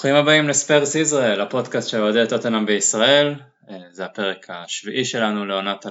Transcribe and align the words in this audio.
ברוכים 0.00 0.14
הבאים 0.14 0.48
לספרס 0.48 0.94
ישראל, 0.94 1.40
הפודקאסט 1.40 1.88
של 1.88 2.00
אוהדי 2.00 2.28
טוטנאם 2.28 2.66
בישראל, 2.66 3.34
אה, 3.70 3.76
זה 3.90 4.04
הפרק 4.04 4.50
השביעי 4.50 5.04
שלנו 5.04 5.46
לעונת 5.46 5.86
2018-2019, 5.86 5.88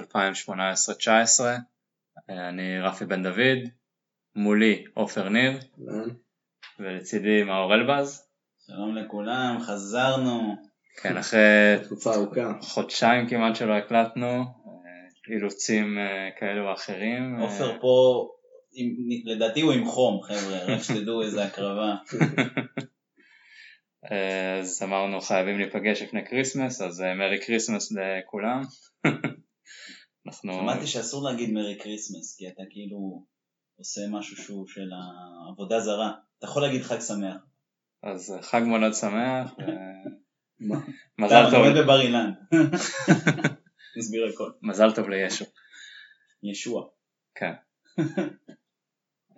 אה, 2.30 2.48
אני 2.48 2.80
רפי 2.80 3.04
בן 3.04 3.22
דוד, 3.22 3.58
מולי 4.36 4.84
עופר 4.94 5.28
ניר, 5.28 5.52
ולצידי 6.78 7.42
מאור 7.42 7.74
אלבז. 7.74 8.22
שלום 8.66 8.96
לכולם, 8.96 9.58
חזרנו. 9.60 10.56
כן, 11.02 11.16
אחרי 11.16 11.40
תקופה 11.84 12.14
ארוכה. 12.14 12.52
חודשיים 12.60 13.28
כמעט 13.28 13.56
שלא 13.56 13.72
הקלטנו, 13.72 14.26
אה, 14.26 15.34
אילוצים 15.34 15.98
כאלו 16.38 16.68
או 16.68 16.72
אחרים. 16.72 17.36
עופר 17.40 17.80
פה, 17.80 18.26
לדעתי 19.24 19.60
הוא 19.60 19.72
עם 19.72 19.84
חום 19.86 20.22
חבר'ה, 20.22 20.74
רק 20.74 20.82
שתדעו 20.82 21.22
איזה 21.22 21.44
הקרבה. 21.44 21.94
אז 24.02 24.82
אמרנו 24.82 25.20
חייבים 25.20 25.58
להיפגש 25.58 26.02
לפני 26.02 26.26
כריסמס, 26.26 26.80
אז 26.80 27.00
מרי 27.00 27.40
כריסמס 27.46 27.92
לכולם. 27.92 28.60
אנחנו... 30.26 30.52
שמעתי 30.52 30.86
שאסור 30.86 31.30
להגיד 31.30 31.50
מרי 31.50 31.78
כריסמס, 31.82 32.36
כי 32.38 32.48
אתה 32.48 32.62
כאילו 32.70 33.26
עושה 33.78 34.00
משהו 34.10 34.36
שהוא 34.36 34.66
של 34.68 34.90
העבודה 34.92 35.80
זרה. 35.80 36.12
אתה 36.38 36.46
יכול 36.46 36.62
להגיד 36.62 36.82
חג 36.82 37.00
שמח. 37.00 37.36
אז 38.02 38.34
חג 38.40 38.62
מולד 38.66 38.94
שמח. 38.94 39.54
מזל 41.18 41.44
טוב. 41.44 41.48
אתה 41.48 41.56
עומד 41.56 41.82
בבר 41.82 42.00
אילן. 42.00 42.32
נסביר 43.96 44.26
הכל. 44.34 44.50
מזל 44.62 44.92
טוב 44.94 45.08
לישו. 45.08 45.44
ישוע. 46.42 46.88
כן. 47.34 47.52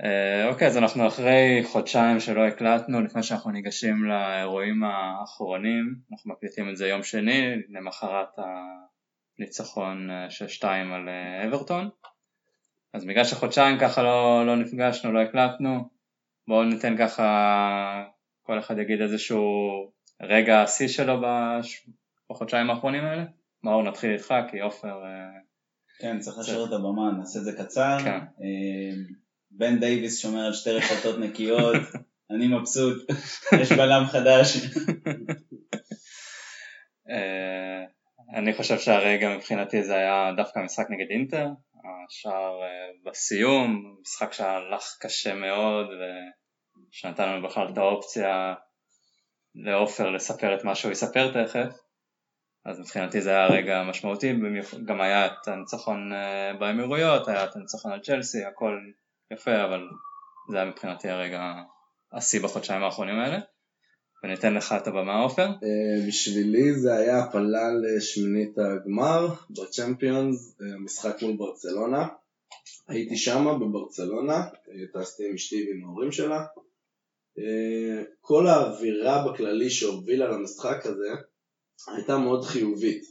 אה, 0.01 0.49
אוקיי, 0.49 0.67
אז 0.67 0.77
אנחנו 0.77 1.07
אחרי 1.07 1.63
חודשיים 1.65 2.21
שלא 2.21 2.47
הקלטנו, 2.47 3.01
לפני 3.01 3.23
שאנחנו 3.23 3.51
ניגשים 3.51 4.05
לאירועים 4.05 4.85
האחרונים, 4.85 5.95
אנחנו 6.13 6.33
מקליטים 6.33 6.71
את 6.71 6.77
זה 6.77 6.89
יום 6.89 7.03
שני, 7.03 7.55
למחרת 7.69 8.29
הניצחון 9.39 10.11
6-2 10.61 10.65
אה, 10.65 10.95
על 10.95 11.09
אה, 11.09 11.47
אברטון. 11.47 11.89
אז 12.95 13.05
בגלל 13.05 13.25
שחודשיים 13.25 13.79
ככה 13.79 14.03
לא, 14.03 14.47
לא 14.47 14.57
נפגשנו, 14.57 15.13
לא 15.13 15.21
הקלטנו, 15.21 15.89
בואו 16.49 16.65
ניתן 16.65 16.97
ככה, 16.99 18.05
כל 18.43 18.59
אחד 18.59 18.79
יגיד 18.79 19.01
איזשהו 19.01 19.43
רגע 20.23 20.63
השיא 20.63 20.89
שלו 20.89 21.21
בש... 21.23 21.89
בחודשיים 22.31 22.71
האחרונים 22.71 23.05
האלה. 23.05 23.25
מאור 23.65 23.83
נתחיל 23.83 24.13
איתך, 24.13 24.35
כי 24.51 24.61
עופר... 24.61 25.03
כן, 25.99 26.19
צריך 26.19 26.39
לשאול 26.39 26.69
את 26.69 26.73
הבמה, 26.73 27.13
נעשה 27.19 27.39
את 27.39 27.45
זה 27.45 27.53
קצר. 27.53 27.99
כן. 28.05 28.19
בן 29.53 29.81
דייוויס 29.81 30.21
שומר 30.21 30.47
על 30.47 30.53
שתי 30.53 30.71
רפתות 30.71 31.19
נקיות, 31.19 31.77
אני 32.31 32.49
מבסוט, 32.49 33.11
יש 33.61 33.73
בלם 33.73 34.05
חדש. 34.07 34.57
אה, 37.11 37.85
אני 38.35 38.55
חושב 38.55 38.79
שהרגע 38.79 39.37
מבחינתי 39.37 39.83
זה 39.83 39.95
היה 39.95 40.31
דווקא 40.37 40.59
משחק 40.59 40.87
נגד 40.91 41.11
אינטר, 41.11 41.49
השער 42.09 42.63
אה, 42.63 43.11
בסיום, 43.11 43.97
משחק 44.03 44.33
שהלך 44.33 44.97
קשה 45.01 45.35
מאוד 45.35 45.87
ושנתן 46.91 47.29
לנו 47.29 47.49
בכלל 47.49 47.69
את 47.73 47.79
האופציה 47.79 48.55
לעופר 49.55 50.11
לספר 50.11 50.55
את 50.55 50.65
מה 50.65 50.75
שהוא 50.75 50.93
יספר 50.93 51.45
תכף, 51.45 51.77
אז 52.65 52.81
מבחינתי 52.81 53.21
זה 53.21 53.31
היה 53.31 53.47
רגע 53.47 53.83
משמעותי, 53.83 54.33
גם 54.85 55.01
היה 55.01 55.27
את 55.27 55.49
הניצחון 55.49 56.13
אה, 56.13 56.53
באמירויות, 56.59 57.29
היה 57.29 57.45
את 57.45 57.57
הניצחון 57.57 57.93
על 57.93 58.01
צ'לסי, 58.01 58.45
הכל 58.45 58.79
יפה, 59.33 59.65
אבל 59.65 59.89
זה 60.51 60.57
היה 60.57 60.71
מבחינתי 60.71 61.09
הרגע 61.09 61.55
השיא 62.13 62.43
בחודשיים 62.43 62.83
האחרונים 62.83 63.19
האלה. 63.19 63.39
וניתן 64.25 64.55
לך 64.55 64.75
את 64.83 64.87
הבמה 64.87 65.21
עופר. 65.21 65.49
Uh, 65.49 66.09
בשבילי 66.09 66.75
זה 66.75 66.95
היה 66.95 67.19
הפלה 67.19 67.69
לשמינית 67.83 68.59
הגמר 68.59 69.29
בצ'מפיונס, 69.51 70.57
uh, 70.61 70.65
המשחק 70.75 71.23
מול 71.23 71.37
ברצלונה. 71.37 72.09
הייתי 72.89 73.17
שמה 73.17 73.59
בברצלונה, 73.59 74.47
טסתי 74.95 75.29
עם 75.29 75.35
אשתי 75.35 75.67
ועם 75.69 75.85
ההורים 75.85 76.13
שלה. 76.13 76.45
Uh, 77.39 77.43
כל 78.21 78.47
האווירה 78.47 79.29
בכללי 79.29 79.71
שהובילה 79.71 80.29
למשחק 80.29 80.87
הזה 80.87 81.11
הייתה 81.97 82.19
מאוד 82.19 82.45
חיובית. 82.45 83.03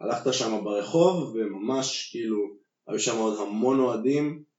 הלכת 0.00 0.32
שם 0.32 0.64
ברחוב 0.64 1.34
וממש 1.34 2.10
כאילו 2.10 2.38
היו 2.88 2.98
שם 2.98 3.16
עוד 3.16 3.40
המון 3.40 3.80
אוהדים 3.80 4.49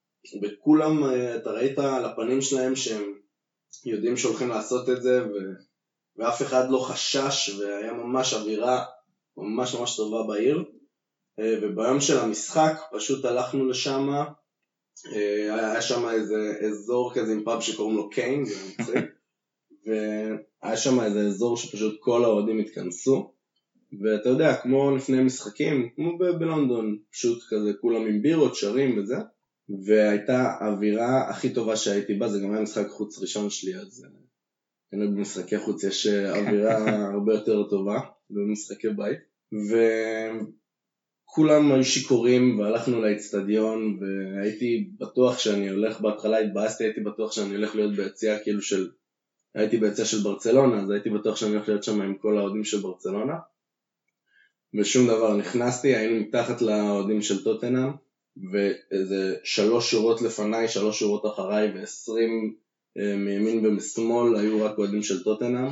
וכולם, 0.41 1.03
אה, 1.03 1.35
אתה 1.35 1.51
ראית 1.51 1.79
על 1.79 2.05
הפנים 2.05 2.41
שלהם 2.41 2.75
שהם 2.75 3.03
יודעים 3.85 4.17
שהולכים 4.17 4.49
לעשות 4.49 4.89
את 4.89 5.01
זה 5.01 5.25
ו... 5.25 5.33
ואף 6.17 6.41
אחד 6.41 6.69
לא 6.69 6.77
חשש 6.77 7.59
והיה 7.59 7.93
ממש 7.93 8.33
אווירה 8.33 8.85
ממש 9.37 9.75
ממש 9.75 9.95
טובה 9.95 10.23
בעיר. 10.27 10.63
אה, 11.39 11.55
וביום 11.61 12.01
של 12.01 12.17
המשחק 12.17 12.73
פשוט 12.91 13.25
הלכנו 13.25 13.65
לשם 13.67 14.09
אה, 15.15 15.55
היה 15.55 15.81
שם 15.81 16.09
איזה 16.09 16.53
אזור 16.67 17.13
כזה 17.13 17.31
עם 17.31 17.43
פאב 17.43 17.61
שקוראים 17.61 17.97
לו 17.97 18.09
קיין, 18.09 18.45
זה 18.45 18.55
מצחיק 18.69 19.05
והיה 19.85 20.77
שם 20.77 21.01
איזה 21.01 21.19
אזור 21.19 21.57
שפשוט 21.57 21.97
כל 21.99 22.23
האוהדים 22.23 22.59
התכנסו. 22.59 23.33
ואתה 24.03 24.29
יודע, 24.29 24.55
כמו 24.55 24.95
לפני 24.95 25.23
משחקים, 25.23 25.89
כמו 25.95 26.17
בלונדון, 26.17 26.97
פשוט 27.11 27.43
כזה 27.49 27.71
כולם 27.81 28.01
עם 28.01 28.21
בירות, 28.21 28.55
שרים 28.55 28.99
וזה 28.99 29.15
והייתה 29.85 30.55
האווירה 30.59 31.29
הכי 31.29 31.53
טובה 31.53 31.75
שהייתי 31.75 32.13
בה, 32.13 32.27
זה 32.27 32.39
גם 32.39 32.53
היה 32.53 32.61
משחק 32.61 32.87
חוץ 32.87 33.19
ראשון 33.19 33.49
שלי, 33.49 33.75
אז 33.75 34.05
כנראה 34.91 35.07
במשחקי 35.07 35.59
חוץ 35.59 35.83
יש 35.83 36.07
אה, 36.07 36.31
אווירה 36.39 37.05
הרבה 37.13 37.33
יותר 37.33 37.69
טובה 37.69 37.99
במשחקי 38.29 38.89
בית, 38.89 39.19
וכולם 41.29 41.71
היו 41.71 41.83
שיכורים 41.83 42.59
והלכנו 42.59 43.01
לאצטדיון 43.01 43.99
והייתי 44.01 44.89
בטוח 44.99 45.39
שאני 45.39 45.69
הולך, 45.69 46.01
בהתחלה 46.01 46.37
התבאסתי, 46.39 46.83
הייתי 46.83 47.01
בטוח 47.01 47.31
שאני 47.31 47.55
הולך 47.55 47.75
להיות 47.75 47.95
ביציאה 47.95 48.39
כאילו 48.39 48.61
של, 48.61 48.89
הייתי 49.55 49.77
ביציאה 49.77 50.07
של 50.07 50.23
ברצלונה, 50.23 50.81
אז 50.81 50.89
הייתי 50.89 51.09
בטוח 51.09 51.35
שאני 51.35 51.51
הולך 51.51 51.67
להיות 51.67 51.83
שם 51.83 52.01
עם 52.01 52.15
כל 52.17 52.37
האוהדים 52.37 52.63
של 52.63 52.79
ברצלונה. 52.81 53.33
ושום 54.79 55.07
דבר, 55.07 55.37
נכנסתי, 55.37 55.95
היינו 55.95 56.19
מתחת 56.19 56.61
לאוהדים 56.61 57.21
של 57.21 57.43
טוטנאם 57.43 57.91
ואיזה 58.51 59.35
שלוש 59.43 59.91
שורות 59.91 60.21
לפניי, 60.21 60.67
שלוש 60.67 60.99
שורות 60.99 61.25
אחריי 61.25 61.71
ועשרים 61.71 62.55
אה, 62.97 63.15
מימין 63.15 63.65
ומשמאל 63.65 64.35
היו 64.35 64.65
רק 64.65 64.77
אוהדים 64.77 65.03
של 65.03 65.23
טוטנאם. 65.23 65.69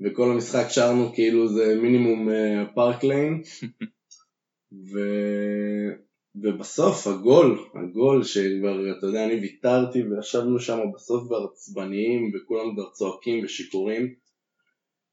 וכל 0.00 0.30
המשחק 0.30 0.66
שרנו 0.68 1.12
כאילו 1.14 1.48
זה 1.48 1.78
מינימום 1.82 2.28
פארק 2.74 3.04
אה, 3.04 3.08
ליין 3.08 3.42
ו... 4.92 4.98
ובסוף 6.42 7.06
הגול, 7.06 7.58
הגול 7.74 8.24
שכבר, 8.24 8.98
אתה 8.98 9.06
יודע, 9.06 9.24
אני 9.24 9.34
ויתרתי 9.34 10.02
וישבנו 10.02 10.60
שם 10.60 10.78
בסוף 10.94 11.26
כבר 11.26 11.46
עצבניים 11.52 12.32
וכולם 12.34 12.74
כבר 12.74 12.90
צועקים 12.90 13.44
ושיכורים 13.44 14.14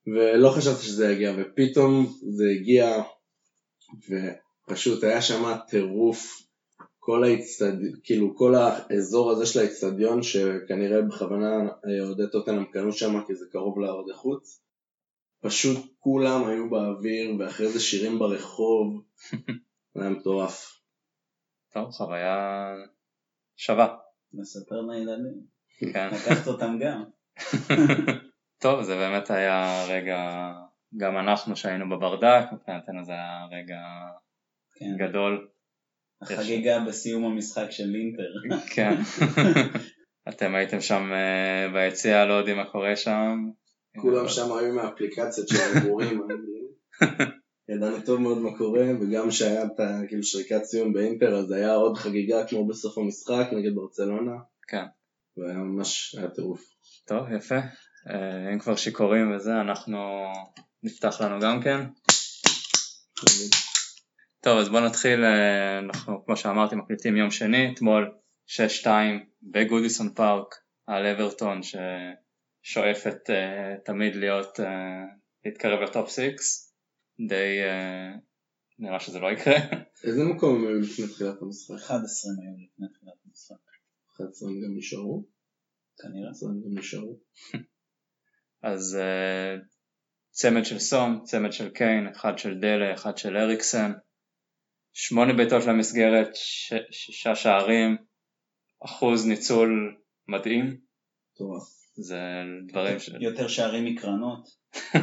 ולא 0.07 0.49
חשבתי 0.49 0.83
שזה 0.83 1.11
יגיע 1.11 1.35
ופתאום 1.37 2.05
זה 2.29 2.45
הגיע 2.55 3.01
ו... 4.09 4.13
פשוט 4.65 5.03
היה 5.03 5.21
שם 5.21 5.43
טירוף, 5.67 6.45
כל 6.99 7.23
האצטד... 7.23 7.73
כאילו 8.03 8.35
כל 8.35 8.55
האזור 8.55 9.31
הזה 9.31 9.45
של 9.45 9.59
האצטדיון 9.59 10.23
שכנראה 10.23 11.01
בכוונה 11.01 11.55
אה, 11.63 12.07
אוהדי 12.07 12.23
טוטנאם 12.31 12.65
קנו 12.65 12.91
שם 12.91 13.23
כי 13.27 13.35
זה 13.35 13.45
קרוב 13.51 13.79
לאוהדי 13.79 14.13
חוץ, 14.13 14.61
פשוט 15.41 15.77
כולם 15.99 16.47
היו 16.47 16.69
באוויר 16.69 17.35
ואחרי 17.39 17.69
זה 17.69 17.79
שירים 17.79 18.19
ברחוב, 18.19 19.03
זה 19.93 20.01
היה 20.01 20.09
מטורף. 20.09 20.81
טוב, 21.73 21.91
חוויה 21.91 22.65
שווה. 23.55 23.97
נספר 24.33 24.81
לילדים. 24.81 25.41
כן. 25.93 26.07
לקחת 26.07 26.47
אותם 26.47 26.77
גם. 26.79 27.03
טוב, 28.63 28.83
זה 28.83 28.95
באמת 28.95 29.29
היה 29.29 29.85
רגע, 29.89 30.51
גם 30.97 31.17
אנחנו 31.17 31.55
שהיינו 31.55 31.89
בברדק, 31.89 32.43
מבחינתנו 32.51 33.03
זה 33.03 33.11
היה 33.11 33.45
רגע 33.51 33.77
כן. 34.75 35.07
גדול. 35.07 35.47
החגיגה 36.21 36.77
יש... 36.81 36.87
בסיום 36.87 37.25
המשחק 37.25 37.71
של 37.71 37.95
אינטר. 37.95 38.57
כן. 38.75 38.95
אתם 40.29 40.55
הייתם 40.55 40.81
שם 40.81 41.11
uh, 41.11 41.73
ביציע, 41.73 42.25
לא 42.25 42.33
יודעים 42.33 42.57
מה 42.57 42.65
קורה 42.65 42.95
שם. 42.95 43.37
כולם 44.01 44.27
שם 44.27 44.53
היו 44.53 44.73
מהאפליקציות 44.73 45.47
של 45.47 45.55
ההימורים. 45.55 46.21
ידענו 47.69 48.01
טוב 48.05 48.21
מאוד 48.21 48.37
מה 48.37 48.57
קורה, 48.57 48.85
וגם 49.01 49.31
שהיה 49.31 49.63
את 49.63 50.07
כאילו 50.07 50.23
שריקת 50.23 50.63
סיום 50.63 50.93
באינטר, 50.93 51.35
אז 51.35 51.51
היה 51.51 51.73
עוד 51.73 51.97
חגיגה 51.97 52.47
כמו 52.47 52.67
בסוף 52.67 52.97
המשחק 52.97 53.47
נגד 53.51 53.75
ברצלונה. 53.75 54.31
כן. 54.67 54.85
והיה 55.37 55.57
ממש, 55.57 56.15
היה 56.19 56.29
טירוף. 56.29 56.61
טוב, 57.07 57.31
יפה. 57.37 57.59
אה, 58.09 58.53
אם 58.53 58.59
כבר 58.59 58.75
שיכורים 58.75 59.35
וזה, 59.35 59.61
אנחנו 59.61 59.97
נפתח 60.83 61.21
לנו 61.21 61.39
גם 61.39 61.61
כן. 61.61 61.81
טוב 64.45 64.57
אז 64.57 64.69
בוא 64.69 64.79
נתחיל, 64.79 65.23
אה, 65.23 65.79
אנחנו 65.79 66.25
כמו 66.25 66.37
שאמרתי 66.37 66.75
מקליטים 66.75 67.17
יום 67.17 67.31
שני, 67.31 67.73
אתמול 67.73 68.11
6-2 68.83 68.87
בגודיסון 69.43 70.13
פארק 70.13 70.55
על 70.87 71.05
אברטון 71.05 71.63
ש... 71.63 71.75
שואפת 72.63 73.29
uh, 73.29 73.85
תמיד 73.85 74.15
להיות, 74.15 74.59
uh, 74.59 74.63
להתקרב 75.45 75.79
לטופ 75.79 76.09
6, 76.09 76.19
די 77.27 77.59
uh, 77.63 78.19
נראה 78.79 78.99
שזה 78.99 79.19
לא 79.19 79.31
יקרה. 79.31 79.55
איזה 80.07 80.23
מקום 80.23 80.55
הם 80.55 80.67
היו 80.67 80.79
לפני 80.79 81.07
תחילת 81.07 81.41
המשחק? 81.41 81.75
11 81.75 82.31
היו 82.41 82.51
לפני 82.65 82.87
תחילת 82.93 83.13
המשחק. 83.25 83.55
11 84.15 84.49
הם 84.49 84.55
גם 84.61 84.77
נשארו? 84.77 85.25
כנראה. 85.97 86.29
11 86.29 86.49
הם 86.49 86.61
גם 86.61 86.79
נשארו. 86.79 87.19
אז 88.73 88.97
uh, 89.01 89.63
צמד 90.29 90.65
של 90.65 90.79
סון, 90.79 91.21
צמד 91.23 91.51
של 91.51 91.69
קיין, 91.69 92.07
אחד 92.07 92.37
של 92.37 92.59
דלה, 92.59 92.93
אחד 92.93 93.17
של 93.17 93.37
אריקסן, 93.37 93.91
שמונה 94.97 95.33
בעיטות 95.33 95.65
למסגרת, 95.65 96.29
ש- 96.35 96.73
שישה 96.91 97.35
שערים, 97.35 97.97
אחוז 98.85 99.27
ניצול 99.27 99.95
מדהים, 100.27 100.77
מטורף. 101.33 101.63
זה 101.95 102.17
דברים 102.67 102.99
ש... 102.99 103.09
יותר 103.19 103.47
שערים 103.47 103.85
מקרנות. 103.85 104.47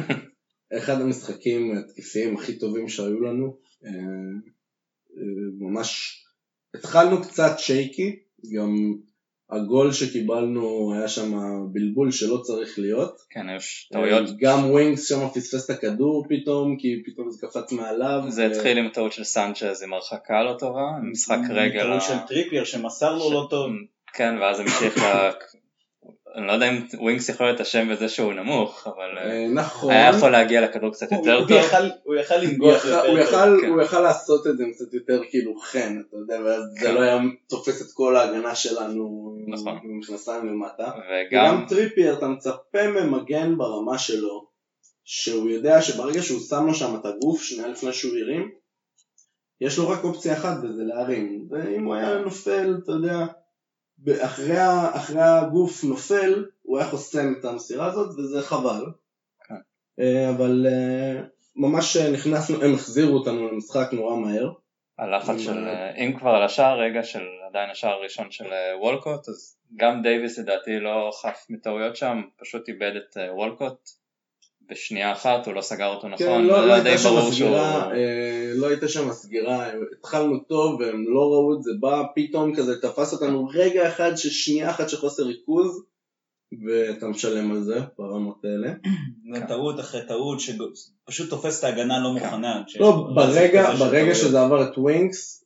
אחד 0.77 1.01
המשחקים 1.01 1.77
התקפיים 1.77 2.37
הכי 2.37 2.59
טובים 2.59 2.89
שהיו 2.89 3.21
לנו. 3.21 3.57
אה, 3.85 3.89
אה, 5.17 5.69
ממש 5.69 6.19
התחלנו 6.75 7.21
קצת 7.21 7.51
שייקי, 7.57 8.19
גם 8.55 8.75
הגול 9.49 9.91
שקיבלנו 9.91 10.93
היה 10.93 11.07
שם 11.07 11.31
בלבול 11.71 12.11
שלא 12.11 12.37
צריך 12.37 12.79
להיות. 12.79 13.17
כן, 13.29 13.45
יש 13.57 13.89
טעויות. 13.93 14.29
גם 14.39 14.71
ווינגס 14.71 15.09
שם 15.09 15.29
פספס 15.35 15.65
את 15.65 15.69
הכדור 15.69 16.25
פתאום, 16.29 16.77
כי 16.77 17.03
פתאום 17.05 17.31
זה 17.31 17.47
קפץ 17.47 17.71
מעליו. 17.71 18.21
זה 18.27 18.45
התחיל 18.45 18.77
עם 18.77 18.89
טעות 18.89 19.11
של 19.11 19.23
סנצ'ז 19.23 19.83
עם 19.83 19.93
הרחקה 19.93 20.43
לא 20.43 20.55
טובה, 20.59 20.81
עם 21.01 21.11
משחק 21.11 21.39
רגל. 21.49 21.83
טעות 21.83 22.01
של 22.01 22.17
טריפייר 22.27 22.63
שמסר 22.63 23.15
לו 23.17 23.31
לא 23.31 23.47
טוב. 23.49 23.71
כן, 24.13 24.35
ואז 24.41 24.59
המשיך. 24.59 25.03
אני 26.35 26.47
לא 26.47 26.51
יודע 26.51 26.69
אם 26.69 26.75
ווינקס 26.99 27.29
יכול 27.29 27.45
להיות 27.45 27.61
אשם 27.61 27.89
בזה 27.91 28.09
שהוא 28.09 28.33
נמוך, 28.33 28.87
אבל 28.87 29.17
אה, 29.17 29.31
אה, 29.31 29.47
נכון. 29.53 29.91
היה 29.91 30.09
יכול 30.09 30.29
להגיע 30.29 30.61
לכדור 30.61 30.91
קצת 30.91 31.11
הוא- 31.11 31.17
יותר 31.19 31.33
הוא 31.39 31.47
טוב. 31.47 31.57
יכל- 31.57 31.89
הוא 32.03 32.15
יכל 32.15 32.35
לנגוח 32.35 32.85
יותר 32.85 33.05
הוא 33.07 33.17
טוב. 33.25 33.61
כן. 33.61 33.67
הוא 33.69 33.81
יכל 33.81 33.99
לעשות 33.99 34.47
את 34.47 34.57
זה 34.57 34.63
קצת 34.73 34.93
יותר 34.93 35.21
כאילו 35.29 35.55
חן, 35.59 36.01
אתה 36.09 36.17
יודע, 36.17 36.39
ואז 36.45 36.63
זה 36.79 36.87
כן. 36.87 36.95
לא 36.95 37.01
היה 37.01 37.19
תופס 37.49 37.81
את 37.81 37.91
כל 37.93 38.15
ההגנה 38.15 38.55
שלנו 38.55 39.35
עם- 39.47 39.53
נכון. 39.53 39.79
עם 39.83 39.99
מכנסיים 39.99 40.45
למטה. 40.47 40.91
וגם, 40.91 41.55
וגם 41.55 41.65
טריפייר, 41.69 42.13
אתה 42.17 42.27
מצפה 42.27 42.87
ממגן 42.87 43.57
ברמה 43.57 43.97
שלו, 43.97 44.47
שהוא 45.03 45.49
יודע 45.49 45.81
שברגע 45.81 46.21
שהוא 46.21 46.39
שם 46.39 46.65
לו 46.67 46.73
שם 46.75 46.95
את 46.95 47.05
הגוף 47.05 47.43
שנייה 47.43 47.67
לפני 47.67 47.93
שהוא 47.93 48.11
הרים, 48.17 48.51
יש 49.61 49.77
לו 49.77 49.89
רק 49.89 50.03
אופציה 50.03 50.33
אחת 50.33 50.57
וזה 50.63 50.83
להרים. 50.83 51.47
ואם 51.51 51.85
הוא 51.85 51.95
היה 51.95 52.17
נופל, 52.17 52.75
אתה 52.83 52.91
יודע, 52.91 53.25
אחרי, 54.25 54.57
ה- 54.57 54.95
אחרי 54.95 55.21
הגוף 55.21 55.83
נופל, 55.83 56.45
הוא 56.61 56.77
היה 56.77 56.87
חוסם 56.87 57.33
את 57.39 57.45
המסירה 57.45 57.85
הזאת 57.85 58.19
וזה 58.19 58.41
חבל. 58.41 58.85
כן. 59.47 59.55
אה, 59.99 60.29
אבל 60.29 60.65
אה, 60.69 61.21
ממש 61.55 61.97
נכנסנו, 61.97 62.63
הם 62.63 62.73
החזירו 62.73 63.13
אותנו 63.17 63.51
למשחק 63.51 63.89
נורא 63.91 64.15
מהר. 64.15 64.51
הלחץ 64.99 65.39
של, 65.39 65.67
אה, 65.67 65.95
אם 65.95 66.13
כבר 66.19 66.29
על 66.29 66.43
השער 66.43 66.79
רגע 66.79 67.03
של 67.03 67.23
עדיין 67.49 67.69
השער 67.69 67.91
הראשון 67.91 68.31
של 68.31 68.45
וולקוט, 68.81 69.29
אז 69.29 69.57
גם 69.75 70.01
דייוויס 70.01 70.39
לדעתי 70.39 70.79
לא 70.79 71.11
חף 71.21 71.45
מטעויות 71.49 71.95
שם, 71.95 72.21
פשוט 72.37 72.67
איבד 72.67 72.91
את 72.95 73.17
וולקוט 73.35 73.89
בשנייה 74.73 75.11
אחת, 75.11 75.45
הוא 75.45 75.53
לא 75.53 75.61
סגר 75.61 75.87
אותו 75.87 76.07
נכון, 76.07 76.27
כן, 76.27 76.41
לא, 76.41 76.67
לא 76.67 76.79
די 76.79 76.89
הייתה 76.89 77.03
שם 77.03 77.09
ברור 77.09 77.31
סגירה, 77.31 77.81
שהוא... 77.81 77.93
אה, 77.93 78.51
לא 78.55 78.67
הייתה 78.67 78.87
שם 78.87 79.11
סגירה, 79.11 79.67
התחלנו 79.99 80.39
טוב 80.39 80.79
והם 80.79 81.05
לא 81.07 81.19
ראו 81.19 81.53
את 81.57 81.63
זה 81.63 81.71
בא, 81.79 82.03
פתאום 82.15 82.55
כזה 82.55 82.81
תפס 82.81 83.13
אותנו 83.13 83.47
רגע 83.53 83.87
אחד 83.87 84.11
של 84.15 84.29
שנייה 84.29 84.69
אחת 84.69 84.89
של 84.89 84.97
חוסר 84.97 85.23
ריכוז 85.23 85.83
ואתה 86.65 87.07
משלם 87.07 87.51
על 87.51 87.63
זה 87.63 87.79
ברמות 87.97 88.45
האלה. 88.45 88.73
זה 89.33 89.39
כן. 89.39 89.47
טעות 89.47 89.79
אחרי 89.79 90.01
טעות 90.07 90.39
שפשוט 90.39 91.29
תופס 91.29 91.59
את 91.59 91.63
ההגנה 91.63 91.99
לא 92.03 92.13
מוכנה. 92.13 92.63
לא, 92.79 93.07
ברגע, 93.15 93.71
ברגע. 93.79 94.15
שזה 94.15 94.41
עבר 94.41 94.63
את 94.63 94.77
ווינקס 94.77 95.43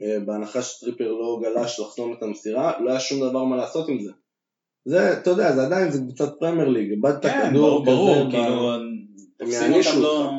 ובהנחה 0.00 0.62
שטריפר 0.62 1.12
לא 1.12 1.40
גלש 1.42 1.80
לחסום 1.80 2.12
את 2.12 2.22
המסירה, 2.22 2.80
לא 2.80 2.90
היה 2.90 3.00
שום 3.00 3.28
דבר 3.28 3.44
מה 3.44 3.56
לעשות 3.56 3.88
עם 3.88 4.00
זה. 4.00 4.10
זה, 4.88 5.12
אתה 5.12 5.30
יודע, 5.30 5.52
זה 5.52 5.66
עדיין, 5.66 5.90
זה 5.90 5.98
קבוצת 5.98 6.32
פרמייר 6.40 6.68
ליג, 6.68 6.90
איבדת 6.90 7.22
כן, 7.26 7.50
כדור 7.50 7.84
ברור, 7.84 8.30
כאילו, 8.30 8.72
תופסים 9.38 9.72
אותם 9.72 10.02
לא... 10.02 10.32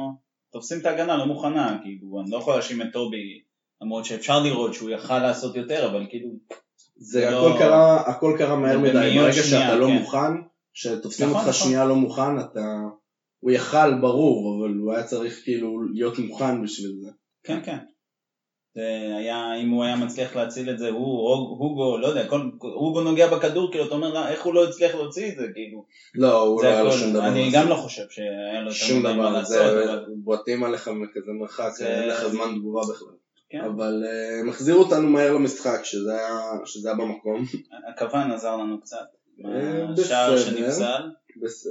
תופסים 0.52 0.80
את 0.80 0.86
ההגנה 0.86 1.18
לא 1.18 1.26
מוכנה, 1.26 1.78
כאילו, 1.84 2.22
אני 2.22 2.32
לא 2.32 2.38
יכול 2.38 2.54
להאשים 2.54 2.82
את 2.82 2.88
טובי, 2.94 3.42
למרות 3.82 4.06
שאפשר 4.06 4.40
לראות 4.40 4.74
שהוא 4.74 4.90
יכל 4.90 5.20
לעשות 5.20 5.56
יותר, 5.56 5.92
אבל 5.92 6.06
כאילו, 6.10 6.30
זה 6.98 7.20
זה 7.20 7.30
הכל 7.30 7.50
לא- 7.50 7.56
קרה, 7.60 8.02
הכל 8.02 8.36
קרה 8.38 8.56
מהר 8.56 8.80
מדי, 8.80 9.16
ברגע 9.18 9.34
שאתה 9.34 9.76
לא 9.76 9.88
כן. 9.88 9.94
מוכן, 9.94 10.34
שתופסים 10.74 11.30
נכון, 11.30 11.38
אותך 11.40 11.50
נכון. 11.50 11.68
שנייה 11.68 11.86
לא 11.86 11.96
מוכן, 11.96 12.40
אתה... 12.40 12.62
הוא 13.40 13.52
יכל 13.52 14.02
ברור, 14.02 14.66
אבל 14.66 14.78
הוא 14.78 14.94
היה 14.94 15.04
צריך 15.04 15.42
כאילו 15.44 15.84
להיות 15.94 16.20
מוכן 16.20 16.64
בשביל 16.64 16.92
זה. 17.02 17.10
כן, 17.44 17.60
כן. 17.64 17.78
זה 18.76 18.82
היה, 19.18 19.56
אם 19.56 19.70
הוא 19.70 19.84
היה 19.84 19.96
מצליח 19.96 20.36
להציל 20.36 20.70
את 20.70 20.80
זה, 20.80 20.90
הוא, 20.90 21.30
הוג- 21.30 21.60
הוגו, 21.60 21.98
לא 21.98 22.08
יודע, 22.08 22.28
כל, 22.28 22.42
הוגו 22.62 23.02
נוגע 23.02 23.28
בכדור, 23.28 23.72
כאילו, 23.72 23.86
אתה 23.86 23.96
אומר, 23.96 24.14
"לא, 24.14 24.28
איך 24.28 24.44
הוא 24.44 24.54
לא 24.54 24.64
הצליח 24.70 24.96
להוציא 24.96 25.32
את 25.32 25.38
זה, 25.38 25.48
כאילו, 25.54 25.86
לא, 26.16 26.42
הוא 26.42 26.64
לא 26.64 26.68
היה 26.68 26.84
לו 26.84 26.92
שום 26.92 27.14
דבר. 27.14 27.28
אני. 27.28 27.50
גם 27.54 27.68
לא 27.70 27.76
חושב 27.76 28.04
שהיה 28.10 28.62
לו 28.62 28.72
שום 28.72 29.00
דבר, 29.04 29.30
לעשות, 29.30 29.48
זה 29.56 29.72
אבל, 29.84 30.06
בועטים 30.16 30.64
עליך 30.64 30.88
מכזה 30.88 31.32
מרחק, 31.40 31.70
זה- 31.72 31.88
אין 32.02 32.10
לך 32.10 32.28
זמן 32.28 32.46
תגובה 32.60 32.82
בכלל. 32.94 33.14
כן, 33.50 33.62
אבל 33.62 34.04
אה, 34.08 34.40
הם 34.40 34.50
החזירו 34.50 34.80
אותנו 34.84 35.10
מהר 35.10 35.34
למשחק, 35.34 35.80
שזה 35.84 36.14
היה, 36.16 36.40
שזה 36.66 36.90
היה 36.90 36.98
במקום. 36.98 37.46
הכוון 37.90 38.32
עזר 38.32 38.56
לנו 38.56 38.82
קצת, 38.82 38.98
אה, 39.46 39.86
השער. 40.02 40.38
שנפסל, 40.38 41.02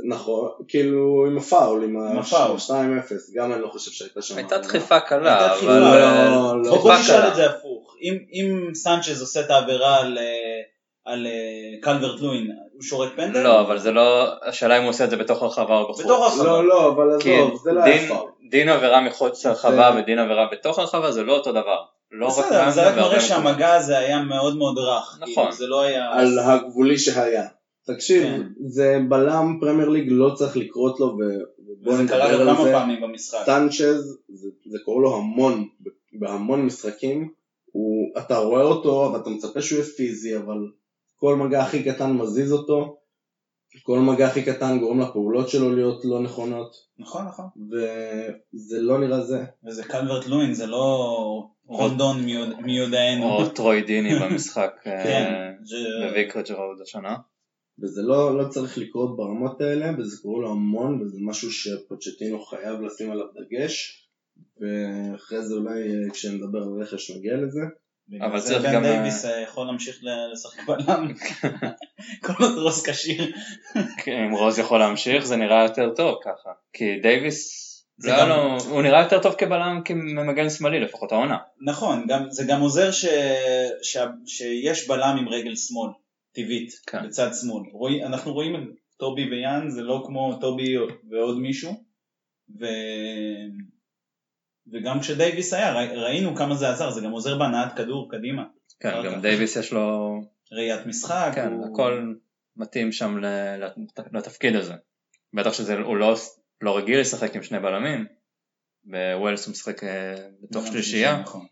נכון, 0.09 0.50
כאילו 0.69 1.25
עם 1.26 1.38
הפאול, 1.38 1.85
עם 1.85 1.97
עם 2.00 2.19
הפאול. 2.19 2.56
ה-2-0, 2.56 3.12
גם 3.35 3.53
אני 3.53 3.62
לא 3.62 3.69
חושב 3.69 3.91
שהייתה 3.91 4.23
שם... 4.23 4.37
הייתה 4.37 4.59
דחיפה 4.59 5.00
קלה, 5.00 5.55
אבל... 5.55 5.79
לא, 5.79 6.62
לא. 6.62 6.76
בוא 6.76 6.94
נשאל. 6.94 7.29
את 7.29 7.35
זה 7.35 7.47
הפוך, 7.47 7.94
אם, 8.03 8.19
אם 8.32 8.75
סנצ'ז 8.75 9.20
עושה 9.20 9.41
את 9.41 9.50
העבירה 9.50 10.00
על, 10.00 10.19
אה, 10.19 10.25
על 11.12 11.26
אה, 11.26 11.32
קלברט 11.82 12.20
לואין, 12.20 12.50
הוא 12.75 12.82
שורק 12.82 13.11
פנדל? 13.17 13.41
לא, 13.41 13.61
אבל 13.61 13.79
זה 13.79 13.91
לא... 13.93 14.26
השאלה 14.43 14.79
אם 14.79 14.82
הוא 14.82 14.91
עושה 14.91 15.05
את 15.05 15.11
זה 15.11 15.17
בתוך 15.17 15.43
הרחבה 15.43 15.79
או 15.79 15.85
בחוץ. 15.88 16.05
בתוך 16.05 16.23
הרחבה. 16.23 16.44
לא, 16.44 16.64
לא, 16.69 16.88
אבל 16.88 17.09
עזוב, 17.17 17.61
זה 17.64 17.73
לא 17.73 17.82
היה 17.82 17.99
דין- 17.99 18.09
פאול. 18.09 18.31
דין 18.50 18.69
עבירה 18.69 19.00
מחוץ 19.00 19.47
לרחבה 19.47 19.91
זה- 19.93 19.99
ודין 19.99 20.19
עבירה 20.19 20.47
בתוך 20.52 20.78
הרחבה 20.78 21.12
זה 21.12 21.23
לא 21.23 21.33
אותו 21.33 21.52
דבר. 21.52 21.76
לא 22.12 22.28
בסדר, 22.28 22.71
זה 22.71 22.88
רק 22.88 22.97
מראה. 22.97 23.21
שהמגע 23.21 23.75
הזה 23.75 23.99
היה 23.99 24.19
מאוד 24.23 24.57
מאוד 24.57 24.78
רך, 24.78 25.19
נכון. 25.21 25.35
כאילו, 25.35 25.52
זה 25.52 25.66
לא 25.66 25.81
היה... 25.81 26.11
על 26.12 26.38
הגבולי 26.38 26.99
שהיה. 26.99 27.45
תקשיב, 27.95 28.23
כן. 28.23 28.42
זה 28.66 28.99
בלם 29.09 29.59
פרמייר 29.61 29.88
ליג 29.88 30.07
לא 30.11 30.35
צריך 30.35 30.57
לקרות 30.57 31.00
לו 31.00 31.07
ובוא 31.07 32.28
נדבר 32.28 32.40
על 32.49 32.54
כמה 32.57 32.64
זה. 32.64 32.73
פעמים 32.73 33.00
במשחק. 33.02 33.38
סנצ'ז, 33.47 34.18
זה, 34.28 34.49
זה 34.66 34.78
קורה 34.85 35.02
לו 35.02 35.16
המון, 35.16 35.68
בהמון 36.12 36.62
משחקים, 36.66 37.28
הוא, 37.73 38.12
אתה 38.18 38.38
רואה 38.38 38.62
אותו 38.62 39.11
ואתה 39.14 39.30
מצפה 39.30 39.62
שהוא 39.62 39.78
יהיה 39.78 39.88
פיזי, 39.88 40.37
אבל 40.37 40.59
כל 41.16 41.37
מגע 41.37 41.62
הכי 41.62 41.83
קטן 41.83 42.12
מזיז 42.12 42.52
אותו, 42.52 42.97
כל 43.83 43.99
מגע 43.99 44.26
הכי 44.26 44.42
קטן 44.42 44.78
גורם 44.78 45.00
לפעולות 45.00 45.49
שלו 45.49 45.75
להיות 45.76 46.04
לא 46.04 46.21
נכונות, 46.21 46.71
נכון, 46.99 47.25
נכון. 47.26 47.47
וזה 47.71 48.80
לא 48.80 48.99
נראה 48.99 49.21
זה. 49.21 49.45
וזה 49.66 49.85
קלברט 49.85 50.26
לואין, 50.26 50.54
זה 50.54 50.66
לא 50.66 51.14
רונדון 51.66 52.16
מיוד- 52.25 52.61
מיודענו. 52.62 53.25
או 53.25 53.49
טרוי 53.49 53.83
דיני 53.83 54.18
במשחק 54.18 54.71
אה, 54.87 55.04
כן, 55.04 55.52
זה- 55.64 56.09
בוויקרג' 56.09 56.52
רוד 56.52 56.80
השנה. 56.83 57.14
וזה 57.82 58.02
לא, 58.02 58.38
לא 58.38 58.49
צריך 58.49 58.78
לקרות 58.78 59.16
ברמות 59.16 59.61
האלה, 59.61 59.90
וזה 59.99 60.16
קורה 60.23 60.42
לו 60.42 60.50
המון, 60.50 61.02
וזה 61.02 61.18
משהו 61.20 61.52
שפוצ'טינו 61.52 62.40
חייב 62.44 62.80
לשים 62.80 63.11
עליו 63.11 63.25
דגש, 63.35 64.04
ואחרי 64.61 65.42
זה 65.42 65.54
אולי 65.54 65.80
אה, 65.82 66.11
כשנדבר 66.12 66.58
על 66.62 66.82
רכש 66.82 67.11
נגיע 67.11 67.37
לזה. 67.37 67.61
בגלל 68.08 68.28
אבל 68.28 68.40
צריך 68.40 68.62
בן 68.62 68.73
גם, 68.73 68.82
דייוויס 68.82 69.25
אה, 69.25 69.40
יכול 69.40 69.66
להמשיך 69.66 69.99
ל- 70.02 70.32
לשחק 70.32 70.58
בלם. 70.68 71.08
כל 72.25 72.32
עוד 72.44 72.58
רוז 72.59 72.87
כשיר. 72.88 73.32
כן, 74.04 74.25
אם 74.28 74.32
רוז 74.32 74.58
יכול 74.58 74.78
להמשיך 74.78 75.26
זה 75.26 75.37
נראה 75.37 75.62
יותר 75.62 75.94
טוב 75.97 76.18
ככה. 76.25 76.50
כי 76.73 76.85
דייוויס, 77.02 77.58
זה 77.99 78.11
לא 78.11 78.16
גם- 78.18 78.28
לו- 78.28 78.58
הוא 78.70 78.82
נראה 78.82 79.02
יותר 79.02 79.23
טוב 79.23 79.35
כבלם 79.35 79.80
כממגן 79.85 80.50
שמאלי 80.50 80.80
לפחות 80.80 81.12
העונה. 81.12 81.37
נכון, 81.66 82.06
גם- 82.08 82.30
זה 82.30 82.44
גם 82.49 82.61
עוזר 82.61 82.90
ש- 82.90 83.04
שה- 83.82 84.06
שיש 84.26 84.88
בלם 84.88 85.16
עם 85.20 85.28
רגל 85.28 85.56
שמאל, 85.56 85.90
טבעית, 86.42 86.71
כן. 86.87 87.07
בצד 87.07 87.30
שמאל. 87.40 87.62
רואים- 87.73 88.04
אנחנו 88.04 88.33
רואים 88.33 88.54
את 88.54 88.62
טובי 88.97 89.30
ויאן, 89.30 89.71
זה 89.71 89.83
לא 89.83 90.02
כמו 90.07 90.38
טובי 90.40 90.76
ועוד 91.11 91.38
מישהו. 91.38 91.85
ו- 92.61 93.49
וגם 94.73 95.00
כשדייוויס 95.00 95.52
היה, 95.54 95.75
ראי- 95.75 95.97
ראינו 95.97 96.37
כמה 96.37 96.54
זה 96.54 96.68
עזר, 96.71 96.90
זה 96.90 97.00
גם 97.00 97.11
עוזר 97.11 97.38
בהנעת 97.38 97.76
כדור 97.76 98.11
קדימה. 98.11 98.45
כן, 98.80 98.92
גם 99.04 99.14
כך. 99.14 99.23
דייוויס 99.23 99.57
יש 99.57 99.73
לו, 99.73 100.18
ראיית 100.52 100.87
משחק. 100.87 101.30
כן, 101.35 101.52
הוא- 101.52 101.73
הכל 101.73 102.14
מתאים 102.57 102.92
שם 102.92 103.18
לתפקיד 104.12 104.57
הזה. 104.57 104.75
בטח 105.35 105.52
שהוא 105.52 105.97
לא, 105.97 106.14
לא 106.61 106.76
רגיל 106.78 107.00
לשחק 107.00 107.37
עם 107.37 107.42
שני 107.42 107.59
בלמים. 107.61 108.07
בווילס 108.85 109.47
הוא 109.47 109.52
משחק 109.52 109.85
אה, 109.85 110.14
בתוך 110.42 110.64
גם 110.66 110.73
שלישייה. 110.73 111.21
נכון. 111.21 111.47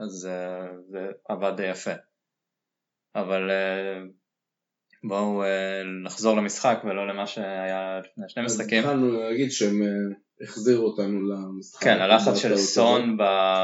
אז 0.00 0.26
אה, 0.26 0.66
זה 0.90 0.98
עבד 1.28 1.52
די 1.56 1.66
יפה. 1.70 1.90
אבל 3.14 3.50
אה, 3.50 4.00
בואו 5.04 5.42
אה, 5.42 5.48
נחזור 6.04 6.36
למשחק 6.36 6.78
ולא 6.84 7.08
למה 7.08 7.26
שהיה 7.26 8.00
לפני 8.04 8.24
שני 8.28 8.42
משחקים. 8.44 8.78
התחלנו 8.78 9.20
להגיד 9.20 9.50
שהם 9.52 9.82
אה, 9.82 9.88
החזירו 10.44 10.86
אותנו 10.86 11.18
למשחק. 11.30 11.82
כן, 11.82 11.98
הלחץ 12.00 12.36
של 12.36 12.56
סון. 12.56 13.16
ב... 13.16 13.20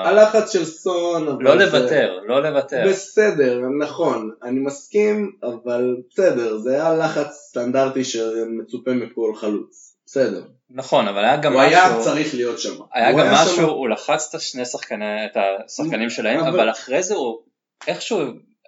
הלחץ 0.07 0.52
של 0.52 0.64
סון, 0.64 1.42
לא 1.42 1.54
לוותר, 1.57 2.18
לא 2.26 2.42
לוותר. 2.42 2.85
בסדר, 2.88 3.61
נכון, 3.80 4.30
אני 4.42 4.61
מסכים, 4.61 5.33
אבל 5.42 5.97
בסדר, 6.11 6.57
זה 6.59 6.75
היה 6.75 6.95
לחץ 6.95 7.26
סטנדרטי 7.49 8.04
שמצופה 8.04 8.90
מכל 8.90 9.33
חלוץ. 9.37 9.95
בסדר. 10.07 10.42
נכון, 10.71 11.09
אבל 11.09 11.25
היה 11.25 11.37
גם 11.37 11.52
הוא 11.52 11.61
היה 11.61 11.85
משהו, 11.88 12.02
צריך 12.04 12.35
להיות 12.35 12.59
שם. 12.61 12.75
היה 12.95 13.11
הוא 13.11 13.21
גם 13.21 13.26
שם- 13.26 13.33
משהו, 13.52 13.68
הוא 13.68 13.88
לחץ 13.88 14.26
את 14.30 14.35
השני 14.35 14.64
שחקני, 14.64 15.25
את 15.26 15.37
השחקנים 15.68 16.11
שלהם, 16.11 16.40
אבל- 16.40 16.49
אבל 16.61 16.71
אחרי 16.71 17.02
זה 17.02 17.14
הוא, 17.14 17.38
איכשהו, 17.87 18.18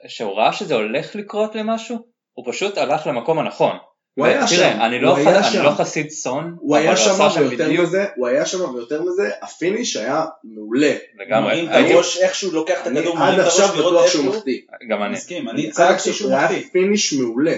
שהוא 0.09 0.33
ראה 0.33 0.53
שזה 0.53 0.75
הולך 0.75 1.15
לקרות 1.17 1.55
למשהו, 1.55 1.97
הוא 2.33 2.53
פשוט 2.53 2.79
הלך 2.79 3.07
למקום 3.07 3.39
הנכון. 3.39 3.77
הוא 4.15 4.27
היה 4.27 4.47
שם, 4.47 4.57
תראה, 4.57 4.87
אני 4.87 5.01
לא 5.01 5.09
הוא 5.11 5.17
היה 5.19 5.43
ח- 5.43 5.47
אני 5.47 5.53
שם. 5.57 5.63
לא 5.63 5.71
חסיד 5.71 6.11
סון, 6.11 6.57
הוא 6.61 6.77
היה 6.77 6.97
שם 6.97 7.11
עשה 7.11 7.31
שם 7.31 7.41
ויותר 7.49 7.83
מזה, 7.83 8.07
הוא 8.17 8.27
היה 8.27 8.47
שם 8.47 8.75
ויותר 8.75 9.03
מזה, 9.03 9.31
הפיניש 9.43 9.97
היה 9.97 10.25
מעולה. 10.45 10.93
לגמרי. 11.21 11.49
מרים 11.63 11.69
את 11.87 11.95
הראש, 11.95 12.19
איך 12.19 12.35
שהוא 12.35 12.53
לוקח 12.55 12.83
את 12.83 12.87
אני 12.87 12.99
הכדור, 12.99 13.15
עד 13.17 13.21
מרים 13.23 13.35
את 13.35 13.45
הראש 13.45 13.61
עכשיו 13.61 13.77
לראות 13.77 13.93
בטוח 13.95 14.07
שהוא 14.13 14.27
הוא. 14.27 14.35
מחטיא. 14.37 14.61
גם 14.91 15.03
אני. 15.03 15.13
מסכים, 15.13 15.49
אני 15.49 15.71
צעקתי 15.71 15.93
עד 15.93 15.99
שהוא 15.99 16.13
עכשיו- 16.31 16.31
מחטיא. 16.45 16.57
היה 16.57 16.69
פיניש 16.73 17.13
מעולה. 17.13 17.55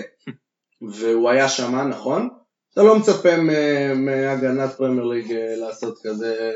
והוא 0.91 1.31
היה 1.31 1.49
שם, 1.49 1.89
נכון? 1.89 2.29
אתה 2.75 2.83
לא 2.83 2.97
מצפה 2.99 3.37
מהגנת 3.97 4.71
פרמייר 4.77 5.05
ליג 5.05 5.33
אה, 5.33 5.57
לעשות 5.57 5.99
כזה, 6.03 6.51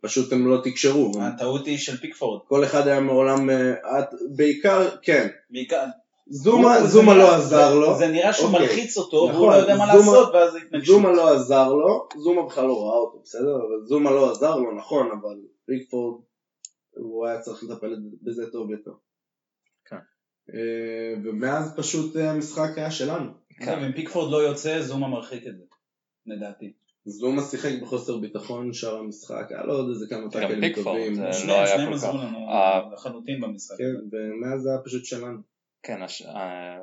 פשוט 0.00 0.32
הם 0.32 0.46
לא 0.50 0.58
תקשרו. 0.64 1.12
הטעות 1.22 1.66
היא 1.66 1.78
של 1.78 1.96
פיקפורד. 1.96 2.40
כל 2.48 2.64
אחד 2.64 2.88
היה 2.88 3.00
מעולם, 3.00 3.50
אה, 3.50 3.72
את- 3.98 4.08
בעיקר, 4.36 4.88
כן. 5.02 5.28
בעיקר- 5.50 5.84
זומה, 6.34 6.76
הוא- 6.78 6.86
זומה 6.88 7.14
לא 7.14 7.34
עזר 7.34 7.74
לו, 7.74 7.94
זה 7.98 8.08
נראה 8.08 8.32
שהוא 8.32 8.46
אוקיי. 8.48 8.60
מלחיץ 8.66 8.96
אותו, 8.98 9.16
והוא 9.16 9.30
נכון, 9.30 9.48
לא 9.50 9.54
יודע 9.54 9.76
מה 9.76 9.86
לעשות, 9.86 10.34
ואז 10.34 10.56
התנגשות. 10.56 10.94
זומה 10.96 11.12
לא 11.12 11.34
עזר 11.34 11.72
לו, 11.72 12.08
זומה 12.16 12.42
בכלל 12.46 12.66
לא 12.66 12.86
ראה 12.88 12.98
אותו, 12.98 13.20
בסדר? 13.24 13.56
אבל 13.56 13.86
זומה 13.86 14.10
לא 14.10 14.30
עזר 14.30 14.56
לו, 14.56 14.72
נכון, 14.76 15.06
אבל 15.10 15.36
פיקפורד, 15.66 16.20
הוא 16.96 17.26
היה 17.26 17.40
צריך 17.40 17.64
לטפל 17.64 17.94
בזה 18.22 18.42
טוב 18.52 18.70
יותר. 18.70 18.90
כן. 19.84 19.96
אה, 20.54 21.14
ומאז 21.24 21.74
פשוט 21.76 22.16
אה, 22.16 22.30
המשחק 22.30 22.70
היה 22.78 22.90
שלנו. 22.90 23.30
אגב, 23.62 23.78
אם 23.82 23.92
פיקפורד 23.92 24.32
לא 24.32 24.36
יוצא, 24.36 24.80
זומה 24.82 25.08
מרחיק 25.08 25.46
את 25.46 25.56
זה, 25.58 25.64
לדעתי. 26.26 26.72
זומה 27.04 27.42
שיחק 27.42 27.72
בחוסר 27.82 28.16
ביטחון 28.16 28.72
שאר 28.72 28.96
המשחק, 28.98 29.46
היה 29.50 29.64
לו 29.64 29.74
עוד 29.74 29.88
איזה 29.88 30.06
כמה 30.10 30.20
גם 30.22 30.30
טאקלים 30.30 30.60
פיקפורד, 30.60 30.86
טובים. 30.98 31.14
זה- 31.14 31.22
לא 31.22 31.66
שניהם 31.66 31.88
כל 31.88 31.94
עזרו. 31.94 32.12
לנו 32.18 32.38
אה, 32.48 32.80
לחלוטין 32.94 33.40
במשחק. 33.40 33.76
כן, 33.78 34.16
ומאז 34.16 34.60
זה 34.62 34.68
היה 34.70 34.78
פשוט 34.84 35.04
שלנו. 35.04 35.51
כן, 35.82 36.02
הש... 36.02 36.22
אה, 36.22 36.78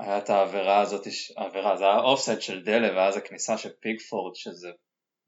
היה 0.00 0.18
את 0.18 0.30
העבירה 0.30 0.80
הזאת, 0.80 1.06
העבירה, 1.36 1.76
זה 1.76 1.84
היה 1.84 1.98
אופסייד 2.00 2.42
של 2.42 2.64
דלה 2.64 2.96
ואז 2.96 3.16
הכניסה 3.16 3.58
של 3.58 3.70
פיקפורד 3.80 4.34
שזה 4.34 4.70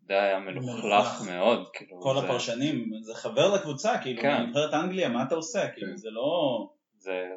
די 0.01 0.15
היה 0.15 0.39
מלוכלך. 0.39 1.23
מאוד, 1.27 1.69
כאילו, 1.73 2.01
כל 2.01 2.15
זה, 2.21 2.27
הפרשנים, 2.27 2.91
זה 3.03 3.15
חבר 3.15 3.55
לקבוצה, 3.55 3.99
כאילו, 4.03 4.23
כן. 4.23 4.43
נבחרת 4.43 4.75
אנגליה, 4.75 5.09
מה 5.09 5.23
אתה 5.23 5.35
עושה? 5.35 5.69
כאילו, 5.69 5.91
כן. 5.91 5.97
זה 5.97 6.11
לא... 6.11 6.69
זה, 6.99 7.29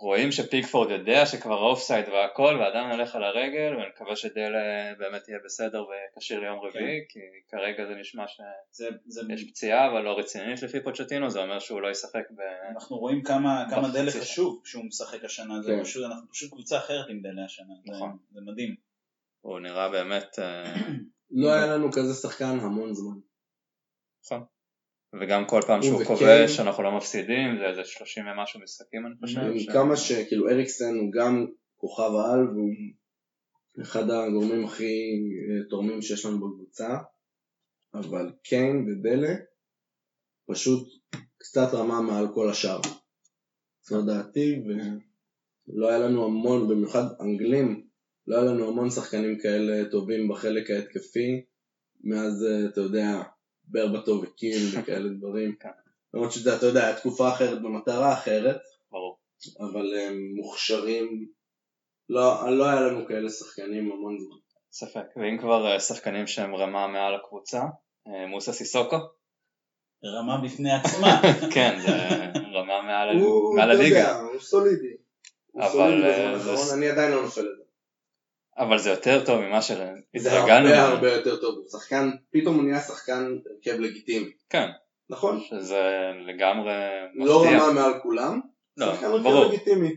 ורואים 0.00 0.32
שפיקפורד 0.32 0.90
יודע 0.90 1.26
שכבר 1.26 1.58
אופסייד 1.58 2.08
והכל 2.08 2.56
ועדיין 2.60 2.90
הולך 2.90 3.14
על 3.14 3.24
הרגל 3.24 3.76
ואני 3.76 3.88
מקווה 3.94 4.16
שדלה 4.16 4.94
באמת 4.98 5.28
יהיה 5.28 5.38
בסדר 5.44 5.84
וכשיר 6.16 6.40
ליום 6.40 6.58
רביעי 6.58 7.04
כי 7.08 7.20
כרגע 7.48 7.86
זה 7.86 7.94
נשמע 7.94 8.28
שיש 8.28 8.44
זה, 8.70 8.88
זה, 9.06 9.20
פציעה 9.48 9.90
אבל 9.90 10.00
לא 10.00 10.18
רצינית 10.18 10.62
לפי 10.62 10.80
פוצ'טינו 10.80 11.30
זה 11.30 11.42
אומר 11.42 11.58
שהוא 11.58 11.80
לא 11.80 11.90
ישחק 11.90 12.30
ב... 12.30 12.40
אנחנו 12.70 12.98
רואים 12.98 13.22
כמה, 13.22 13.64
כמה 13.70 13.88
דלה 13.88 14.10
שנה. 14.10 14.22
חשוב 14.22 14.60
כשהוא 14.64 14.84
משחק 14.84 15.24
השנה, 15.24 15.62
זה 15.62 15.72
כן. 15.72 15.84
פשוט, 15.84 16.04
אנחנו 16.06 16.28
פשוט 16.30 16.50
קבוצה 16.52 16.78
אחרת 16.78 17.06
עם 17.08 17.20
דלה 17.22 17.44
השנה, 17.44 17.74
זה, 17.86 17.92
נכון. 17.92 18.16
זה 18.32 18.40
מדהים. 18.40 18.74
הוא 19.40 19.60
נראה 19.60 19.88
באמת 19.88 20.38
אה, 20.38 20.74
לא 21.30 21.52
היה 21.52 21.66
לנו 21.66 21.92
כזה 21.92 22.14
שחקן 22.14 22.58
המון 22.60 22.94
זמן. 22.94 23.18
וגם 25.20 25.46
כל 25.46 25.60
פעם 25.66 25.82
שהוא 25.82 26.04
כובש 26.04 26.60
אנחנו 26.60 26.82
לא 26.82 26.96
מפסידים 26.96 27.58
זה 27.58 27.64
איזה 27.66 27.84
30 27.84 28.24
ומשהו 28.26 28.60
משחקים 28.60 29.06
אני 29.06 29.14
חושב. 29.20 29.40
עם 29.40 29.58
ש- 29.58 29.68
כמה 29.68 29.96
שכאילו 29.96 30.48
אריקסן 30.48 30.94
הוא 30.94 31.12
גם 31.12 31.46
כוכב 31.76 32.10
העל 32.14 32.48
והוא 32.48 32.70
אחד 33.82 34.10
הגורמים 34.10 34.64
הכי 34.64 34.84
אה, 34.84 35.68
תורמים 35.70 36.02
שיש 36.02 36.24
לנו 36.24 36.36
בקבוצה. 36.38 36.98
אבל 37.94 38.32
קיין 38.42 38.86
ודלה 38.88 39.34
פשוט 40.50 40.88
קצת 41.38 41.74
רמה 41.74 42.00
מעל 42.00 42.26
כל 42.34 42.50
השאר. 42.50 42.80
זו 43.82 44.02
דעתי 44.02 44.62
ולא 44.66 45.88
היה 45.88 45.98
לנו 45.98 46.24
המון 46.24 46.68
במיוחד 46.68 47.04
אנגלים 47.20 47.86
לא 48.26 48.36
היה 48.36 48.44
לנו 48.44 48.68
המון 48.68 48.90
שחקנים 48.90 49.38
כאלה 49.38 49.90
טובים 49.90 50.28
בחלק 50.28 50.70
ההתקפי. 50.70 51.44
מאז 52.04 52.44
אה, 52.46 52.66
אתה 52.66 52.80
יודע 52.80 53.22
ברבטו 53.70 54.20
וקיל 54.22 54.62
וכאלה 54.72 55.08
דברים 55.08 55.54
כן. 55.60 55.68
למרות 56.14 56.32
שזה 56.32 56.56
אתה 56.56 56.66
יודע 56.66 56.86
היה 56.86 56.96
תקופה 56.96 57.28
אחרת 57.28 57.62
במטרה 57.62 58.12
אחרת 58.12 58.60
ברור. 58.92 59.16
אבל 59.60 59.94
הם 59.98 60.32
מוכשרים, 60.36 61.26
לא, 62.08 62.56
לא 62.58 62.68
היה 62.68 62.80
לנו 62.80 63.06
כאלה 63.06 63.30
שחקנים 63.30 63.92
המון 63.92 64.18
זמן. 64.18 64.36
ספק 64.72 65.06
ואם 65.16 65.38
כבר 65.38 65.72
אה, 65.72 65.80
שחקנים 65.80 66.26
שהם 66.26 66.54
רמה 66.54 66.86
מעל 66.86 67.14
הקבוצה 67.14 67.62
אה, 68.08 68.26
מוסה 68.26 68.52
סיסוקו 68.52 68.96
רמה 70.04 70.40
בפני 70.44 70.72
עצמה. 70.72 71.20
כן 71.54 71.78
זה 71.86 71.92
רמה 72.52 72.82
מעל 72.82 73.18
הוא, 73.18 73.56
מעל 73.56 73.72
אתה 73.72 73.80
הליגה 73.80 73.98
יודע, 73.98 74.16
הוא 74.16 74.40
סולידי. 74.40 74.96
הוא 75.46 75.62
אבל, 75.62 75.70
סולידי 75.72 76.06
אה, 76.06 76.34
האחרון, 76.34 76.78
אני 76.78 76.88
עדיין 76.88 77.12
לא 77.12 77.22
נופל 77.22 77.40
לזה. 77.40 77.59
אבל 78.58 78.78
זה 78.78 78.90
יותר 78.90 79.24
טוב 79.24 79.40
ממה 79.40 79.60
זה 79.60 79.66
שהתרגלנו 79.66 80.68
הרבה 80.68 80.82
ממנו. 80.82 80.94
הרבה 80.94 81.12
יותר 81.12 81.36
טוב, 81.36 81.54
הוא 81.54 81.64
שחקן, 81.68 82.10
פתאום 82.32 82.56
הוא 82.56 82.64
נהיה 82.64 82.80
שחקן 82.80 83.38
הרכב 83.50 83.80
לגיטימי. 83.80 84.30
כן 84.50 84.68
נכון? 85.10 85.40
שזה 85.40 86.10
לגמרי 86.26 86.72
לא 87.14 87.42
מפתיע 87.42 87.62
רמה 87.62 87.72
מעל 87.72 87.92
כולם, 88.02 88.40
לא, 88.76 88.94
שחקן 88.94 89.06
הרכב 89.06 89.22
ברור 89.22 89.44
לגיטימי. 89.44 89.96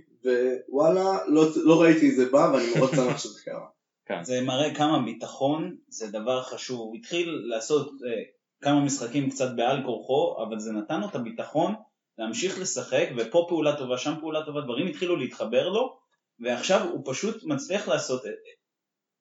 ווואלה, 0.70 1.18
לא, 1.28 1.44
לא 1.56 1.82
ראיתי 1.82 2.10
את 2.10 2.16
זה 2.16 2.30
בא 2.30 2.52
ואני 2.54 2.66
מאוד 2.78 2.92
שמח 2.96 3.18
שזה 3.18 3.42
קרה. 3.46 4.24
זה 4.24 4.42
מראה 4.42 4.76
כמה 4.76 5.02
ביטחון 5.06 5.76
זה 5.88 6.12
דבר 6.12 6.44
חשוב. 6.44 6.80
הוא 6.80 6.96
התחיל 6.96 7.42
לעשות 7.46 7.88
אה, 7.88 8.24
כמה 8.62 8.86
משחקים 8.86 9.30
קצת 9.30 9.56
בעל 9.56 9.84
כורחו, 9.86 10.44
אבל 10.44 10.60
זה 10.60 10.72
נתן 10.72 11.00
לו 11.00 11.08
את 11.08 11.16
הביטחון 11.16 11.74
להמשיך 12.18 12.60
לשחק, 12.60 13.08
ופה 13.18 13.46
פעולה 13.50 13.78
טובה, 13.78 13.98
שם 13.98 14.14
פעולה 14.20 14.46
טובה, 14.46 14.62
דברים 14.62 14.88
התחילו 14.88 15.16
להתחבר 15.16 15.70
לו, 15.70 15.98
ועכשיו 16.44 16.90
הוא 16.92 17.02
פשוט 17.06 17.44
מצליח 17.44 17.88
לעשות 17.88 18.26
אה, 18.26 18.32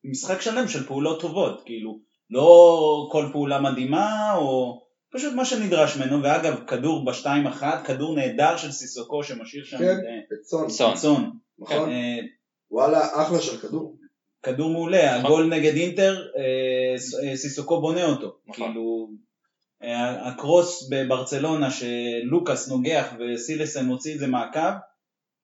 משחק 0.04 0.40
שלם 0.40 0.68
של 0.68 0.86
פעולות 0.86 1.20
טובות, 1.20 1.62
כאילו, 1.64 1.98
לא 2.30 3.08
כל 3.12 3.26
פעולה 3.32 3.60
מדהימה, 3.60 4.34
או 4.34 4.82
פשוט 5.12 5.34
מה 5.34 5.44
שנדרש 5.44 5.96
ממנו, 5.96 6.22
ואגב, 6.22 6.64
כדור 6.66 7.04
בשתיים 7.04 7.46
אחת, 7.46 7.86
כדור 7.86 8.14
נהדר 8.14 8.56
של 8.56 8.72
סיסוקו 8.72 9.24
שמשאיר 9.24 9.64
שם 9.64 9.78
כן. 9.78 9.84
אה, 9.84 10.18
את 10.32 10.44
סון, 10.44 10.70
סון. 10.70 10.94
צאן. 10.94 11.30
נכון? 11.58 11.90
אה, 11.90 12.18
וואלה, 12.70 13.22
אחלה 13.22 13.40
של 13.40 13.56
כדור. 13.56 13.96
כדור 14.42 14.70
מעולה, 14.70 15.18
נכון. 15.18 15.24
הגול 15.24 15.48
נגד 15.48 15.74
אינטר, 15.74 16.26
אה, 16.36 17.28
אה, 17.28 17.36
סיסוקו 17.36 17.80
בונה 17.80 18.04
אותו. 18.04 18.36
נכון. 18.46 18.66
כאילו, 18.66 19.08
אה, 19.82 20.28
הקרוס 20.28 20.88
בברצלונה 20.90 21.68
שלוקאס 21.70 22.68
נוגח 22.68 23.12
וסילסן 23.18 23.86
מוציא 23.86 24.14
את 24.14 24.18
זה 24.18 24.26
מהקו, 24.26 24.60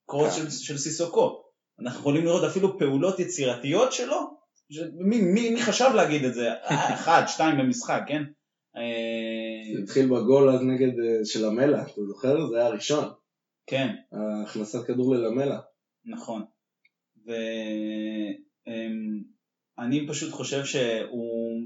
קרוס 0.07 0.37
כן. 0.37 0.43
של, 0.43 0.51
של 0.51 0.79
סיסוקו. 0.79 1.43
אנחנו 1.81 2.01
יכולים 2.01 2.25
לראות 2.25 2.45
אפילו 2.45 2.79
פעולות 2.79 3.21
יצירתיות 3.21 3.93
שלו, 3.93 4.39
ש... 4.71 4.79
מי, 4.95 5.21
מי, 5.21 5.51
מי 5.51 5.63
חשב 5.63 5.91
להגיד 5.95 6.25
את 6.25 6.35
זה? 6.35 6.53
אה, 6.53 6.95
אחד, 6.95 7.23
שתיים 7.27 7.59
במשחק, 7.59 8.03
כן? 8.07 8.23
אה, 8.77 8.83
זה 9.77 9.83
התחיל 9.83 10.07
בגול 10.07 10.51
אז 10.51 10.63
נגד 10.63 11.01
אה, 11.01 11.25
של 11.25 11.45
המלה, 11.45 11.83
אתה 11.83 12.05
זוכר? 12.09 12.47
זה 12.47 12.57
היה 12.57 12.67
הראשון. 12.67 13.09
כן. 13.67 13.95
הכנסת 14.43 14.87
כדור 14.87 15.15
ללמלה. 15.15 15.61
נכון. 16.05 16.45
ואני 19.77 20.07
פשוט 20.09 20.33
חושב 20.33 20.65
שהוא, 20.65 21.63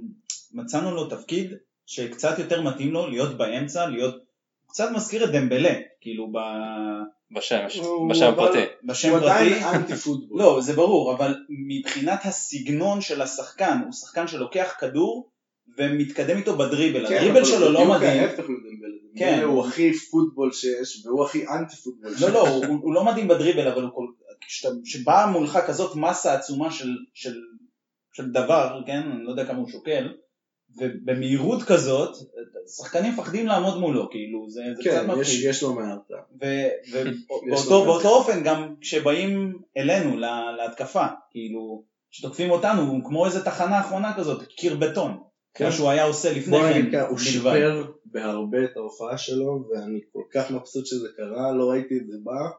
מצאנו 0.52 0.94
לו 0.94 1.08
תפקיד 1.08 1.52
שקצת 1.86 2.38
יותר 2.38 2.62
מתאים 2.62 2.92
לו 2.92 3.10
להיות 3.10 3.38
באמצע, 3.38 3.88
להיות, 3.88 4.22
קצת 4.66 4.88
מזכיר 4.94 5.24
את 5.24 5.30
דמבלה, 5.30 5.74
כאילו 6.00 6.32
ב... 6.32 6.36
בשם, 7.32 7.66
בשם 8.10 8.32
הפרטי. 8.32 8.58
בשם 8.84 9.10
הוא 9.10 9.18
עדיין 9.18 9.54
פרטי. 9.54 9.76
אנטי 9.76 9.94
פוטבול. 9.94 10.38
לא, 10.38 10.60
זה 10.60 10.72
ברור, 10.72 11.14
אבל 11.14 11.34
מבחינת 11.68 12.20
הסגנון 12.24 13.00
של 13.00 13.22
השחקן, 13.22 13.78
הוא 13.84 13.92
שחקן 13.92 14.28
שלוקח 14.28 14.74
כדור 14.78 15.30
ומתקדם 15.78 16.36
איתו 16.36 16.56
בדריבל. 16.56 17.08
כן, 17.08 17.16
הדריבל 17.16 17.44
שלו 17.44 17.72
לא 17.72 17.90
מדהים. 17.90 18.22
ההפך. 18.22 18.44
כן. 19.16 19.42
הוא 19.42 19.66
הכי 19.66 19.92
פוטבול 19.98 20.52
שיש, 20.52 21.06
והוא 21.06 21.24
הכי 21.24 21.48
אנטי 21.48 21.76
פוטבול 21.76 22.12
שיש. 22.12 22.22
לא, 22.22 22.30
לא, 22.30 22.48
הוא, 22.48 22.64
הוא 22.82 22.94
לא 22.94 23.04
מדהים 23.04 23.28
בדריבל, 23.28 23.68
אבל 23.68 23.82
הוא 23.82 23.90
כל... 23.94 24.06
כשבאה 24.84 25.26
מולך 25.26 25.58
כזאת 25.66 25.96
מסה 25.96 26.34
עצומה 26.34 26.70
של, 26.70 26.88
של, 27.14 27.34
של 28.12 28.30
דבר, 28.30 28.80
כן, 28.86 29.02
אני 29.12 29.24
לא 29.24 29.30
יודע 29.30 29.46
כמה 29.46 29.58
הוא 29.58 29.68
שוקל, 29.68 30.12
ובמהירות 30.78 31.62
כזאת, 31.62 32.16
שחקנים 32.76 33.12
מפחדים 33.12 33.46
לעמוד 33.46 33.78
מולו, 33.80 34.10
כאילו, 34.10 34.48
זה, 34.48 34.62
זה 34.76 34.82
כן, 34.82 34.90
קצת 34.90 35.02
יש, 35.12 35.18
מפחיד. 35.18 35.50
יש 35.50 35.62
לו 35.62 35.74
מהרתעה. 35.74 36.20
ובאותו 37.52 38.08
אופן 38.08 38.42
גם 38.44 38.74
כשבאים 38.80 39.58
אלינו 39.76 40.16
לה- 40.16 40.52
להתקפה, 40.56 41.06
כאילו, 41.30 41.84
שתוקפים 42.10 42.50
אותנו, 42.50 42.82
הוא 42.82 43.04
כמו 43.04 43.26
איזה 43.26 43.44
תחנה 43.44 43.80
אחרונה 43.80 44.16
כזאת, 44.16 44.42
קיר 44.46 44.76
בטון, 44.76 45.18
כן. 45.54 45.64
כמו 45.64 45.72
שהוא 45.72 45.88
היה 45.90 46.04
עושה 46.04 46.32
לפני 46.32 46.58
בוא 46.58 46.68
כן, 46.68 46.78
נגיד 46.78 46.92
ככה, 46.92 47.08
הוא. 47.08 47.18
שיפר 47.18 47.84
בהרבה 48.04 48.64
את 48.64 48.76
ההופעה 48.76 49.18
שלו, 49.18 49.64
ואני 49.70 50.00
כל 50.12 50.22
כך 50.34 50.50
מבסוט 50.50 50.86
שזה 50.86 51.08
קרה, 51.16 51.52
לא 51.52 51.70
ראיתי 51.70 51.98
את 51.98 52.06
זה 52.06 52.16
בא, 52.22 52.50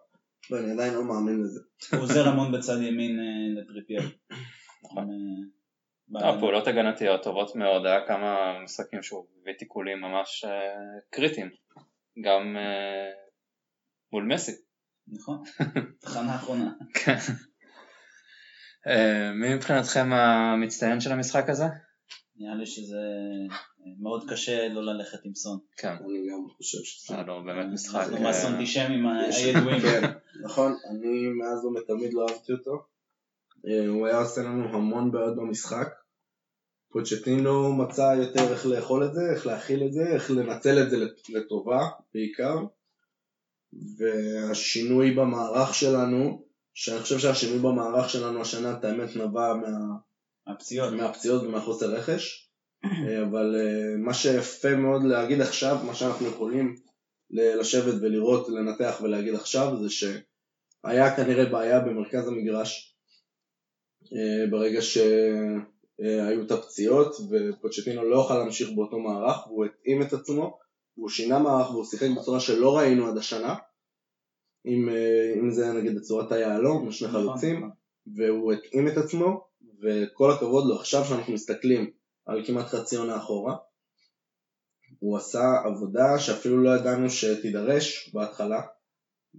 ואני 0.52 0.72
עדיין 0.72 0.94
לא 0.94 1.04
מאמין 1.04 1.42
לזה. 1.44 1.60
הוא 1.92 2.00
עוזר 2.02 2.28
המון 2.28 2.52
בצד 2.52 2.78
ימין 2.82 3.20
אה, 3.20 3.62
לטריפייר. 3.62 4.02
נכון. 6.10 6.28
אה, 6.28 6.36
לא, 6.36 6.40
פעולות 6.40 6.68
הגנתיות 6.68 7.24
טובות 7.24 7.56
מאוד, 7.56 7.86
היה 7.86 8.08
כמה 8.08 8.60
משחקים 8.64 9.04
שהוא 9.04 9.26
הביא 9.42 9.54
תיקולים 9.54 10.02
ממש 10.02 10.46
אה, 10.48 10.52
קריטיים, 11.12 11.50
גם 12.24 12.58
אה, 12.58 13.12
מול 14.14 14.24
מסי. 14.34 14.52
נכון, 15.08 15.44
תחנה 16.02 16.36
אחרונה. 16.36 16.72
כן. 16.94 17.16
אה, 18.88 19.32
מי 19.34 19.56
מבחינתכם 19.56 20.14
המצטיין 20.14 21.00
של 21.02 21.12
המשחק 21.12 21.50
הזה? 21.50 21.66
נראה 22.36 22.56
לי 22.56 22.66
שזה 22.66 22.98
אה, 23.52 23.56
מאוד 24.02 24.30
קשה 24.30 24.68
לא 24.68 24.86
ללכת 24.86 25.18
עם 25.26 25.36
סון. 25.36 25.60
כן, 25.78 25.88
אני 25.90 26.28
גם 26.32 26.48
חושב 26.58 26.78
שזה... 26.84 27.16
לו 27.28 27.44
באמת 27.46 27.66
משחק. 27.74 27.96
אנחנו 28.00 28.16
אה, 28.16 28.22
מהסונטישמים 28.22 29.06
יש- 29.30 29.44
הידועים. 29.44 29.80
כן, 29.82 30.02
נכון, 30.44 30.72
אני 30.90 31.28
מאז 31.28 31.66
ומתמיד 31.66 32.14
לא 32.14 32.26
אהבתי 32.30 32.52
אותו. 32.54 32.86
אה, 33.68 33.88
הוא 33.88 34.08
היה 34.08 34.20
עושה 34.20 34.42
לנו 34.42 34.64
המון 34.64 35.12
בעיות 35.12 35.36
במשחק. 35.36 35.90
פוצ'טינו 36.92 37.74
מצא 37.74 38.16
יותר 38.18 38.54
איך 38.54 38.66
לאכול 38.66 39.06
את 39.06 39.14
זה, 39.14 39.22
איך 39.36 39.48
להכיל 39.48 39.84
את 39.88 39.94
זה, 39.94 40.08
איך 40.14 40.32
לנצל 40.32 40.84
את 40.84 40.90
זה 40.90 40.98
לט- 40.98 41.30
לטובה 41.30 41.80
בעיקר. 42.14 42.56
והשינוי 43.98 45.12
במערך 45.12 45.76
שלנו, 45.76 46.46
שאני 46.74 47.00
חושב 47.00 47.20
שהשינוי 47.20 47.60
במערך 47.60 48.10
שלנו 48.10 48.42
השנה, 48.42 48.78
את 48.78 48.86
האמת, 48.86 49.16
נבע 49.16 49.54
מה, 49.54 49.68
הפציעות. 50.48 50.94
מהפציעות 50.94 51.44
ומהחוסר 51.44 51.96
רכש. 51.96 52.50
אה, 52.86 53.24
אבל 53.24 53.56
אה, 53.56 53.98
מה 53.98 54.14
שיפה 54.14 54.76
מאוד 54.76 55.04
להגיד 55.04 55.42
עכשיו, 55.42 55.78
מה 55.86 55.96
שאנחנו 55.96 56.28
יכולים 56.28 56.76
לשבת 57.32 57.94
ולראות, 58.02 58.50
לנתח 58.50 59.00
ולהגיד 59.04 59.36
עכשיו, 59.36 59.78
זה 59.82 59.90
שהיה 59.90 61.16
כנראה 61.16 61.46
בעיה 61.46 61.80
במרכז 61.80 62.28
המגרש 62.28 62.93
ברגע 64.50 64.82
שהיו 64.82 66.46
את 66.46 66.52
הפציעות 66.52 67.16
ופוצ'טינו 67.30 68.04
לא 68.04 68.16
יוכל 68.16 68.38
להמשיך 68.38 68.70
באותו 68.76 69.00
מערך 69.00 69.48
והוא 69.48 69.66
התאים 69.66 70.02
את 70.02 70.14
עצמו 70.14 70.60
והוא 70.98 71.10
שינה 71.10 71.40
מערך 71.40 71.72
והוא 71.72 71.86
שיחק 71.86 72.08
בצורה 72.18 72.40
שלא 72.40 72.78
ראינו 72.78 73.08
עד 73.08 73.18
השנה 73.18 73.56
אם, 74.66 74.90
אה, 74.90 75.34
אם 75.40 75.52
זה 75.52 75.74
נגיד 75.74 75.96
בצורת 75.96 76.32
היהלום, 76.32 76.92
שני 76.92 77.08
נכון, 77.08 77.22
חלוצים 77.22 77.58
נכון. 77.58 77.70
והוא 78.18 78.54
התאים 78.54 78.88
את 78.88 78.98
עצמו 78.98 79.48
וכל 79.82 80.32
הכבוד 80.32 80.68
לו 80.68 80.76
עכשיו 80.76 81.06
שאנחנו 81.06 81.34
מסתכלים 81.34 81.92
על 82.26 82.46
כמעט 82.46 82.66
חצי 82.66 82.96
עונה 82.96 83.18
אחורה 83.18 83.56
הוא 85.00 85.18
עשה 85.18 85.44
עבודה 85.66 86.20
שאפילו 86.20 86.64
לא 86.64 86.70
ידענו 86.70 87.10
שתידרש 87.10 88.12
בהתחלה 88.14 88.62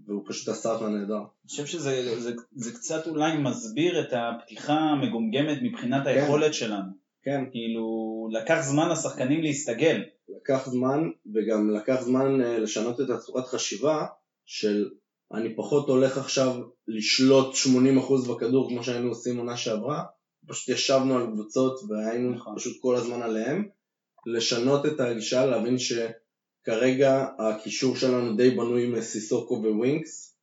והוא 0.06 0.24
פשוט 0.28 0.48
עשה 0.48 0.72
אותה 0.72 0.88
נהדר. 0.88 1.16
אני 1.16 1.48
חושב 1.48 1.66
שזה 1.66 2.20
זה, 2.20 2.32
זה 2.52 2.72
קצת 2.72 3.06
אולי 3.06 3.36
מסביר 3.36 4.00
את 4.00 4.12
הפתיחה 4.12 4.74
המגומגמת 4.74 5.58
מבחינת 5.62 6.06
היכולת 6.06 6.54
שלנו. 6.54 6.92
כן, 7.22 7.44
כאילו, 7.50 8.28
לקח 8.32 8.60
זמן 8.62 8.88
לשחקנים 8.88 9.42
להסתגל. 9.42 10.02
לקח 10.28 10.68
זמן 10.68 11.10
וגם 11.34 11.70
לקח 11.70 12.00
זמן 12.00 12.40
אה, 12.40 12.58
לשנות 12.58 13.00
את 13.00 13.10
הצורת 13.10 13.46
חשיבה 13.46 14.06
של 14.44 14.88
אני 15.34 15.56
פחות 15.56 15.88
הולך 15.88 16.18
עכשיו 16.18 16.60
לשלוט 16.88 17.54
80% 17.54 18.28
בכדור 18.28 18.68
כמו 18.68 18.84
שהיינו 18.84 19.08
עושים 19.08 19.38
עונה 19.38 19.56
שעברה, 19.56 20.04
פשוט 20.46 20.68
ישבנו 20.68 21.16
על 21.16 21.26
קבוצות 21.26 21.80
והיינו 21.88 22.30
נכון. 22.30 22.56
פשוט 22.56 22.76
כל 22.80 22.96
הזמן 22.96 23.22
עליהם, 23.22 23.68
לשנות 24.26 24.86
את 24.86 25.00
הגישה, 25.00 25.46
להבין 25.46 25.78
שכרגע 26.64 27.26
הקישור 27.38 27.96
שלנו 27.96 28.36
די 28.36 28.50
בנוי 28.50 28.86
מסיסוקו 28.86 29.54
וווינקס, 29.54 30.36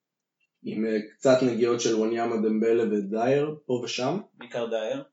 עם 0.64 0.86
אה, 0.86 0.98
קצת 1.18 1.38
נגיעות 1.44 1.82
של 1.82 1.96
וואניאמה 1.96 2.36
דמבלה 2.36 2.84
ודייר 2.84 3.56
פה 3.66 3.82
ושם, 3.84 4.18
בעיקר 4.38 4.66
דייר. 4.70 5.04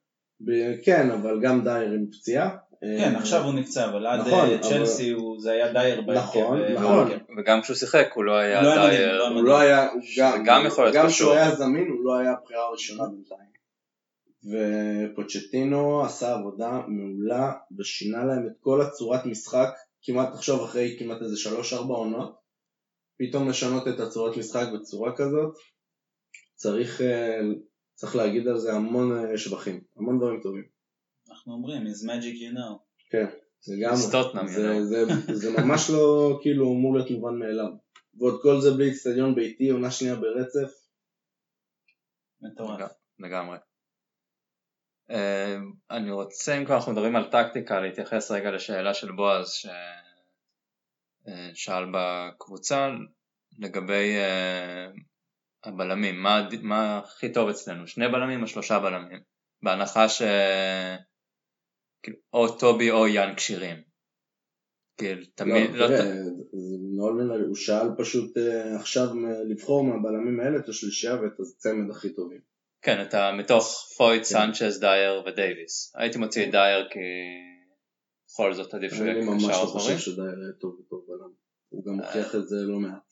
ב- 0.41 0.85
כן 0.85 1.11
אבל 1.11 1.41
גם 1.43 1.65
דייר 1.65 1.93
עם 1.93 2.07
פציעה. 2.11 2.57
כן, 2.81 3.15
עכשיו 3.17 3.45
הוא 3.45 3.55
נפצע, 3.55 3.91
אבל 3.91 4.07
עד 4.07 4.21
נכון, 4.21 4.33
אה, 4.49 4.55
אבל- 4.55 4.63
צ'לסי 4.63 5.11
הוא- 5.11 5.41
זה 5.41 5.53
היה 5.53 5.73
דייר 5.73 6.01
בהרכב. 6.01 6.39
נכון, 6.39 6.61
אה, 6.63 6.73
נכון. 6.75 7.09
וגם 7.39 7.63
כשהוא 7.63 7.77
שיחק 7.77 8.09
הוא 8.15 8.25
לא 8.25 8.37
היה 8.37 8.63
לא 8.63 8.75
דייר. 8.75 9.23
היה 9.23 9.29
הוא 9.29 9.45
לא 9.45 9.59
היה, 9.59 9.91
הוא 9.93 10.01
גם, 10.19 10.43
גם 10.47 10.63
יכול 10.67 10.85
להיות 10.85 10.97
גם. 10.97 11.07
כשהוא 11.09 11.33
היה 11.33 11.51
זמין 11.55 11.89
הוא 11.89 12.05
לא 12.05 12.17
היה 12.17 12.33
הבחירה 12.33 12.67
הראשונה 12.67 13.03
בינתיים. 13.09 13.49
ופוצ'טינו 15.13 16.05
עשה 16.05 16.35
עבודה 16.35 16.81
מעולה 16.89 17.53
ושינה 17.79 18.25
להם 18.25 18.47
את 18.47 18.57
כל 18.61 18.81
הצורת 18.83 19.27
משחק, 19.27 19.71
כמעט 20.03 20.29
עכשיו 20.35 20.65
אחרי 20.65 20.97
כמעט 20.99 21.23
איזה 21.23 21.37
שלוש 21.37 21.73
ארבע 21.73 21.95
עונות, 21.95 22.39
פתאום 23.19 23.49
לשנות 23.49 23.89
את 23.89 24.01
הצורת 24.01 24.37
משחק 24.37 24.67
בצורה 24.75 25.17
כזאת, 25.17 25.55
צריך, 26.55 27.01
אה, 27.01 27.41
צריך 27.95 28.17
להגיד 28.17 28.49
על 28.49 28.59
זה 28.59 28.73
המון 28.73 29.13
אה, 29.17 29.39
שבחים, 29.39 29.81
המון 29.97 30.19
דברים 30.19 30.41
טובים. 30.43 30.65
אנחנו 31.31 31.53
אומרים, 31.53 31.83
is 31.87 32.07
magic 32.07 32.37
you 32.37 32.57
know. 32.57 32.79
כן, 33.11 33.27
זה 33.61 33.75
גם, 33.83 33.97
סטוטנאם, 33.97 34.49
זה. 34.49 34.85
זה, 34.85 35.05
זה 35.35 35.51
ממש 35.51 35.91
לא 35.91 36.39
כאילו 36.43 36.73
אמור 36.73 36.95
להיות 36.95 37.11
מובן 37.11 37.39
מאליו. 37.39 37.71
ועוד 38.19 38.43
כל 38.43 38.61
זה 38.61 38.71
בלי 38.71 38.91
אצטדיון 38.91 39.35
ביתי, 39.35 39.69
עונה 39.71 39.91
שנייה 39.91 40.17
ברצף, 40.17 40.71
מטורף. 42.43 42.91
לגמרי. 43.19 43.57
אה, 45.11 45.57
אני 45.91 46.11
רוצה, 46.11 46.59
אם 46.59 46.65
כבר 46.65 46.75
אנחנו 46.75 46.93
מדברים 46.93 47.17
על 47.17 47.31
טקטיקה, 47.31 47.81
להתייחס 47.81 48.31
רגע 48.31 48.51
לשאלה 48.51 48.95
של 48.95 49.13
בועז 49.13 49.53
ששאל 51.55 51.85
בקבוצה 51.93 52.91
לגבי 53.59 54.17
אה, 54.17 54.87
הבלמים, 55.65 56.23
מה, 56.23 56.49
מה 56.63 56.99
הכי 56.99 57.33
טוב 57.33 57.49
אצלנו, 57.49 57.87
שני 57.87 58.09
בלמים 58.09 58.43
או 58.43 58.47
שלושה 58.47 58.79
בלמים? 58.79 59.21
בהנחה 59.63 60.09
ש... 60.09 60.23
כאילו, 62.03 62.17
או 62.33 62.59
טובי 62.59 62.91
או 62.91 63.07
יאן 63.07 63.35
כשירים. 63.37 63.77
כאילו, 64.97 65.23
תמיד, 65.35 65.71
לא, 65.71 65.87
לא, 65.91 65.97
תראה, 65.97 66.15
מנהל, 67.13 67.45
הוא 67.45 67.55
שאל 67.55 67.89
פשוט 67.99 68.37
אה, 68.37 68.77
עכשיו 68.77 69.07
לבחור 69.49 69.85
מהבלמים 69.85 70.41
האלה 70.41 70.59
את 70.59 70.69
השלישייה 70.69 71.15
ואת 71.15 71.41
הצמד 71.41 71.91
הכי 71.91 72.15
טובים. 72.15 72.41
כן, 72.83 73.03
אתה 73.03 73.33
מתוך 73.33 73.89
פויט, 73.97 74.23
כן. 74.23 74.29
סנצ'ז, 74.29 74.81
דייר 74.81 75.23
ודייוויס. 75.27 75.93
הייתי 75.97 76.19
מוציא 76.19 76.47
את 76.47 76.51
דייר 76.51 76.89
כי 76.91 76.99
בכל 78.29 78.55
זאת 78.55 78.75
עדיף 78.75 78.93
שהוא 78.95 79.07
אני 79.07 79.13
יהיה 79.13 79.25
ממש 79.25 79.45
קשר 79.45 79.59
לא 79.59 79.65
אחורי. 79.65 79.81
חושב 79.83 79.99
שדייר 79.99 80.27
יהיה 80.27 80.53
טוב 80.61 80.81
וטוב 80.81 81.05
בלם. 81.09 81.31
הוא 81.69 81.85
גם 81.87 82.01
הוכיח 82.01 82.35
את 82.35 82.49
זה 82.49 82.57
לא 82.57 82.79
מעט. 82.79 83.03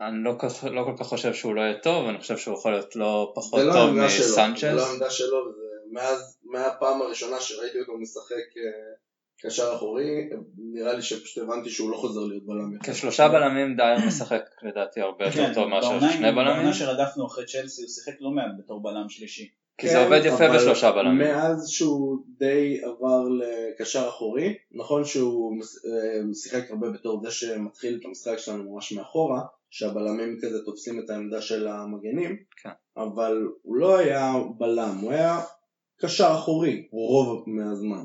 אני 0.00 0.24
לא, 0.24 0.32
כל- 0.40 0.68
לא 0.70 0.82
כל 0.84 0.94
כך 0.98 1.06
חושב 1.06 1.34
שהוא 1.34 1.54
לא 1.54 1.60
יהיה 1.60 1.78
טוב, 1.80 2.08
אני 2.08 2.18
חושב 2.18 2.36
שהוא 2.38 2.54
יכול 2.58 2.72
להיות 2.72 2.96
לא 2.96 3.32
פחות 3.36 3.60
זה 3.60 3.66
לא 3.66 3.72
טוב 3.72 3.80
העמדה 3.80 4.08
שלו, 4.08 4.24
זה. 4.56 4.72
לא 4.72 4.86
העמדה 4.86 5.10
שלו, 5.10 5.36
וזה 5.48 5.62
מאז, 5.92 6.38
מהפעם 6.44 7.02
הראשונה 7.02 7.40
שראיתי 7.40 7.80
אותו 7.80 7.92
משחק 7.98 8.56
אה, 8.56 8.94
קשר 9.40 9.74
אחורי, 9.76 10.28
נראה 10.58 10.92
לי 10.92 11.02
שפשוט 11.02 11.44
הבנתי 11.44 11.70
שהוא 11.70 11.90
לא 11.90 11.96
חוזר 11.96 12.20
להיות 12.20 12.46
בלם. 12.46 12.78
כשלושה 12.82 13.28
בלמים 13.28 13.76
דייר 13.76 14.06
משחק 14.06 14.42
לדעתי 14.62 15.00
הרבה 15.00 15.24
יותר 15.24 15.46
כן, 15.46 15.54
טוב 15.54 15.68
מאשר 15.68 16.00
שני 16.00 16.32
בלמים, 16.32 16.34
בעונה 16.34 16.74
שרדפנו 16.74 17.26
אחרי 17.26 17.46
צ'לסי 17.46 17.82
הוא 17.82 17.88
שיחק 17.88 18.20
לא 18.20 18.30
מעט 18.30 18.50
בתור 18.58 18.82
בלם 18.82 19.08
שלישי. 19.08 19.48
כי 19.78 19.88
זה 19.88 20.04
עובד 20.04 20.20
יפה 20.24 20.38
כן, 20.38 20.54
בשלושה 20.54 20.92
בלמים. 20.92 21.18
מאז 21.18 21.68
שהוא 21.68 22.18
די 22.38 22.80
עבר 22.84 23.24
לקשר 23.28 24.08
אחורי, 24.08 24.54
נכון 24.72 25.04
שהוא 25.04 25.56
אה, 25.62 26.34
שיחק 26.34 26.70
הרבה 26.70 26.90
בתור 26.90 27.20
זה 27.24 27.30
שמתחיל 27.30 27.98
את 28.00 28.04
המשחק 28.04 28.38
שלנו 28.38 28.72
ממש 28.72 28.92
מאחורה, 28.92 29.40
שהבלמים 29.70 30.38
כזה 30.42 30.64
תופסים 30.64 31.00
את 31.00 31.10
העמדה 31.10 31.40
של 31.40 31.68
המגנים, 31.68 32.36
כן. 32.62 32.70
אבל 32.96 33.46
הוא 33.62 33.76
לא 33.76 33.98
היה 33.98 34.32
בלם, 34.58 34.98
הוא 35.00 35.12
היה 35.12 35.40
קשר 36.00 36.32
אחורי 36.34 36.88
רוב 36.92 37.44
מהזמן. 37.46 38.04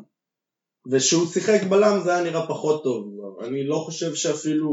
וכשהוא 0.92 1.26
שיחק 1.28 1.64
בלם 1.70 2.00
זה 2.04 2.16
היה 2.16 2.24
נראה 2.24 2.48
פחות 2.48 2.84
טוב, 2.84 3.06
אני 3.44 3.64
לא 3.68 3.76
חושב 3.76 4.16
שאפילו, 4.16 4.72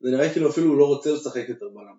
זה 0.00 0.10
נראה 0.10 0.32
כאילו 0.32 0.50
אפילו 0.50 0.66
הוא 0.68 0.78
לא 0.78 0.86
רוצה 0.86 1.12
לשחק 1.12 1.48
יותר 1.48 1.66
בלם. 1.68 1.98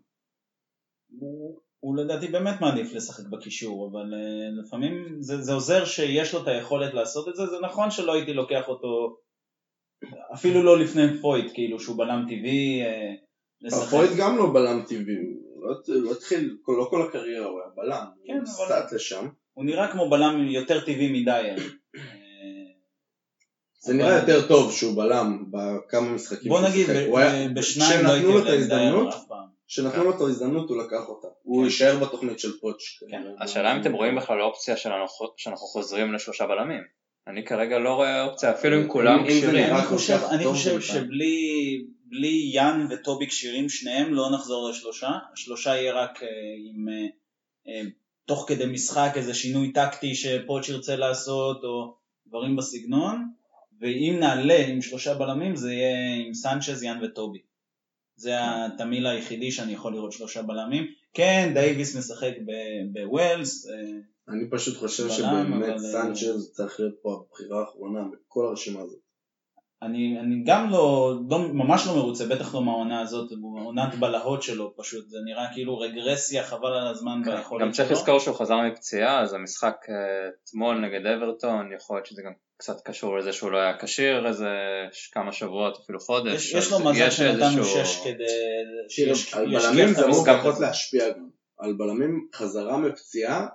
הוא, 1.19 1.59
הוא 1.79 1.97
לדעתי 1.97 2.27
באמת 2.27 2.61
מעדיף 2.61 2.93
לשחק 2.93 3.23
בקישור, 3.29 3.89
אבל 3.91 4.13
uh, 4.13 4.65
לפעמים 4.65 5.17
זה, 5.19 5.41
זה 5.41 5.53
עוזר 5.53 5.85
שיש 5.85 6.33
לו 6.33 6.43
את 6.43 6.47
היכולת 6.47 6.93
לעשות 6.93 7.27
את 7.27 7.35
זה, 7.35 7.45
זה 7.45 7.55
נכון 7.63 7.91
שלא 7.91 8.13
הייתי 8.13 8.33
לוקח 8.33 8.67
אותו 8.67 9.17
אפילו 10.33 10.63
לא 10.63 10.79
לפני 10.79 11.21
פויט, 11.21 11.51
כאילו 11.53 11.79
שהוא 11.79 11.97
בלם 11.97 12.25
טבעי 12.27 12.81
uh, 12.83 13.25
לשחק. 13.61 13.89
פרויד 13.89 14.11
גם 14.19 14.37
לא 14.37 14.53
בלם 14.53 14.83
טבעי, 14.87 15.15
הוא 15.15 15.63
לא, 15.67 15.75
לא 15.87 16.11
התחיל, 16.11 16.57
לא 16.67 16.87
כל 16.89 17.01
הקריירה 17.07 17.45
הוא 17.47 17.59
היה 17.61 17.69
בלם, 17.75 18.05
כן, 18.25 18.33
הוא 18.33 18.67
אבל- 18.67 18.87
סט 18.87 18.93
לשם. 18.93 19.27
הוא 19.53 19.65
נראה 19.65 19.91
כמו 19.91 20.09
בלם 20.09 20.47
יותר 20.47 20.79
טבעי 20.79 21.21
מדייר. 21.21 21.55
זה 23.79 23.93
נראה 23.93 24.19
יותר 24.19 24.47
טוב 24.47 24.71
שהוא 24.71 24.95
בלם 24.95 25.45
בכמה 25.51 26.09
משחקים 26.09 26.49
בוא 26.51 26.61
נגיד, 26.61 26.87
בשניים 27.53 28.05
לא 28.05 28.11
הייתי 28.11 28.27
יודע 28.27 28.51
להזדהר 28.51 29.09
אף 29.09 29.27
פעם. 29.27 29.47
כשנתנו 29.67 30.03
לו 30.03 30.15
את 30.15 30.21
ההזדמנות 30.21 30.69
הוא 30.69 30.83
לקח 30.83 31.09
אותה. 31.09 31.27
הוא 31.43 31.65
יישאר 31.65 31.99
בתוכנית 31.99 32.39
של 32.39 32.59
פוטש. 32.59 33.03
כן. 33.11 33.21
השאלה 33.39 33.75
אם 33.75 33.81
אתם 33.81 33.93
רואים 33.93 34.15
בכלל 34.15 34.41
אופציה 34.41 34.75
שאנחנו 34.77 35.57
חוזרים 35.57 36.13
לשלושה 36.13 36.47
בלמים. 36.47 36.83
אני 37.27 37.45
כרגע 37.45 37.79
לא 37.79 37.93
רואה 37.93 38.23
אופציה, 38.23 38.51
אפילו 38.51 38.77
אם 38.77 38.87
כולם 38.87 39.25
כשירים. 39.27 39.75
אני 40.29 40.45
חושב. 40.45 40.81
שבלי 40.81 41.85
בלי 42.09 42.51
יאן 42.53 42.87
וטובי 42.89 43.27
כשירים 43.27 43.69
שניהם 43.69 44.13
לא 44.13 44.31
נחזור 44.33 44.69
לשלושה, 44.69 45.09
השלושה 45.33 45.69
יהיה 45.69 45.93
רק 45.93 46.23
אה, 46.23 46.27
עם 46.69 46.89
אה, 46.89 47.07
אה, 47.67 47.81
תוך 48.25 48.45
כדי 48.47 48.65
משחק 48.65 49.11
איזה 49.15 49.33
שינוי 49.33 49.71
טקטי 49.71 50.15
שפוטש 50.15 50.69
ירצה 50.69 50.95
לעשות 50.95 51.63
או 51.63 51.95
דברים 52.27 52.55
בסגנון, 52.55 53.31
ואם 53.81 54.17
נעלה 54.19 54.67
עם 54.67 54.81
שלושה 54.81 55.13
בלמים 55.13 55.55
זה 55.55 55.73
יהיה 55.73 56.15
עם 56.25 56.33
סנצ'ז, 56.33 56.83
יאן 56.83 57.03
וטובי. 57.03 57.39
זה 58.15 58.31
התמהיל 58.39 59.07
היחידי 59.07 59.51
שאני 59.51 59.73
יכול 59.73 59.93
לראות 59.93 60.11
שלושה 60.11 60.41
בלמים. 60.41 60.83
כן, 61.13 61.51
דייוויס 61.53 61.95
משחק 61.97 62.31
בווילס, 62.93 63.67
אה, 63.67 63.73
אני 64.33 64.49
פשוט 64.51 64.77
חושב 64.77 65.03
בלם, 65.03 65.11
שבאמת 65.15 65.63
אבל- 65.69 65.79
סנצ'ז 65.91 66.51
צריך 66.53 66.79
להיות 66.79 66.95
פה 67.01 67.23
הבחירה 67.29 67.59
האחרונה 67.59 67.99
בכל 68.27 68.45
הרשימה 68.45 68.81
הזאת. 68.81 68.99
אני, 69.81 70.19
אני 70.19 70.43
גם 70.45 70.69
לא, 70.69 71.13
לא, 71.29 71.39
ממש 71.39 71.87
לא 71.87 71.95
מרוצה, 71.95 72.25
בטח 72.25 72.55
לא 72.55 72.61
מהעונה 72.61 73.01
הזאת, 73.01 73.31
עונת 73.65 73.95
בלהות 73.99 74.43
שלו 74.43 74.73
פשוט, 74.77 75.09
זה 75.09 75.17
נראה 75.25 75.45
כאילו 75.53 75.77
רגרסיה 75.79 76.43
חבל 76.43 76.73
על 76.73 76.87
הזמן 76.87 77.21
ביכולת 77.25 77.45
שלו. 77.47 77.59
גם 77.59 77.71
צריך 77.71 77.91
לזכור 77.91 78.19
שהוא 78.19 78.35
חזר 78.35 78.57
מפציעה, 78.57 79.21
אז 79.21 79.33
המשחק 79.33 79.75
אה, 79.89 79.95
אתמול 80.43 80.77
נגד 80.79 81.05
אברטון, 81.05 81.73
יכול 81.77 81.97
להיות 81.97 82.05
שזה 82.05 82.21
גם 82.25 82.31
קצת 82.57 82.81
קשור 82.85 83.17
לזה 83.17 83.33
שהוא 83.33 83.51
לא 83.51 83.57
היה 83.57 83.77
כשיר 83.81 84.27
איזה 84.27 84.49
כמה 85.11 85.31
שבועות, 85.31 85.77
אפילו 85.83 85.99
חודש. 85.99 86.33
יש, 86.33 86.53
יש 86.53 86.71
לו 86.71 86.79
מזל 86.79 87.09
שנתנו 87.09 87.65
שש 87.65 87.99
כדי 88.03 88.23
כאילו, 88.95 89.15
שיש- 89.15 89.33
על 89.33 89.45
בלמים 89.45 89.93
זה 89.93 90.05
אמור 90.05 90.25
פחות. 90.25 90.59
להשפיע 90.59 91.09
גם. 91.09 91.29
על 91.59 91.73
בלמים 91.73 92.27
חזרה 92.35 92.77
מפציעה 92.77 93.47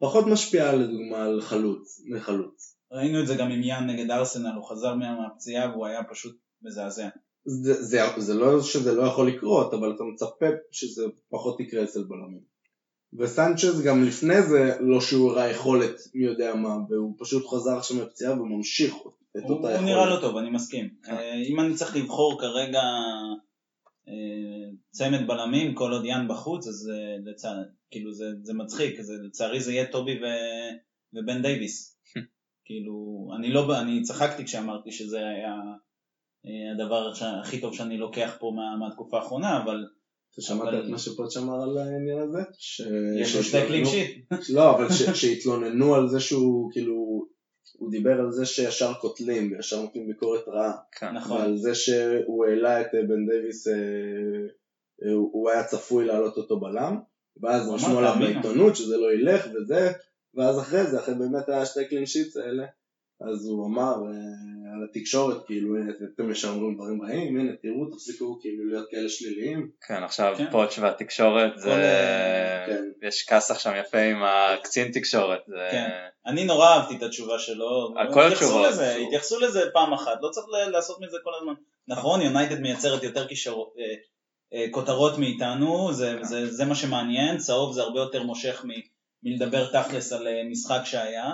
פחות 0.00 0.26
משפיעה 0.26 0.72
לדוגמה 0.74 1.24
על 1.24 1.40
חלוץ, 1.40 2.00
מחלוץ. 2.08 2.75
ראינו 2.96 3.20
את 3.20 3.26
זה 3.26 3.34
גם 3.34 3.50
עם 3.50 3.62
יאן 3.62 3.90
נגד 3.90 4.10
ארסנל, 4.10 4.52
הוא 4.56 4.64
חזר 4.64 4.94
מה- 4.94 5.20
מהפציעה 5.20 5.70
והוא 5.70 5.86
היה 5.86 6.04
פשוט 6.04 6.36
מזעזע. 6.62 7.08
זה, 7.44 7.82
זה, 7.82 8.00
זה 8.16 8.34
לא 8.34 8.62
שזה 8.62 8.94
לא 8.94 9.02
יכול 9.02 9.28
לקרות, 9.28 9.74
אבל 9.74 9.92
אתה 9.94 10.04
מצפה 10.04 10.46
שזה 10.70 11.04
פחות 11.30 11.60
יקרה 11.60 11.84
אצל 11.84 12.02
בלמים. 12.04 12.56
וסנצ'ז 13.18 13.82
גם 13.82 14.04
לפני 14.04 14.42
זה 14.42 14.76
לא 14.80 15.00
שהוא 15.00 15.30
הראה 15.30 15.50
יכולת 15.50 16.00
מי 16.14 16.24
יודע 16.24 16.54
מה, 16.54 16.76
והוא 16.90 17.14
פשוט 17.18 17.46
חזר 17.46 17.76
עכשיו 17.76 17.96
מפציעה 17.96 18.32
וממשיך 18.40 18.94
את 19.36 19.42
הוא, 19.42 19.50
אותה 19.50 19.68
הוא 19.68 19.74
יכולת. 19.76 19.90
נראה 19.90 20.06
לא 20.06 20.20
טוב, 20.20 20.36
אני 20.36 20.50
מסכים. 20.50 20.88
אה, 21.08 21.34
אם 21.34 21.60
אני 21.60 21.74
צריך 21.74 21.96
לבחור 21.96 22.40
כרגע 22.40 22.80
אה, 24.08 24.70
צמד 24.90 25.26
בלמים, 25.26 25.74
כל 25.74 25.92
עוד 25.92 26.04
יאן 26.04 26.28
בחוץ, 26.28 26.66
אז 26.66 26.90
אה, 26.94 27.30
לצע... 27.32 27.48
כאילו 27.90 28.12
זה, 28.12 28.24
זה 28.42 28.54
מצחיק, 28.54 29.00
זה, 29.00 29.12
לצערי 29.26 29.60
זה 29.60 29.72
יהיה 29.72 29.86
טובי 29.92 30.12
ו... 30.12 30.24
ובן 31.14 31.42
דייוויס. 31.42 31.95
כאילו, 32.66 33.28
אני 33.38 33.52
לא, 33.52 33.80
אני 33.80 34.02
צחקתי 34.02 34.44
כשאמרתי 34.44 34.92
שזה 34.92 35.18
היה 35.18 35.54
אה, 36.46 36.72
הדבר 36.84 37.12
הכי 37.42 37.60
טוב 37.60 37.74
שאני 37.74 37.98
לוקח 37.98 38.36
פה 38.40 38.52
מה, 38.56 38.86
מהתקופה 38.86 39.16
האחרונה, 39.18 39.62
אבל 39.64 39.84
אתה 40.32 40.42
שמעת 40.42 40.68
אבל- 40.68 40.84
את 40.84 40.88
מה 40.88 40.98
שפוטש 40.98 41.36
אמר 41.36 41.62
על 41.62 41.78
העניין 41.78 42.18
הזה? 42.18 42.38
ש... 42.58 42.82
יש 43.20 43.36
לו 43.36 43.42
שתי 43.42 43.58
קלין 43.66 43.84
שיט. 43.84 44.32
לא, 44.56 44.70
אבל 44.76 44.88
ש- 44.92 45.02
שהתלוננו 45.20 45.94
על 45.94 46.08
זה 46.08 46.20
שהוא 46.20 46.72
כאילו, 46.72 46.94
הוא 47.78 47.90
דיבר 47.90 48.20
על 48.20 48.32
זה 48.32 48.46
שישר 48.46 48.92
קוטלים 48.94 49.52
וישר 49.52 49.82
נותנים 49.82 50.06
ביקורת 50.08 50.48
רעה. 50.48 50.72
כן. 50.92 51.10
נכון. 51.12 51.36
ועל 51.40 51.56
זה 51.56 51.74
שהוא 51.74 52.46
העלה 52.46 52.80
את 52.80 52.86
אה, 52.94 53.00
בן 53.02 53.26
דייוויס, 53.30 53.68
אה, 53.68 53.72
אה, 55.06 55.12
הוא 55.12 55.30
הוא 55.32 55.50
היה 55.50 55.64
צפוי 55.64 56.04
להעלות 56.04 56.36
אותו 56.36 56.60
בלם, 56.60 56.96
ואז 57.42 57.66
הוא 57.66 57.74
רשמו 57.74 57.98
עליו. 57.98 58.14
בעיתונות 58.20 58.76
שזה 58.76 58.96
לא 58.96 59.12
ילך 59.12 59.46
וזה, 59.54 59.92
ואז 60.36 60.58
אחרי 60.60 60.84
זה, 60.86 60.98
אחרי 61.00 61.14
באמת 61.14 61.48
השתי 61.48 61.84
קלין 61.88 62.06
שיטס 62.06 62.36
האלה, 62.36 62.64
אז 63.32 63.46
הוא 63.46 63.66
אמר 63.66 63.92
אה, 63.92 64.10
על 64.74 64.86
התקשורת, 64.90 65.46
כאילו, 65.46 65.76
הנה, 65.76 65.92
אתם 66.14 66.30
ישר 66.30 66.48
אומרים 66.48 66.74
דברים 66.74 67.02
רעים, 67.02 67.38
הנה, 67.40 67.52
תראו, 67.62 67.90
תפסיקו 67.90 68.38
כאילו 68.40 68.64
להיות 68.70 68.86
כאלה 68.90 69.08
שליליים. 69.08 69.70
כן, 69.88 70.02
עכשיו 70.02 70.34
כן. 70.38 70.50
פוטש 70.50 70.78
והתקשורת, 70.78 71.52
זה... 71.58 71.70
אה, 71.72 72.66
כן. 72.66 73.06
יש 73.08 73.26
כסח 73.28 73.58
שם 73.58 73.72
יפה 73.80 73.98
עם 73.98 74.22
הקצין 74.22 74.92
תקשורת. 74.92 75.40
זה- 75.46 75.68
כן. 75.70 75.88
אני 76.26 76.44
נורא 76.44 76.68
אהבתי 76.68 76.96
את 76.96 77.02
התשובה 77.02 77.38
שלו. 77.38 77.94
על 77.96 78.12
כל 78.12 78.22
התייחסו 78.22 78.44
התשובות. 78.44 78.66
לזה, 78.70 78.94
התייחסו 78.96 79.40
לזה 79.40 79.60
פעם 79.72 79.92
אחת, 79.92 80.18
לא 80.22 80.28
צריך 80.28 80.46
ל- 80.48 80.70
לעשות 80.70 80.96
מזה 81.00 81.16
כל 81.24 81.30
הזמן. 81.40 81.52
נכון, 81.88 82.20
יונייטד 82.22 82.60
מייצרת 82.60 83.02
יותר 83.02 83.26
אה, 83.78 83.94
אה, 84.54 84.66
כותרות 84.70 85.18
מאיתנו, 85.18 85.92
זה- 85.92 86.18
זה 86.22 86.46
זה 86.52 86.64
מה 86.64 86.74
שמעניין, 86.74 87.38
צהוב 87.38 87.72
זה 87.74 87.82
הרבה 87.82 88.00
יותר 88.00 88.22
מושך 88.22 88.64
מ- 88.64 88.95
מלדבר 89.26 89.82
תכלס 89.82 90.12
על 90.12 90.28
אה, 90.28 90.42
משחק 90.50 90.80
שהיה, 90.84 91.30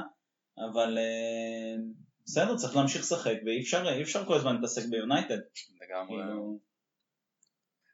אבל 0.59 0.99
אה, 0.99 1.83
בסדר, 2.25 2.57
צריך 2.57 2.77
להמשיך 2.77 3.03
לשחק, 3.03 3.35
ואי 3.47 3.61
אפשר 3.61 3.89
אי 3.89 4.03
אפשר 4.03 4.25
כל 4.25 4.35
הזמן 4.35 4.55
להתעסק 4.55 4.83
ביונייטד. 4.91 5.39
לגמרי. 5.81 6.23
כאילו, 6.23 6.59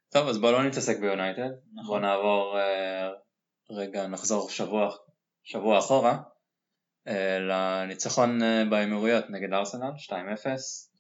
טוב, 0.08 0.28
אז 0.28 0.38
בואו 0.38 0.52
לא 0.52 0.62
נתעסק 0.62 1.00
ביונייטד. 1.00 1.50
נכון. 1.74 1.86
בואו 1.86 1.98
נעבור 1.98 2.58
אה, 2.58 3.08
רגע, 3.70 4.06
נחזור 4.06 4.50
שבוע, 4.50 4.90
שבוע 5.42 5.78
אחורה 5.78 6.18
אה, 7.08 7.38
לניצחון 7.38 8.42
אה, 8.42 8.64
באמירויות 8.70 9.30
נגד 9.30 9.52
ארסנל, 9.52 9.90
2-0. 9.98 10.12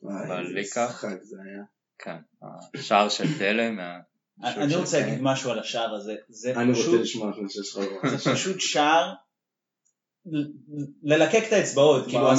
וואי, 0.02 0.22
איזה 0.22 0.52
בליקה. 0.52 0.86
משחק 0.86 1.22
זה 1.22 1.36
היה. 1.44 1.62
כן, 1.98 2.16
השער 2.74 3.08
של 3.08 3.38
דלה 3.38 3.70
מה... 3.70 3.98
אני 4.42 4.76
רוצה 4.76 5.00
להגיד 5.00 5.22
משהו 5.22 5.50
על 5.50 5.58
השער 5.58 5.94
הזה, 5.94 6.14
זה 6.28 6.52
אני 6.56 6.74
פשוט... 6.74 6.86
רוצה 6.86 7.02
לשמוע 7.02 7.30
את 7.30 7.36
מה 7.38 7.48
שיש 7.48 7.70
לך 7.70 7.76
לומר. 7.76 8.16
זה 8.16 8.32
פשוט 8.32 8.60
שער 8.60 9.12
ללקק 11.02 11.42
את 11.48 11.52
האצבעות, 11.52 12.04
כאילו 12.06 12.30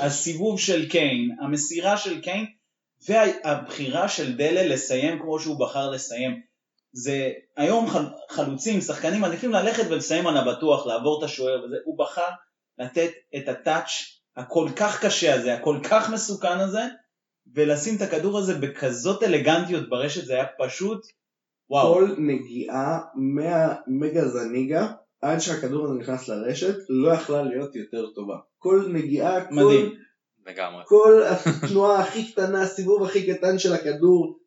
הסיבוב, 0.00 0.60
של 0.60 0.88
קיין, 0.88 1.36
המסירה 1.40 1.96
של 1.96 2.20
קיין 2.20 2.46
והבחירה 3.08 4.08
של 4.08 4.36
דלה 4.36 4.66
לסיים 4.66 5.18
כמו 5.18 5.40
שהוא 5.40 5.60
בחר 5.60 5.90
לסיים. 5.90 6.40
זה 6.92 7.30
היום 7.56 7.90
חל, 7.90 8.04
חלוצים, 8.30 8.80
שחקנים 8.80 9.20
מעדיפים 9.20 9.52
ללכת 9.52 9.84
ולסיים 9.90 10.26
על 10.26 10.36
הבטוח, 10.36 10.86
לעבור 10.86 11.18
את 11.18 11.24
השוער 11.24 11.64
וזה, 11.64 11.76
הוא 11.84 11.98
בחר 11.98 12.28
לתת 12.78 13.10
את 13.36 13.48
הטאץ' 13.48 13.90
הכל 14.36 14.68
כך 14.76 15.04
קשה 15.04 15.34
הזה, 15.34 15.54
הכל 15.54 15.78
כך 15.90 16.10
מסוכן 16.10 16.58
הזה, 16.58 16.82
ולשים 17.54 17.96
את 17.96 18.02
הכדור 18.02 18.38
הזה 18.38 18.54
בכזאת 18.54 19.22
אלגנטיות 19.22 19.88
ברשת, 19.88 20.24
זה 20.24 20.34
היה 20.34 20.46
פשוט 20.58 21.06
וואו. 21.72 21.94
כל 21.94 22.14
נגיעה 22.18 23.00
מהגאזניגה 23.14 24.92
עד 25.22 25.38
שהכדור 25.38 25.84
הזה 25.84 25.94
נכנס 25.94 26.28
לרשת 26.28 26.76
לא 26.88 27.12
יכלה 27.12 27.42
להיות 27.42 27.76
יותר 27.76 28.06
טובה. 28.14 28.36
כל 28.58 28.84
נגיעה, 28.88 29.44
כל, 29.44 29.54
מדהים. 29.54 29.94
לגמרי. 30.46 30.82
כל 30.86 31.22
התנועה 31.22 32.00
הכי 32.00 32.32
קטנה, 32.32 32.62
הסיבוב 32.62 33.04
הכי 33.04 33.34
קטן 33.34 33.58
של 33.58 33.72
הכדור, 33.72 34.38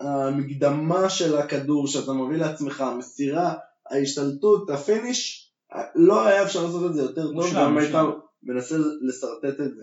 המקדמה 0.00 1.10
של 1.10 1.38
הכדור 1.38 1.86
שאתה 1.86 2.12
מביא 2.12 2.38
לעצמך, 2.38 2.80
המסירה, 2.80 3.54
ההשתלטות, 3.90 4.70
הפיניש, 4.70 5.50
לא 5.94 6.26
היה 6.26 6.42
אפשר 6.42 6.64
לעשות 6.64 6.90
את 6.90 6.94
זה 6.94 7.02
יותר 7.02 7.32
טוב, 7.32 7.54
גם 7.54 7.78
היית. 7.78 7.94
מנסה 8.42 8.76
לשרטט 9.02 9.60
את 9.60 9.74
זה. 9.76 9.82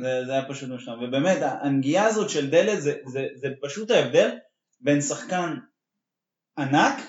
זה, 0.00 0.26
זה 0.26 0.32
היה 0.32 0.48
פשוט 0.48 0.68
מושלם, 0.68 1.02
ובאמת 1.02 1.38
הנגיעה 1.42 2.06
הזאת 2.06 2.30
של 2.30 2.50
דלה 2.50 2.82
זה, 2.82 2.94
זה, 3.06 3.26
זה 3.34 3.48
פשוט 3.62 3.90
ההבדל 3.90 4.30
בין 4.80 5.00
שחקן 5.00 5.54
ענק 6.58 7.02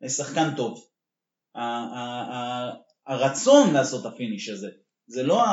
לשחקן 0.00 0.56
טוב. 0.56 0.88
ה- 1.54 1.60
ה- 1.60 2.26
ה- 2.32 2.72
הרצון 3.06 3.74
לעשות 3.74 4.06
את 4.06 4.12
הפיניש 4.12 4.48
הזה, 4.48 4.68
זה 5.06 5.22
לא 5.22 5.44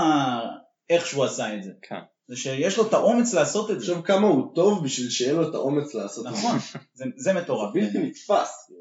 איך 0.89 1.05
שהוא 1.05 1.25
עשה 1.25 1.55
את 1.55 1.63
זה, 1.63 1.71
כן. 1.81 1.99
זה 2.27 2.35
שיש 2.35 2.77
לו 2.77 2.87
את 2.87 2.93
האומץ 2.93 3.33
לעשות 3.33 3.71
את 3.71 3.79
זה, 3.79 3.91
עכשיו 3.91 4.03
כמה 4.03 4.27
הוא 4.27 4.55
טוב 4.55 4.83
בשביל 4.85 5.09
שיהיה 5.09 5.33
לו 5.33 5.49
את 5.49 5.55
האומץ 5.55 5.93
לעשות 5.93 6.27
את 6.27 6.31
זה. 6.31 6.37
נכון, 6.37 6.57
זה, 6.93 7.05
זה 7.15 7.33
מטורף, 7.33 7.73
בלתי 7.73 7.97
נתפס. 7.97 8.71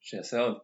שיעשה 0.00 0.40
עוד. 0.40 0.58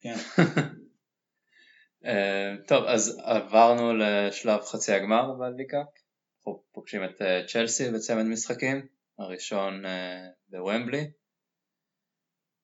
כן. 0.00 0.14
אה, 2.06 2.54
טוב, 2.68 2.84
אז 2.84 3.20
עברנו 3.24 3.92
לשלב 3.96 4.60
חצי 4.60 4.92
הגמר 4.92 5.32
בליגה. 5.38 5.78
אנחנו 6.38 6.62
פוגשים 6.72 7.04
את 7.04 7.22
אה, 7.22 7.40
צ'לסי 7.48 7.90
בצמד 7.90 8.22
משחקים, 8.22 8.86
הראשון 9.18 9.86
אה, 9.86 10.26
בוומבלי. 10.48 11.10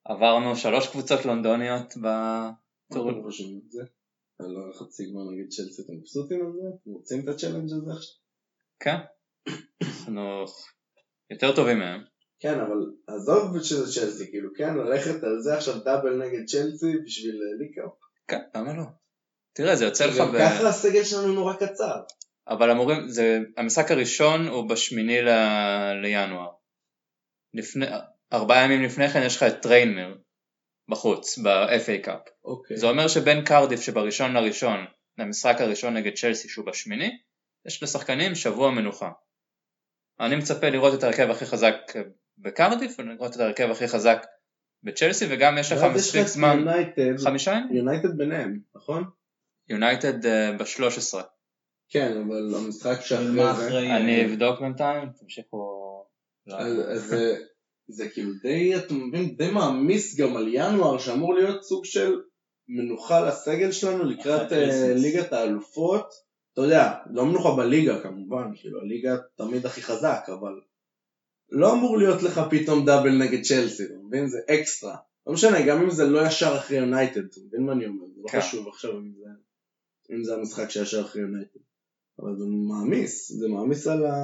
עברנו 0.05 0.57
שלוש 0.57 0.89
קבוצות 0.89 1.25
לונדוניות 1.25 1.97
מה 1.97 2.51
בטור... 2.91 3.11
אתם 3.11 3.23
חושבים 3.23 3.55
על 3.55 3.71
זה? 3.71 3.83
על 4.39 4.57
החצי 4.71 5.11
גמר 5.11 5.31
נגיד 5.33 5.49
צ'לסי 5.49 5.83
אתם 5.83 5.93
מבסוטים 5.93 6.47
על 6.47 6.53
זה? 6.53 6.69
אתם 6.83 6.91
רוצים 6.91 7.21
את 7.21 7.29
הצ'לנג' 7.29 7.73
הזה 7.73 7.93
עכשיו? 7.93 8.15
כן, 8.81 8.97
אנחנו 9.83 10.45
יותר 11.31 11.57
טובים 11.57 11.79
מהם. 11.79 12.01
כן, 12.41 12.61
אבל 12.61 12.77
עזוב 13.07 13.63
שזה 13.63 14.01
צ'לסי, 14.01 14.31
כאילו 14.31 14.51
כן, 14.57 14.75
ללכת 14.75 15.23
על 15.23 15.41
זה 15.41 15.55
עכשיו 15.55 15.75
double 15.85 16.17
נגד 16.17 16.45
צ'לסי 16.47 16.99
בשביל 17.05 17.41
אה, 17.43 17.59
League 17.59 17.79
Cup. 17.79 17.93
כן, 18.29 18.41
למה 18.55 18.77
לא? 18.77 18.85
תראה, 19.53 19.77
זה 19.77 19.85
יוצא 19.85 20.07
לך 20.07 20.17
גם 20.19 20.33
ב... 20.33 20.39
ככה 20.39 20.69
הסגל 20.69 21.05
שלנו 21.05 21.35
נורא 21.35 21.55
קצר. 21.55 22.01
אבל 22.49 22.71
אמורים, 22.71 23.09
זה, 23.09 23.39
המשחק 23.57 23.91
הראשון 23.91 24.47
הוא 24.47 24.69
בשמיני 24.69 25.23
ל, 25.23 25.29
לינואר. 26.03 26.51
לפני, 27.55 27.87
ארבעה 28.33 28.65
ימים 28.65 28.83
לפני 28.83 29.09
כן 29.09 29.23
יש 29.27 29.37
לך 29.37 29.43
את 29.43 29.63
טראנמר 29.63 30.17
בחוץ, 30.89 31.39
ב- 31.39 31.72
FA 31.72 32.05
Cup. 32.05 32.21
אוקיי. 32.45 32.77
זה 32.77 32.87
אומר 32.87 33.09
שבין 33.09 33.45
קרדיף 33.45 33.81
שבראשון 33.81 34.33
לראשון 34.33 34.87
למשחק 35.19 35.57
הראשון 35.59 35.95
נגד 35.97 36.15
צ'לסי 36.15 36.49
שהוא 36.49 36.67
בשמיני, 36.67 37.19
יש 37.67 37.83
לשחקנים 37.83 38.35
שבוע 38.35 38.71
מנוחה. 38.71 39.11
אני 40.21 40.37
מצפה 40.37 40.69
לראות 40.69 40.99
את 40.99 41.03
ההרכב 41.03 41.31
הכי 41.31 41.47
חזק 41.47 41.75
בקרדיף 42.39 42.97
ולראות 42.99 43.37
את 43.37 43.41
ההרכב 43.41 43.71
הכי 43.71 43.89
חזק 43.89 44.27
בצ'לסי 44.83 45.27
וגם 45.31 45.59
יש 45.59 45.73
לך 45.73 45.79
מספיק 45.95 46.27
זמן, 46.27 46.59
יונייטד, 46.59 47.17
חמישה 47.25 47.51
ימים? 47.51 47.77
יונייטד 47.77 48.17
ביניהם, 48.17 48.61
נכון? 48.75 49.05
יונייטד 49.69 50.27
אה, 50.27 50.53
ב-13. 50.53 51.23
כן, 51.89 52.23
אבל 52.27 52.55
המשחק 52.55 53.01
שאחרי 53.01 53.71
זה. 53.71 53.97
אני 53.97 54.25
אבדוק 54.27 54.61
בינתיים, 54.61 55.09
תמשיכו. 55.21 55.81
אז 56.47 56.81
אז 56.89 57.15
זה- 57.91 58.09
כאילו 58.09 58.33
די, 58.43 58.77
אתה 58.77 58.95
מבין, 58.95 59.37
די 59.37 59.51
מעמיס 59.51 60.17
גם 60.17 60.37
על 60.37 60.49
ינואר, 60.53 60.99
שאמור 60.99 61.35
להיות 61.35 61.63
סוג 61.65 61.85
של 61.85 62.21
מנוחה 62.69 63.29
לסגל 63.29 63.73
שלנו 63.73 64.05
לקראת 64.05 64.53
אה. 64.53 64.95
ליגת 64.95 65.33
האלופות. 65.33 66.07
אתה 66.53 66.61
יודע, 66.61 66.93
לא 67.11 67.27
מנוחה 67.27 67.57
בליגה 67.57 68.03
כמובן, 68.03 68.45
כאילו 68.57 68.81
הליגה 68.81 69.17
תמיד 69.37 69.67
הכי 69.67 69.83
חזק, 69.83 70.21
אבל 70.29 70.61
לא 71.51 71.73
אמור 71.73 71.99
להיות 71.99 72.23
לך 72.23 72.41
פתאום 72.51 72.87
דאבל 72.87 73.19
נגד 73.19 73.43
צ'לסי, 73.43 73.85
אתה 73.85 73.95
מבין? 74.07 74.29
זה 74.29 74.39
אקסטרה. 74.51 74.97
לא 75.27 75.33
משנה, 75.33 75.67
גם 75.67 75.83
אם 75.83 75.91
זה 75.91 76.05
לא 76.07 76.27
ישר 76.27 76.57
אחרי 76.57 76.77
יונייטד, 76.77 77.25
אתה 77.25 77.41
מבין 77.47 77.67
מה 77.67 77.73
אני 77.73 77.87
אומר? 77.87 78.07
זה 78.07 78.21
לא 78.23 78.29
כן. 78.29 78.41
חשוב 78.41 78.69
עכשיו 78.69 78.99
אם 78.99 79.13
זה, 79.19 79.29
אם 80.15 80.25
זה 80.25 80.35
המשחק 80.35 80.71
שישר 80.71 81.01
אחרי 81.01 81.23
יונייטד. 81.23 81.61
אבל 82.19 82.37
זה 82.37 82.45
מעמיס, 82.69 83.33
זה 83.33 83.49
מעמיס 83.49 83.87
על 83.87 84.07
ה... 84.07 84.15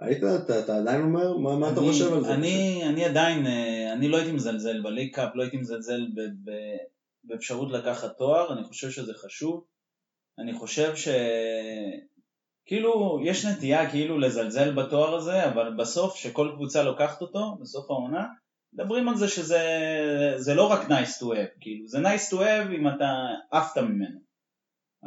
היית, 0.00 0.18
אתה, 0.24 0.58
אתה 0.60 0.76
עדיין 0.76 1.02
אומר? 1.02 1.36
מה, 1.36 1.56
מה 1.56 1.72
אתה 1.72 1.80
אני- 1.80 1.88
חושב 1.88 2.12
על 2.12 2.24
זה? 2.24 2.34
אני, 2.34 2.82
אני 2.88 3.04
עדיין, 3.04 3.46
אה, 3.46 3.92
אני 3.92 4.08
לא 4.08 4.16
הייתי 4.16 4.32
מזלזל 4.32 4.82
בליג 4.82 5.14
קאפ, 5.14 5.30
לא 5.34 5.42
הייתי 5.42 5.56
מזלזל 5.56 6.00
ב, 6.14 6.20
ב, 6.50 6.52
באפשרות 7.24 7.72
לקחת 7.72 8.16
תואר, 8.18 8.52
אני 8.52 8.64
חושב 8.64 8.90
שזה 8.90 9.12
חשוב. 9.14 9.64
אני 10.38 10.54
חושב 10.54 10.96
ש... 10.96 11.08
כאילו, 12.66 13.20
יש 13.24 13.44
נטייה 13.44 13.90
כאילו 13.90 14.18
לזלזל 14.18 14.74
בתואר 14.74 15.14
הזה, 15.14 15.48
אבל 15.48 15.74
בסוף, 15.78 16.16
שכל 16.16 16.50
קבוצה 16.54 16.82
לוקחת 16.82 17.20
אותו, 17.22 17.56
בסוף 17.60 17.90
העונה, 17.90 18.26
מדברים 18.72 19.08
על 19.08 19.16
זה 19.16 19.28
שזה 19.28 19.60
זה 20.36 20.54
לא 20.54 20.66
רק 20.72 20.88
nice 20.88 21.20
to 21.20 21.24
have, 21.24 21.58
כאילו, 21.60 21.86
זה 21.88 21.98
nice 21.98 22.30
to 22.32 22.36
have 22.36 22.74
אם 22.76 22.88
אתה 22.88 23.08
עפת 23.50 23.78
ממנו. 23.78 24.25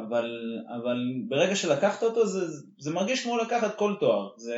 אבל, 0.07 0.59
אבל 0.67 0.97
ברגע 1.27 1.55
שלקחת 1.55 2.03
אותו 2.03 2.25
זה, 2.25 2.63
זה 2.79 2.91
מרגיש 2.91 3.23
כמו 3.23 3.37
לקחת 3.37 3.77
כל 3.77 3.95
תואר, 3.99 4.29
זה, 4.37 4.57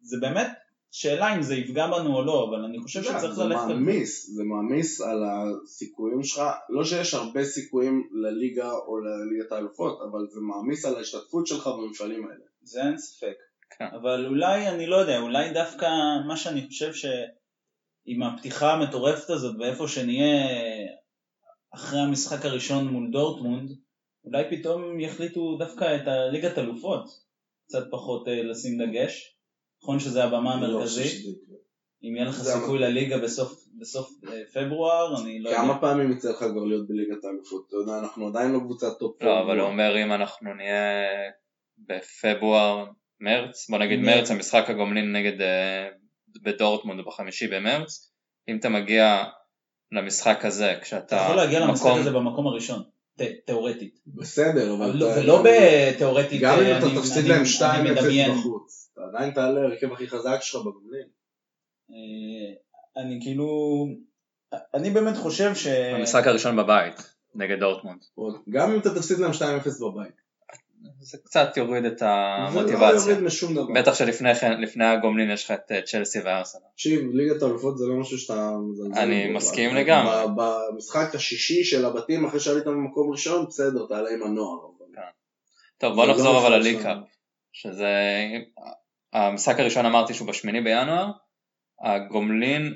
זה 0.00 0.16
באמת 0.20 0.48
שאלה 0.90 1.36
אם 1.36 1.42
זה 1.42 1.54
יפגע 1.54 1.86
בנו 1.86 2.16
או 2.16 2.22
לא, 2.24 2.48
אבל 2.50 2.64
אני 2.64 2.78
חושב 2.78 3.02
יודע, 3.02 3.18
שצריך 3.18 3.34
זה 3.34 3.44
ללכת 3.44 3.62
על 3.62 3.78
מעמיס, 3.78 4.30
זה 4.30 4.42
מעמיס 4.44 5.00
על 5.00 5.24
הסיכויים 5.24 6.22
שלך, 6.22 6.42
לא 6.68 6.84
שיש 6.84 7.14
הרבה 7.14 7.44
סיכויים 7.44 8.08
לליגה 8.12 8.70
או 8.70 8.98
לליגת 8.98 9.52
האלופות, 9.52 9.98
אבל 10.10 10.26
זה 10.30 10.40
מעמיס 10.40 10.84
על 10.84 10.96
ההשתתפות 10.96 11.46
שלך 11.46 11.66
במפעלים 11.66 12.24
האלה. 12.28 12.44
זה 12.62 12.82
אין 12.82 12.98
ספק. 12.98 13.34
כן. 13.78 13.86
אבל 14.00 14.26
אולי, 14.26 14.68
אני 14.68 14.86
לא 14.86 14.96
יודע, 14.96 15.18
אולי 15.20 15.52
דווקא 15.52 15.86
מה 16.26 16.36
שאני 16.36 16.66
חושב 16.66 16.92
שעם 16.92 18.22
הפתיחה 18.22 18.72
המטורפת 18.72 19.30
הזאת 19.30 19.56
ואיפה 19.58 19.88
שנהיה 19.88 20.46
אחרי 21.74 22.00
המשחק 22.00 22.44
הראשון 22.44 22.88
מול 22.88 23.10
דורטמונד, 23.10 23.70
אולי 24.24 24.44
פתאום 24.50 25.00
יחליטו 25.00 25.56
דווקא 25.58 25.96
את 25.96 26.08
הליגת 26.08 26.58
אלופות 26.58 27.04
קצת 27.68 27.84
פחות 27.90 28.28
אה, 28.28 28.42
לשים 28.42 28.78
דגש. 28.78 29.34
נכון 29.82 30.00
שזה 30.00 30.24
הבמה 30.24 30.60
לא 30.60 30.66
המרכזית. 30.66 31.26
אם 32.02 32.16
יהיה 32.16 32.28
לך 32.28 32.34
סיכוי 32.34 32.78
לליגה 32.78 33.18
בסוף, 33.18 33.64
בסוף 33.80 34.10
אה, 34.28 34.42
פברואר, 34.52 35.22
אני 35.22 35.40
לא 35.40 35.48
יודע. 35.48 35.60
כמה 35.60 35.80
פעמים 35.80 36.12
יצא 36.12 36.30
לך 36.30 36.38
כבר 36.38 36.64
להיות 36.64 36.88
בליגת 36.88 37.24
האלופות? 37.24 37.66
אתה 37.68 37.76
יודע, 37.76 37.98
אנחנו 37.98 38.26
עדיין 38.28 38.52
לא 38.52 38.58
קבוצת 38.58 38.98
טופ. 38.98 39.22
לא, 39.22 39.40
אבל 39.40 39.60
הוא 39.60 39.68
אומר 39.68 40.02
אם 40.02 40.12
אנחנו 40.12 40.54
נהיה 40.54 41.04
בפברואר, 41.78 42.84
מרץ, 43.20 43.70
בוא 43.70 43.78
נגיד 43.78 44.00
מרץ. 44.00 44.16
מרץ, 44.16 44.30
המשחק 44.30 44.64
הגומלין 44.68 45.12
נגד 45.12 45.40
אה, 45.40 45.88
דורטמונד 46.42 47.04
בחמישי 47.06 47.46
במרץ, 47.46 48.12
אם 48.48 48.56
אתה 48.56 48.68
מגיע 48.68 49.24
למשחק 49.92 50.44
הזה 50.44 50.74
כשאתה 50.82 51.04
אתה 51.06 51.16
יכול 51.16 51.36
להגיע 51.36 51.60
למשחק 51.60 51.90
הזה 52.00 52.10
במקום 52.10 52.46
הראשון, 52.46 52.82
תיאורטית. 53.44 54.00
בסדר, 54.06 54.74
אבל... 54.74 54.90
לא- 54.96 55.12
אתה- 55.12 55.20
ולא 55.20 55.44
בתיאורטית, 55.44 56.40
גם 56.42 56.58
אם 56.58 56.64
אה, 56.64 56.78
אתה 56.78 56.86
תפסיד 57.00 57.24
להם 57.24 57.42
אני 57.60 57.90
2-0 57.90 57.92
מדמיין. 57.92 58.30
בחוץ, 58.38 58.90
אתה 58.92 59.00
עדיין 59.08 59.30
תעלה 59.34 59.60
הרכב 59.60 59.92
הכי 59.92 60.08
חזק 60.08 60.38
שלך 60.40 60.60
בגומלין. 60.60 61.06
אה, 61.90 62.54
אני 63.02 63.18
כאילו, 63.22 63.86
אני 64.74 64.90
באמת 64.90 65.16
חושב 65.16 65.54
ש... 65.54 65.66
המשחק 65.66 66.26
הראשון 66.26 66.56
בבית 66.56 66.94
נגד 67.34 67.58
דורטמונד. 67.60 68.00
גם 68.50 68.70
אם 68.72 68.80
אתה 68.80 68.94
תפסיד 68.94 69.18
להם 69.18 69.30
2-0 69.30 69.34
בבית. 69.80 70.27
זה 71.00 71.18
קצת 71.24 71.56
יוריד 71.56 71.84
את 71.84 71.98
זה 71.98 72.04
לא 72.04 72.10
המוטיבציה. 72.10 72.88
יוריד 73.10 73.18
משום 73.20 73.54
דבר. 73.54 73.72
בטח 73.74 73.94
שלפני 73.94 74.34
כן, 74.34 74.60
לפני 74.60 74.84
הגומלין 74.84 75.30
יש 75.30 75.44
לך 75.44 75.50
את 75.50 75.72
אה, 75.72 75.82
צ'לסי 75.82 76.18
וארסנל. 76.20 76.60
תקשיב, 76.74 77.00
ליגת 77.12 77.42
האלופות 77.42 77.78
זה 77.78 77.86
לא 77.86 77.94
משהו 77.94 78.18
שאתה 78.18 78.50
מזלזל 78.70 79.00
אני. 79.00 79.28
מסכים 79.30 79.74
לגמרי. 79.74 80.14
במשחק 80.36 81.14
השישי 81.14 81.64
של 81.64 81.84
הבתים 81.84 82.24
אחרי 82.24 82.40
שעלית 82.40 82.66
ממקום 82.66 83.10
ראשון, 83.10 83.46
בסדר, 83.46 83.86
תעלה 83.88 84.10
עם 84.10 84.22
הנוער. 84.22 84.58
אבל- 84.78 85.02
טוב 85.78 85.94
בוא 85.94 86.06
לא 86.06 86.12
נחזור 86.12 86.38
אבל 86.38 86.56
לליקאפ. 86.58 86.96
שזה 87.52 87.92
המשחק 89.12 89.60
הראשון 89.60 89.86
אמרתי 89.86 90.14
שהוא 90.14 90.28
בשמיני 90.28 90.60
בינואר, 90.60 91.06
הגומלין 91.84 92.74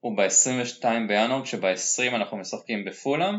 הוא 0.00 0.16
ב-22 0.16 0.84
בינואר 1.08 1.42
כשב-20 1.44 2.14
אנחנו 2.14 2.36
משחקים 2.36 2.84
בפולאם, 2.84 3.34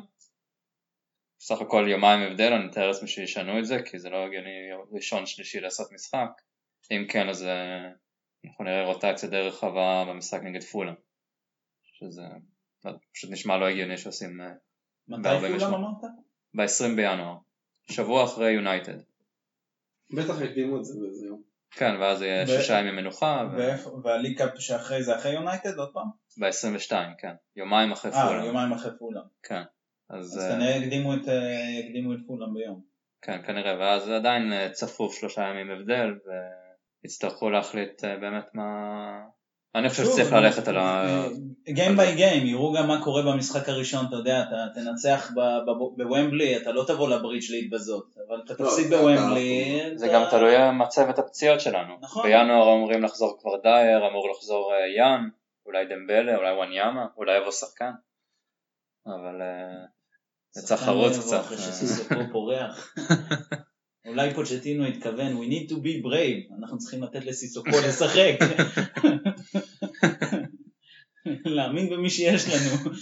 בסך 1.43 1.61
הכל 1.61 1.85
יומיים 1.89 2.31
הבדל, 2.31 2.53
אני 2.53 2.65
מתאר 2.65 2.87
לעצמי 2.87 3.07
שישנו 3.07 3.59
את 3.59 3.65
זה 3.65 3.77
כי 3.85 3.99
זה 3.99 4.09
לא 4.09 4.25
הגיוני 4.25 4.49
ראשון 4.91 5.25
שלישי 5.25 5.59
לעשות 5.59 5.91
משחק, 5.91 6.29
אם 6.91 7.05
כן 7.09 7.29
אז 7.29 7.43
אה, 7.43 7.89
אנחנו 8.45 8.63
נראה 8.63 8.85
רוטציה 8.85 9.29
די 9.29 9.39
רחבה 9.41 10.05
במשחק 10.09 10.39
נגד 10.43 10.63
פולאם, 10.63 10.93
שזה 11.83 12.21
לא 12.85 12.91
פשוט 13.13 13.31
נשמע 13.31 13.57
לא 13.57 13.65
הגיוני 13.65 13.97
שעושים 13.97 14.41
אה, 14.41 14.51
מתי 15.07 15.29
ב-48. 15.29 15.59
כולם 15.59 15.73
אמרת? 15.73 16.03
ב-20 16.53 16.95
בינואר, 16.95 17.37
שבוע 17.91 18.23
אחרי 18.23 18.51
יונייטד. 18.51 18.97
בטח 20.13 20.41
יקדימו 20.41 20.77
את 20.77 20.85
זה 20.85 20.93
באיזה 21.01 21.25
יום. 21.25 21.41
כן, 21.71 21.95
ואז 21.99 22.21
יהיה 22.21 22.43
ו- 22.43 22.47
שישה 22.47 22.79
ימי 22.79 22.91
מנוחה, 22.91 23.47
ואיפה- 23.57 23.99
והליקאפ 24.03 24.49
שאחרי 24.59 25.03
זה 25.03 25.15
אחרי 25.15 25.33
יונייטד 25.33 25.77
עוד 25.77 25.93
פעם? 25.93 26.07
ב-22, 26.37 26.91
כן. 27.17 27.33
יומיים 27.55 27.91
אחרי 27.91 28.11
אה, 28.11 28.27
פולאם. 28.27 28.45
יומיים 28.45 28.71
אחרי 28.73 28.91
פולאם. 28.99 29.23
כן. 29.43 29.61
אז 30.11 30.25
אז 30.25 30.39
אה, 30.39 30.49
כנראה 30.49 30.75
יקדימו 30.75 31.13
את, 31.13 31.27
אה, 31.27 31.79
יקדימו 31.79 32.13
את 32.13 32.19
פולאם 32.27 32.53
ביום. 32.53 32.81
כן, 33.21 33.41
כנראה, 33.47 33.79
ואז 33.79 34.09
עדיין 34.09 34.53
אה, 34.53 34.69
צפוף 34.69 35.19
שלושה 35.19 35.41
ימים 35.41 35.71
הבדל, 35.71 36.13
ויצטרכו 37.03 37.49
להחליט 37.49 38.03
באמת 38.03 38.45
מה... 38.53 38.67
אני 39.75 39.89
חושב 39.89 40.03
שצריך 40.03 40.33
ללכת 40.33 40.67
על 40.67 40.77
ה... 40.77 41.05
גיים 41.69 41.97
ביי 41.97 42.15
גיים, 42.15 42.47
יראו 42.47 42.73
גם 42.73 42.87
מה 42.87 43.03
קורה 43.03 43.21
במשחק 43.21 43.69
הראשון, 43.69 44.05
אתה 44.05 44.15
יודע, 44.15 44.41
אתה 44.41 44.55
תנצח 44.73 45.31
ב- 45.35 45.39
ב- 45.39 45.97
בוומבלי, 45.97 46.57
אתה 46.57 46.71
לא 46.71 46.83
תבוא 46.87 47.09
לברידג' 47.09 47.51
להתבזות, 47.51 48.05
אבל 48.27 48.41
אתה 48.45 48.53
לא, 48.59 48.69
תפסיד 48.69 48.93
בוומבלי, 48.93 49.81
זה 49.95 50.07
גם 50.13 50.23
תלוי 50.29 50.71
מצבת 50.71 51.19
הפציעות 51.19 51.61
שלנו. 51.61 51.93
נכון. 52.01 52.23
בינואר 52.23 52.75
אמורים 52.75 53.03
לחזור 53.03 53.37
כבר 53.41 53.57
דייר, 53.63 54.07
אמור 54.07 54.29
לחזור 54.31 54.71
יאן, 54.97 55.29
אולי 55.65 55.85
דמבלה, 55.85 56.35
אולי 56.35 56.53
וואניאמה, 56.53 57.05
אולי 57.17 57.37
יבוא 57.37 57.51
שחקן. 57.51 57.91
אבל 59.05 59.41
לא 60.57 60.85
יבוא 60.85 61.09
קצת. 61.09 61.39
אחרי 61.39 61.57
שסיסוקו 61.57 62.15
פורח. 62.31 62.93
אולי 64.07 64.33
פוצ'טינו 64.33 64.85
התכוון, 64.85 65.37
we 65.37 65.51
need 65.51 65.69
to 65.71 65.75
be 65.75 66.05
brave, 66.05 66.55
אנחנו 66.59 66.77
צריכים 66.77 67.03
לתת 67.03 67.25
לסיסוקו 67.25 67.69
לשחק. 67.87 68.35
להאמין 71.45 71.89
במי 71.89 72.09
שיש 72.09 72.45
לנו. 72.47 72.95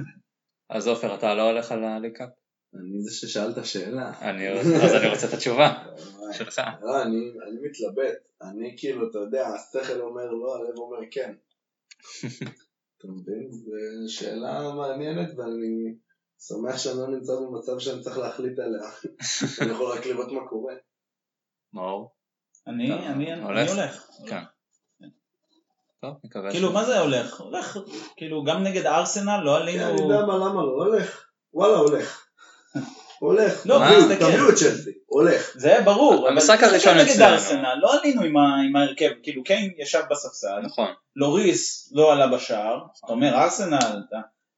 אז 0.70 0.86
עופר, 0.86 1.14
אתה 1.14 1.34
לא 1.34 1.50
הולך 1.50 1.72
על 1.72 1.84
הליקאפ? 1.84 2.28
אני 2.74 3.02
זה 3.02 3.14
ששאל 3.16 3.50
את 3.50 3.58
השאלה. 3.58 4.12
אני- 4.20 4.48
אז 4.48 4.94
אני 4.94 5.08
רוצה 5.10 5.28
את 5.28 5.34
התשובה. 5.34 5.84
שלך. 6.32 6.60
לא, 6.82 7.02
אני 7.02 7.16
אני 7.48 7.56
מתלבט. 7.62 8.14
אני 8.42 8.74
כאילו, 8.78 9.10
אתה 9.10 9.18
יודע, 9.18 9.48
השכל 9.48 10.00
אומר 10.00 10.30
לא, 10.30 10.56
הלב 10.56 10.78
אומר 10.78 10.98
כן. 11.10 11.32
אתה 12.98 13.08
מבין? 13.08 13.48
זו 13.50 13.72
שאלה 14.14 14.72
מעניינת 14.76 15.28
ואני 15.36 15.94
שמח 16.48 16.78
שאני 16.78 16.98
לא 16.98 17.06
נמצא 17.08 17.32
במצב 17.36 17.78
שאני 17.78 18.00
צריך 18.02 18.18
להחליט 18.18 18.58
עליה. 18.58 18.90
אני 19.60 19.70
יכול 19.70 19.92
רק 19.92 20.06
לראות 20.06 20.32
מה 20.32 20.48
קורה. 20.48 20.74
מאור? 21.72 22.12
אני 22.66 22.92
אני- 22.92 23.32
אני 23.34 23.42
הולך? 23.42 24.06
כן. 24.28 24.42
טוב, 26.00 26.14
נקווה 26.24 26.50
ש... 26.50 26.52
כאילו, 26.54 26.72
מה 26.72 26.84
זה 26.84 26.98
הולך? 27.00 27.40
הולך, 27.40 27.78
כאילו, 28.16 28.44
גם 28.44 28.62
נגד 28.62 28.86
ארסנל 28.86 29.40
לא 29.44 29.56
כן, 29.58 29.62
אני 29.62 29.78
עלינו... 29.84 30.02
יודע 30.02 30.26
מה, 30.26 30.36
למה 30.36 30.62
לא 30.62 30.84
הולך. 30.84 31.24
וואלה, 31.54 31.76
הולך. 31.76 32.26
הולך. 33.18 33.66
לא, 33.66 33.78
תביאו- 33.78 34.48
את 34.50 34.54
צ'לסי, 34.54 34.90
הולך. 35.06 35.50
זה 35.54 35.78
ברור. 35.84 36.14
אבל 36.28 36.28
המשחק 36.28 36.62
הראשון 36.62 36.94
נגד 36.98 37.10
אצלנו. 37.10 37.34
ארסנל, 37.34 37.74
לא 37.80 38.00
עלינו 38.00 38.22
עם 38.22 38.76
ההרכב, 38.76 39.10
כאילו 39.22 39.44
קיין 39.44 39.72
ישב 39.78 40.02
בספסל, 40.10 40.60
נכון. 40.62 40.88
לוריס 41.16 41.92
לא 41.92 42.12
עלה 42.12 42.26
בשער, 42.36 42.78
אתה 43.04 43.12
אומר 43.12 43.34
ארסנל, 43.34 44.02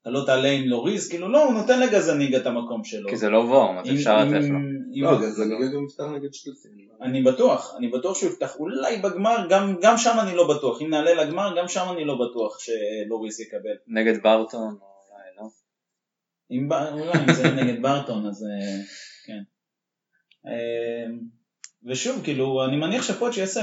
אתה 0.05 0.13
לא 0.13 0.23
תעלה 0.27 0.49
עם 0.49 0.65
לוריס, 0.65 1.09
כאילו 1.09 1.29
לא, 1.29 1.45
הוא 1.45 1.55
נותן 1.55 1.81
לגזניגה 1.81 2.39
את 2.39 2.47
המקום 2.47 2.85
שלו. 2.85 3.09
כי 3.11 3.17
זה 3.17 3.29
לא 3.29 3.39
וורם, 3.39 3.79
אז 3.79 3.91
אפשר 3.95 4.17
לתת 4.17 4.49
לו. 4.49 4.59
לא, 5.03 5.11
אז 5.11 5.43
אני 5.43 5.73
גם 5.75 5.85
יפתח 5.85 6.05
נגד 6.05 6.31
צ'לסי. 6.31 6.69
אני 7.03 7.23
בטוח, 7.23 7.75
אני 7.79 7.89
בטוח 7.89 8.19
שהוא 8.19 8.31
יפתח, 8.31 8.57
אולי 8.57 8.97
בגמר, 8.97 9.47
גם, 9.51 9.77
גם 9.81 9.99
שם 9.99 10.17
אני 10.23 10.37
לא 10.37 10.49
בטוח, 10.57 10.83
אם 10.83 10.91
נעלה 10.91 11.15
לגמר, 11.15 11.57
גם 11.59 11.69
שם 11.69 11.87
אני 11.93 12.05
לא 12.05 12.15
בטוח 12.15 12.59
שלוריס 12.59 13.41
יקבל. 13.41 13.77
נגד 13.87 14.23
ברטון, 14.23 14.77
או 14.81 14.87
אולי 15.11 15.29
לא. 15.39 15.47
אם, 16.51 16.73
אולי 16.73 17.25
אם 17.29 17.33
זה 17.33 17.51
נגד 17.51 17.83
ברטון, 17.83 18.27
אז 18.27 18.45
אה, 18.45 18.83
כן. 19.27 19.43
אה, 20.47 21.07
ושוב, 21.85 22.21
כאילו, 22.25 22.65
אני 22.65 22.77
מניח 22.77 23.03
שפוטש 23.03 23.39
יעשה 23.39 23.61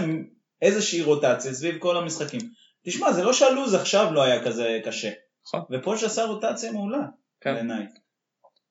איזושהי 0.62 1.02
רוטציה 1.02 1.54
סביב 1.54 1.78
כל 1.80 1.98
המשחקים. 1.98 2.42
תשמע, 2.86 3.14
זה 3.14 3.24
לא 3.24 3.34
שהלו"ז 3.34 3.74
עכשיו 3.74 4.14
לא 4.14 4.24
היה 4.24 4.46
כזה 4.46 4.80
קשה. 4.86 5.10
נכון. 5.46 5.62
ופוץ' 5.72 6.04
עשה 6.04 6.24
רוטציה 6.24 6.72
מעולה, 6.72 7.06
כן. 7.42 7.54
בעיניי. 7.54 7.86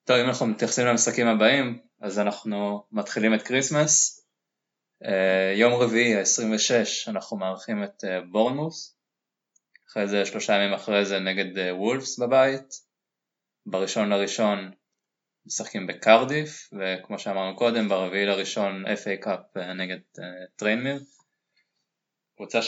טוב, 0.04 0.16
אם 0.16 0.26
אנחנו 0.28 0.46
מתייחסים 0.46 0.87
למשחקים 0.87 1.26
הבאים, 1.26 1.78
אז 2.00 2.18
אנחנו 2.18 2.85
מתחילים 2.92 3.35
את 3.35 3.42
כריסמס. 3.42 4.26
אה, 5.04 5.52
יום 5.56 5.72
רביעי, 5.72 6.16
ה-26, 6.16 7.11
אנחנו 7.11 7.37
מארחים 7.37 7.85
את 7.85 8.04
אה, 8.04 8.20
בורנמות'. 8.20 8.96
אחרי 9.90 10.09
זה, 10.09 10.24
שלושה 10.24 10.52
ימים 10.52 10.72
אחרי 10.72 11.04
זה, 11.04 11.18
נגד 11.18 11.59
אה, 11.59 11.74
וולפס 11.74 12.18
בבית. 12.18 12.90
בראשון 13.66 14.09
לראשון 14.09 14.70
משחקים 15.46 15.87
בקרדיף, 15.87 16.70
וכמו 16.72 17.18
שאמרנו 17.18 17.56
קודם, 17.56 17.88
ברביעי 17.88 18.26
לראשון 18.26 18.87
FA 18.87 19.22
Cup 19.22 19.56
נגד 19.56 19.98
טריינמיר. 20.56 21.00
קבוצה 22.37 22.62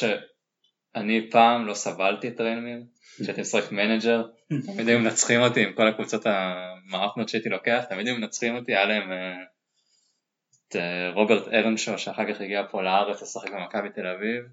שאני 0.95 1.31
פעם 1.31 1.67
לא 1.67 1.75
סבלתי 1.75 2.29
את 2.29 2.37
טריינמיר, 2.37 2.83
כשהייתי 3.23 3.41
משחק 3.41 3.73
manager, 3.73 4.23
תמיד 4.49 4.89
היו 4.89 4.99
מנצחים 4.99 5.41
אותי 5.41 5.63
עם 5.63 5.73
כל 5.73 5.89
הקבוצות 5.89 6.23
המאפנות 6.27 7.29
שהייתי 7.29 7.49
לוקח, 7.49 7.85
תמיד 7.89 8.07
היו 8.07 8.17
מנצחים 8.17 8.57
אותי, 8.57 8.73
היה 8.73 8.85
להם 8.85 9.13
אה, 9.13 9.45
את 10.69 10.77
אה, 10.77 11.11
רוברט 11.15 11.49
ארנשו 11.49 11.99
שאחר 11.99 12.33
כך 12.33 12.41
הגיע 12.41 12.63
פה 12.71 12.83
לארץ 12.83 13.23
לשחק 13.23 13.51
במכבי 13.51 13.89
תל 13.95 14.07
אביב, 14.07 14.45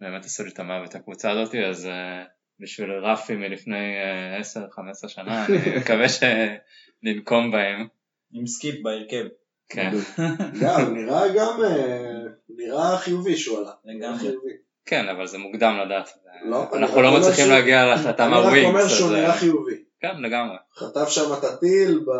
באמת 0.00 0.24
עשו 0.24 0.44
לי 0.44 0.50
את 0.50 0.58
המוות 0.58 0.94
הקבוצה 0.94 1.30
הזאת, 1.30 1.54
אז 1.54 1.86
אה, 1.86 2.24
בשביל 2.60 2.90
רפי 2.90 3.36
מלפני 3.36 3.96
אה, 3.96 4.40
10-15 5.04 5.08
שנה, 5.08 5.46
אני 5.46 5.56
מקווה 5.80 6.06
שננקום 6.08 7.50
בהם, 7.50 7.86
עם 8.32 8.46
סקיפ 8.46 8.82
בהרכב. 8.82 9.24
כן, 9.68 9.90
גם, 10.60 10.94
נראה 10.96 11.28
גם, 11.28 11.64
אה, 11.64 12.22
נראה 12.48 12.98
חיובי 12.98 13.36
שהוא 13.36 13.58
עלה. 13.58 13.72
לגמרי. 13.84 14.28
כן, 14.86 15.08
אבל 15.08 15.26
זה 15.26 15.38
מוקדם 15.38 15.78
לדעת, 15.84 16.10
לא, 16.44 16.64
אנחנו 16.72 17.02
לא 17.02 17.18
מצליחים 17.18 17.44
שהוא- 17.44 17.54
להגיע 17.54 17.86
להחלטה 17.86 18.26
אני 18.26 18.34
רק 18.34 18.44
מהווינקס, 18.44 18.68
אומר 18.68 18.88
שהוא 18.88 19.10
נראה 19.12 19.26
אה, 19.30 19.36
חיובי. 19.36 19.74
כן, 20.00 20.20
לגמרי, 20.22 20.56
חטף 20.78 21.08
שם 21.08 21.32
את 21.38 21.44
הטיל, 21.44 21.98
ב... 21.98 22.10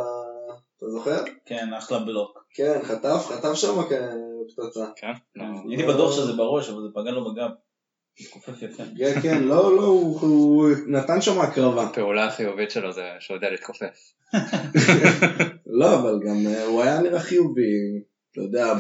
אתה 0.77 0.88
זוכר? 0.88 1.25
כן, 1.46 1.68
אחלה 1.79 1.99
בלוק. 1.99 2.44
כן, 2.55 2.79
חטף, 2.83 3.27
חטף 3.29 3.55
שם 3.55 3.83
כפצצה. 3.83 4.85
כן, 4.96 5.12
לא, 5.37 5.44
הייתי 5.68 5.83
בטוח 5.87 6.16
שזה 6.16 6.33
בראש, 6.33 6.68
אבל 6.68 6.79
זה 6.83 6.88
פגע 6.94 7.11
לו 7.11 7.33
בגב. 7.35 7.51
כן, 8.99 9.20
כן, 9.23 9.42
לא, 9.44 9.77
לא, 9.77 9.83
הוא, 9.83 10.68
נתן 10.87 11.20
שם 11.20 11.40
הקרבה. 11.40 11.83
הפעולה 11.83 12.25
החיובית 12.27 12.70
שלו 12.70 12.92
זה 12.92 13.03
שהוא 13.20 13.35
יודע 13.35 13.51
להתכופף. 13.51 14.12
לא, 15.81 15.94
אבל 15.94 16.20
גם 16.27 16.46
אה, 16.46 16.64
הוא 16.64 16.83
היה 16.83 17.01
נראה 17.01 17.20
חיובי. 17.20 17.62
אתה 18.33 18.40
יודע, 18.40 18.75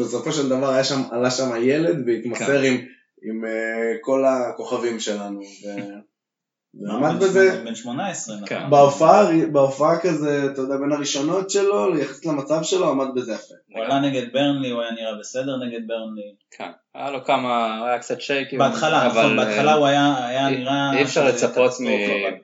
בסופו 0.00 0.32
של 0.32 0.48
דבר 0.48 0.70
היה 0.70 0.84
שם, 0.84 1.00
עלה 1.10 1.30
שם 1.30 1.50
ילד 1.62 1.96
והתמסר 2.06 2.60
עם, 2.60 2.76
עם 3.22 3.44
אה, 3.44 3.94
כל 4.00 4.24
הכוכבים 4.24 5.00
שלנו. 5.00 5.40
ו... 5.40 5.66
ועמד 6.74 7.22
בזה, 7.22 7.62
בן 7.64 7.74
18, 7.74 8.36
כן. 8.46 8.56
נכון? 8.56 8.70
בהופעה, 8.70 9.24
בהופעה 9.52 10.00
כזה, 10.00 10.46
אתה 10.52 10.60
יודע, 10.60 10.76
בין 10.76 10.92
הראשונות 10.92 11.50
שלו, 11.50 11.98
יחסית 11.98 12.26
למצב 12.26 12.62
שלו, 12.62 12.90
עמד 12.90 13.06
בזה 13.14 13.32
יפה. 13.32 13.54
הוא 13.74 13.84
עלה 13.84 14.00
נגד 14.00 14.32
ברנלי, 14.32 14.70
הוא 14.70 14.82
היה 14.82 14.90
נראה 14.90 15.18
בסדר 15.20 15.56
נגד 15.56 15.86
ברנלי. 15.86 16.34
כן, 16.50 16.70
היה 16.94 17.10
לו 17.10 17.24
כמה, 17.24 17.78
הוא 17.78 17.86
היה 17.86 17.98
קצת 17.98 18.20
שייקים, 18.20 18.58
בהתחלה, 18.58 19.06
אבל, 19.06 19.22
נכון, 19.22 19.36
בהתחלה 19.36 19.72
אה, 19.72 19.76
הוא 19.76 19.86
היה 19.86 20.50
נראה... 20.50 20.98
אי 20.98 21.02
אפשר 21.02 21.24
לצפות 21.24 21.72
מבן 21.80 22.36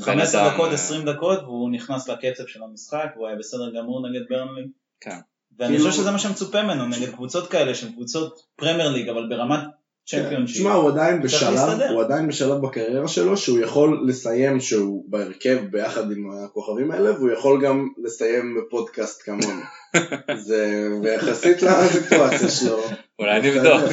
15 0.00 0.46
אדם, 0.46 0.54
דקות, 0.54 0.68
אה, 0.68 0.74
20 0.74 1.04
דקות, 1.04 1.42
והוא 1.42 1.70
נכנס 1.70 2.08
לקצב 2.08 2.46
של 2.46 2.62
המשחק, 2.62 3.06
והוא 3.16 3.26
היה 3.26 3.36
בסדר 3.36 3.70
גמור 3.70 4.08
נגד 4.08 4.20
ברנלי. 4.30 4.66
כן. 5.00 5.18
ואני 5.58 5.76
כאילו- 5.76 5.90
חושב 5.90 6.02
שזה 6.02 6.10
מה 6.10 6.18
שמצופה 6.18 6.62
ממנו, 6.62 6.86
נגד 6.86 7.14
קבוצות 7.14 7.50
כאלה, 7.50 7.74
שהן 7.74 7.92
קבוצות 7.92 8.46
פרמייר 8.56 8.88
ליג, 8.88 9.08
אבל 9.08 9.28
ברמת 9.28 9.60
צ'מפיונשיפ. 10.06 10.56
תשמע, 10.56 10.72
הוא 10.72 10.90
עדיין 10.90 11.22
בשלב. 11.22 11.80
הוא 11.90 12.02
עדיין 12.02 12.28
בשלב 12.28 12.62
בקריירה 12.62 13.08
שלו 13.08 13.36
שהוא 13.36 13.60
יכול 13.60 14.04
לסיים 14.08 14.60
שהוא 14.60 15.04
בהרכב 15.08 15.58
ביחד 15.70 16.12
עם 16.12 16.30
הכוכבים 16.44 16.90
האלה, 16.90 17.12
והוא 17.12 17.30
יכול 17.30 17.64
גם 17.64 17.88
לסיים 18.04 18.56
בפודקאסט 18.60 19.22
כמונו. 19.22 19.62
זה, 20.46 20.88
ויחסית 21.02 21.62
לסיטואציה 21.62 22.48
שלו. 22.48 22.82
אולי 23.18 23.40
נבדוק. 23.40 23.90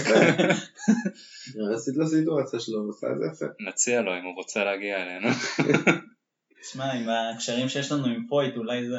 יחסית 1.71 1.97
לסיטואציה 1.97 2.59
שלו, 2.59 2.79
הוא 2.79 2.91
עשה 2.97 3.07
את 3.07 3.19
זה 3.19 3.25
יפה. 3.33 3.45
נציע 3.69 4.01
לו 4.01 4.11
אם 4.11 4.25
הוא 4.25 4.35
רוצה 4.35 4.63
להגיע 4.63 4.97
אלינו. 4.97 5.27
תשמע, 6.61 6.93
עם 6.93 7.09
הקשרים 7.09 7.69
שיש 7.69 7.91
לנו 7.91 8.05
עם 8.05 8.25
פויט, 8.29 8.57
אולי 8.57 8.87
זה... 8.87 8.97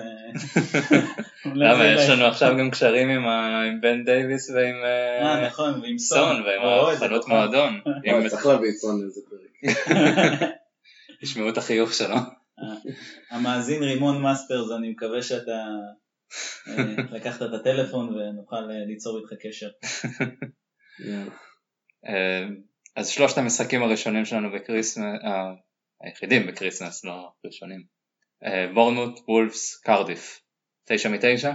למה, 1.54 1.86
יש. 1.86 2.08
לנו 2.08 2.24
עכשיו 2.24 2.56
גם 2.58 2.70
קשרים 2.70 3.08
עם 3.10 3.80
בן 3.80 4.04
דייוויס 4.04 4.50
ועם 4.50 4.84
אה, 4.84 5.34
אה, 5.34 5.46
נכון, 5.46 5.80
ועם 5.82 5.98
סון. 5.98 6.42
ועם 6.42 6.60
כוכב. 6.98 7.28
מועדון. 7.28 7.80
וואי, 8.06 8.28
צריך 8.30 8.46
להביא 8.46 8.68
את 8.70 8.74
סון 8.74 9.00
לאיזה 9.00 9.20
פרק. 9.30 10.50
תשמעו 11.22 11.48
את 11.48 11.58
החיוך 11.58 11.94
שלו. 11.94 12.16
המאזין 13.30 13.82
רימון 13.82 14.22
מאסטרס, 14.22 14.70
אני 14.78 14.90
מקווה 14.90 15.22
שאתה 15.22 15.66
אה, 16.68 16.84
לקחת 17.10 17.42
את 17.42 17.52
הטלפון 17.52 18.14
ונוכל 18.14 18.70
אה, 18.70 18.84
ליצור 18.86 19.18
איתך 19.18 19.46
קשר. 19.46 19.68
אה, 22.06 22.48
אז 22.96 23.08
שלושת 23.08 23.38
המשחקים 23.38 23.82
הראשונים 23.82 24.24
שלנו 24.24 24.52
בקריסמס, 24.52 25.04
אה, 25.24 25.52
היחידים 26.00 26.46
בקריסמס, 26.46 27.04
לא 27.04 27.12
ראשונים. 27.44 27.82
אה, 28.44 28.72
בורנמות', 28.74 29.20
וולפס, 29.28 29.80
קרדיף. 29.80 30.40
תשע 30.88 31.08
מתשע? 31.08 31.52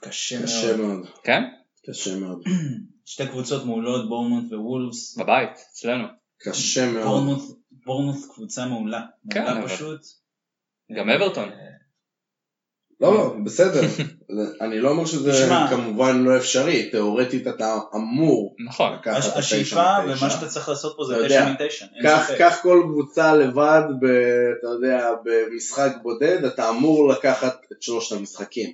קשה 0.00 0.42
קשה 0.42 0.76
מאוד. 0.76 0.86
מאוד, 0.96 1.08
כן? 1.24 1.42
קשה 1.90 2.16
מאוד. 2.16 2.42
שתי 3.04 3.26
קבוצות 3.28 3.64
מעולות, 3.64 4.08
בורנמות' 4.08 4.52
ווולפס. 4.52 5.18
בבית, 5.18 5.50
אצלנו. 5.70 6.04
קשה 6.38 6.92
מאוד. 6.92 7.38
בורנמות' 7.70 8.16
קבוצה 8.34 8.66
מעולה. 8.66 9.00
כן, 9.30 9.42
מעולה 9.44 9.58
אבל- 9.60 9.68
פשוט. 9.68 10.00
גם 10.98 11.10
אברטון. 11.10 11.48
לא, 13.00 13.14
לא, 13.14 13.34
בסדר. 13.44 13.80
אני 14.64 14.80
לא 14.80 14.90
אומר 14.90 15.04
שזה 15.06 15.32
תשמע. 15.32 15.66
כמובן 15.70 16.22
לא 16.24 16.36
אפשרי, 16.36 16.90
תאורטית 16.90 17.46
אתה 17.46 17.78
אמור 17.94 18.56
נכון. 18.66 18.92
לקחת 18.92 19.16
את 19.16 19.18
הש- 19.18 19.26
התשע 19.26 19.38
השאיפה. 19.38 19.84
ומה 20.04 20.30
שאתה 20.30 20.46
צריך 20.48 20.68
לעשות 20.68 20.96
פה 20.96 21.04
זה 21.04 21.16
אתה 21.16 21.24
תשע 21.26 21.34
יודע, 21.34 21.52
מתשע. 21.64 21.84
אין 21.94 22.02
קח, 22.02 22.24
ספק. 22.28 22.38
קח 22.38 22.58
כל 22.62 22.80
קבוצה 22.84 23.34
לבד, 23.34 23.82
ב, 24.00 24.04
אתה 24.58 24.66
יודע, 24.68 25.10
במשחק 25.24 25.92
בודד, 26.02 26.44
אתה 26.44 26.70
אמור 26.70 27.08
לקחת 27.08 27.60
את 27.72 27.82
שלושת 27.82 28.16
המשחקים. 28.16 28.70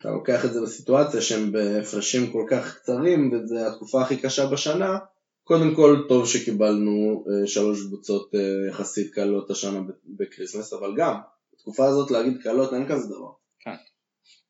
אתה 0.00 0.10
לוקח 0.10 0.44
את 0.44 0.52
זה 0.52 0.60
בסיטואציה 0.60 1.20
שהם 1.20 1.52
בהפרשים 1.52 2.32
כל 2.32 2.46
כך 2.50 2.76
קצרים, 2.76 3.30
וזו 3.32 3.56
התקופה 3.66 4.02
הכי 4.02 4.16
קשה 4.16 4.46
בשנה, 4.46 4.98
קודם 5.44 5.74
כל 5.74 6.02
טוב 6.08 6.28
שקיבלנו 6.28 7.24
אה, 7.28 7.46
שלוש 7.46 7.86
קבוצות 7.86 8.30
אה, 8.34 8.40
יחסית 8.70 9.14
קלות 9.14 9.50
השנה 9.50 9.80
ב- 9.80 9.90
בקריסמס, 10.22 10.72
אבל 10.72 10.94
גם, 10.96 11.14
בתקופה 11.56 11.86
הזאת 11.86 12.10
להגיד 12.10 12.42
קלות 12.42 12.72
אין 12.72 12.86
כזה 12.88 13.08
דבר. 13.08 13.30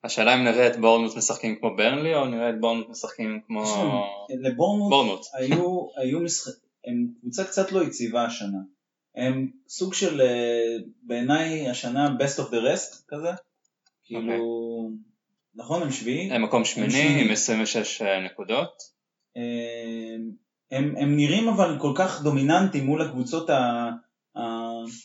השאלה 0.04 0.34
אם 0.34 0.44
נראה 0.44 0.66
את 0.66 0.80
בורנמות' 0.80 1.16
משחקים 1.16 1.56
כמו 1.56 1.76
ברנלי 1.76 2.14
או 2.14 2.26
נראה 2.26 2.50
את 2.50 2.60
בורנמות' 2.60 2.88
משחקים 2.88 3.40
כמו 3.46 3.62
לבורנמוט 4.44 4.90
בורנמוט. 4.90 5.20
היו, 5.34 5.86
היו 5.96 6.20
משחק... 6.20 6.52
הם 6.86 7.06
קבוצה 7.20 7.44
קצת 7.44 7.72
לא 7.72 7.82
יציבה 7.82 8.24
השנה. 8.24 8.58
הם 9.16 9.50
סוג 9.68 9.94
של, 9.94 10.20
אה, 10.20 10.76
בעיניי 11.02 11.68
השנה 11.70 12.08
best 12.18 12.40
of 12.40 12.50
the 12.50 12.56
rest 12.74 13.02
כזה. 13.08 13.30
כאילו, 14.04 14.90
נכון 15.54 15.82
הם 15.82 15.90
שביעי? 15.90 16.32
הם 16.32 16.42
מקום 16.42 16.64
שמיני. 16.64 17.22
עם 17.24 17.30
26 17.30 18.02
נקודות. 18.02 18.82
אה, 19.36 20.16
הם, 20.70 20.94
הם 20.96 21.16
נראים 21.16 21.48
אבל 21.48 21.78
כל 21.80 21.92
כך 21.94 22.22
דומיננטיים 22.22 22.86
מול 22.86 23.02
הקבוצות 23.02 23.50
ה... 23.50 23.90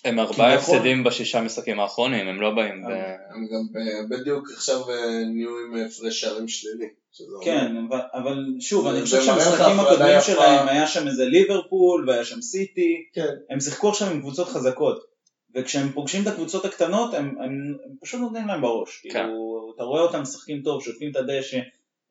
הם 0.05 0.19
ארבעה 0.19 0.53
הפסדים 0.53 1.03
בשישה 1.03 1.41
משחקים 1.41 1.79
האחרונים, 1.79 2.27
הם 2.27 2.41
לא 2.41 2.51
באים 2.55 2.82
ב... 2.82 2.91
הם 3.36 3.47
גם 3.47 3.82
אה, 3.82 4.01
בדיוק 4.09 4.51
עכשיו 4.53 4.89
אה, 4.89 5.23
נהיו 5.34 5.49
עם 5.49 5.86
הפרש 5.86 6.21
שערים 6.21 6.47
שלילי. 6.47 6.88
כן, 7.43 7.75
אבל, 8.13 8.45
שוב, 8.59 8.88
אני 8.88 9.01
חושב 9.01 9.21
שהמשחקים 9.21 9.79
הקודמים. 9.79 10.21
שלהם 10.21 10.67
היה 10.67 10.88
שם 10.88 11.07
איזה 11.07 11.25
ליברפול 11.25 12.09
והיה 12.09 12.25
שם 12.25 12.41
סיטי, 12.41 13.05
כן. 13.13 13.27
הם 13.49 13.59
שיחקו 13.59 13.89
עכשיו 13.89 14.11
עם 14.11 14.19
קבוצות 14.19 14.47
חזקות. 14.47 15.11
וכשהם 15.55 15.91
פוגשים 15.91 16.21
את 16.21 16.27
הקבוצות 16.27 16.65
הקטנות 16.65 17.13
הם, 17.13 17.25
הם, 17.25 17.77
הם 17.86 17.95
פשוט 18.01 18.21
נותנים 18.21 18.47
להם 18.47 18.61
בראש. 18.61 19.01
כן. 19.03 19.09
כאילו, 19.09 19.71
אתה 19.75 19.84
רואה 19.84 20.01
אותם 20.01 20.21
משחקים 20.21 20.61
טוב, 20.61 20.84
שוטפים 20.84 21.11
את 21.11 21.15
הדשא, 21.15 21.59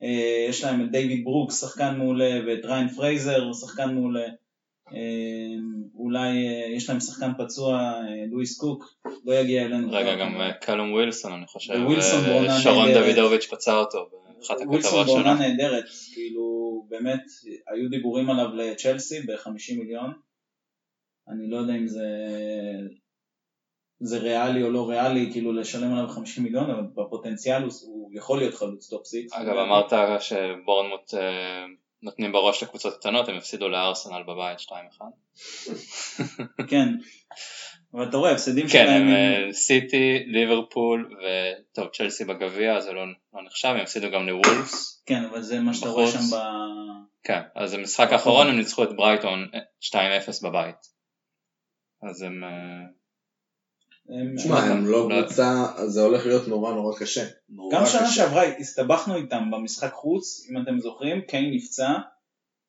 אה, 0.03 0.47
יש 0.49 0.65
להם 0.65 0.85
את 0.85 0.91
דיוויד 0.91 1.25
ברוקס, 1.25 1.61
שחקן 1.61 1.95
מעולה, 1.99 2.41
ואת 2.47 2.65
ריין 2.65 2.89
פרייזר, 2.89 3.53
שחקן 3.53 3.95
מעולה. 3.95 4.27
אה, 4.95 5.55
אולי 5.95 6.49
אה, 6.49 6.77
יש 6.77 6.91
להם 6.91 7.01
שחקן 7.01 7.31
פצוע, 7.39 7.77
אה, 7.79 8.25
לואיס 8.31 8.59
קוק, 8.59 8.95
לא 9.25 9.35
יגיע 9.35 9.65
אלינו. 9.65 9.93
רגע, 9.93 10.17
גם 10.17 10.41
אה, 10.41 10.53
קלום 10.53 10.93
ווילסון 10.93 11.33
אני 11.33 11.47
חושב, 11.47 11.75
ווילסון 11.87 12.25
בעונה 12.25 12.61
שרון 12.61 12.89
נהדרת. 12.89 13.05
דוידוביץ' 13.05 13.47
פצע 13.47 13.77
אותו 13.77 14.09
באחת 14.11 14.57
ווילסון 14.67 15.01
הכתבות 15.01 15.07
בעונה 15.07 15.37
שלו. 15.37 15.49
נהדרת, 15.49 15.85
כאילו 16.15 16.85
באמת 16.89 17.23
היו 17.69 17.91
דיבורים 17.91 18.31
עליו 18.31 18.55
לצ'לסי 18.55 19.21
ב-50 19.21 19.79
מיליון, 19.79 20.13
אני 21.29 21.51
לא 21.51 21.57
יודע 21.57 21.75
אם 21.75 21.87
זה, 21.89 22.07
זה 24.01 24.19
ריאלי 24.19 24.63
או 24.63 24.71
לא 24.71 24.89
ריאלי, 24.89 25.29
כאילו 25.33 25.53
לשלם 25.53 25.93
עליו 25.93 26.09
50 26.09 26.45
מיליון, 26.45 26.71
אבל 26.71 26.83
בפוטנציאל 26.95 27.63
הוא, 27.63 27.73
הוא 27.83 28.11
יכול 28.15 28.39
להיות 28.39 28.55
חלוץ 28.55 28.91
top 28.91 29.07
six. 29.07 29.33
אגב 29.33 29.57
אמרת 29.57 30.21
שבורנמות' 30.21 31.15
נותנים 32.03 32.33
בראש 32.33 32.63
לקבוצות 32.63 32.99
קטנות, 33.01 33.29
הם 33.29 33.37
הפסידו 33.37 33.69
לארסנל 33.69 34.23
בבית 34.23 34.59
2-1. 34.61 34.73
כן, 36.69 36.89
אבל 37.95 38.09
אתה 38.09 38.17
רואה, 38.17 38.33
הפסדים 38.33 38.65
כן, 38.65 38.69
שלהם, 38.69 39.03
הם 39.03 39.09
הם- 39.09 39.47
אה, 39.49 39.53
סיטי, 39.53 40.25
ליברפול 40.27 41.17
וטוב 41.23 41.89
צ'לסי 41.89 42.25
בגביע 42.25 42.81
זה 42.81 42.93
לא 42.93 43.03
לא 43.35 43.43
נחשב, 43.47 43.69
הם 43.69 43.81
הפסידו 43.81 44.11
גם 44.11 44.27
לוולפס. 44.27 45.03
כן, 45.07 45.25
אבל 45.25 45.43
זה 45.43 45.61
מה 45.61 45.75
שאתה 45.75 45.89
רואה. 45.89 46.07
שם 46.07 46.37
ב... 46.37 46.41
כן, 47.23 47.41
אז 47.55 47.75
במשחק 47.75 48.13
האחרון 48.13 48.47
הם 48.47 48.57
ניצחו 48.57 48.85
את 48.85 48.97
ברייטון 48.97 49.49
אה, 49.55 49.61
2-0 50.21 50.43
בבית. 50.49 50.77
אז 52.11 52.23
הם... 52.23 52.43
אה, 54.13 54.21
הם- 54.21 54.37
תשמע, 54.37 54.59
הם 54.59 54.87
לא 54.87 55.09
לא- 55.11 55.23
קבוצה, 55.23 55.65
זה 55.87 56.03
הולך 56.03 56.27
להיות 56.27 56.49
נורא 56.49 56.73
נורא 56.75 56.99
קשה. 56.99 57.25
נורא 57.49 57.75
גם 57.77 57.87
שנה. 57.87 58.07
שעברה 58.11 58.43
הסתבכנו 58.59 59.17
איתם 59.17 59.51
במשחק 59.51 59.93
חוץ, 59.93 60.47
אם 60.51 60.63
אתם 60.63 60.79
זוכרים, 60.81 61.21
קיין 61.21 61.55
נפצע, 61.55 61.89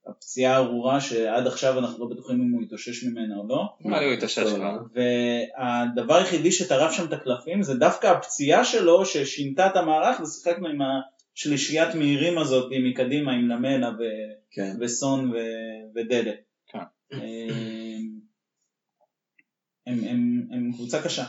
הפציעה 0.07 0.53
הארורה 0.55 1.01
שעד 1.01 1.47
עכשיו 1.47 1.79
אנחנו 1.79 1.99
לא 2.05 2.11
בטוחים 2.15 2.41
אם 2.41 2.51
הוא 2.51 2.63
יתאושש 2.63 3.03
ממנה 3.03 3.35
או 3.37 3.47
לא, 3.47 3.63
נראה 3.81 3.99
לי 3.99 4.05
הוא 4.05 4.13
התאושש 4.13 4.53
כבר. 4.53 4.77
והדבר 4.93 6.15
היחידי 6.15 6.51
שטרף 6.51 6.91
שם 6.91 7.05
את 7.05 7.13
הקלפים 7.13 7.63
זה 7.63 7.73
דווקא 7.75 8.07
הפציעה 8.07 8.65
שלו 8.65 9.05
ששינתה 9.05 9.67
את 9.67 9.75
המערך 9.75 10.19
ושיחקנו 10.21 10.67
עם 10.67 10.77
השלישיית 11.35 11.95
מהירים 11.95 12.37
הזאת 12.37 12.71
מקדימה 12.83 13.31
עם 13.33 13.49
למלה 13.49 13.89
ו- 13.89 14.33
כן. 14.51 14.75
וסון 14.79 15.31
ו- 15.31 15.35
ודדה. 15.95 16.31
כן. 16.67 16.79
הם, 19.87 19.99
הם, 20.03 20.47
הם, 20.71 20.77
קבוצה 20.77 21.01
קשה. 21.01 21.25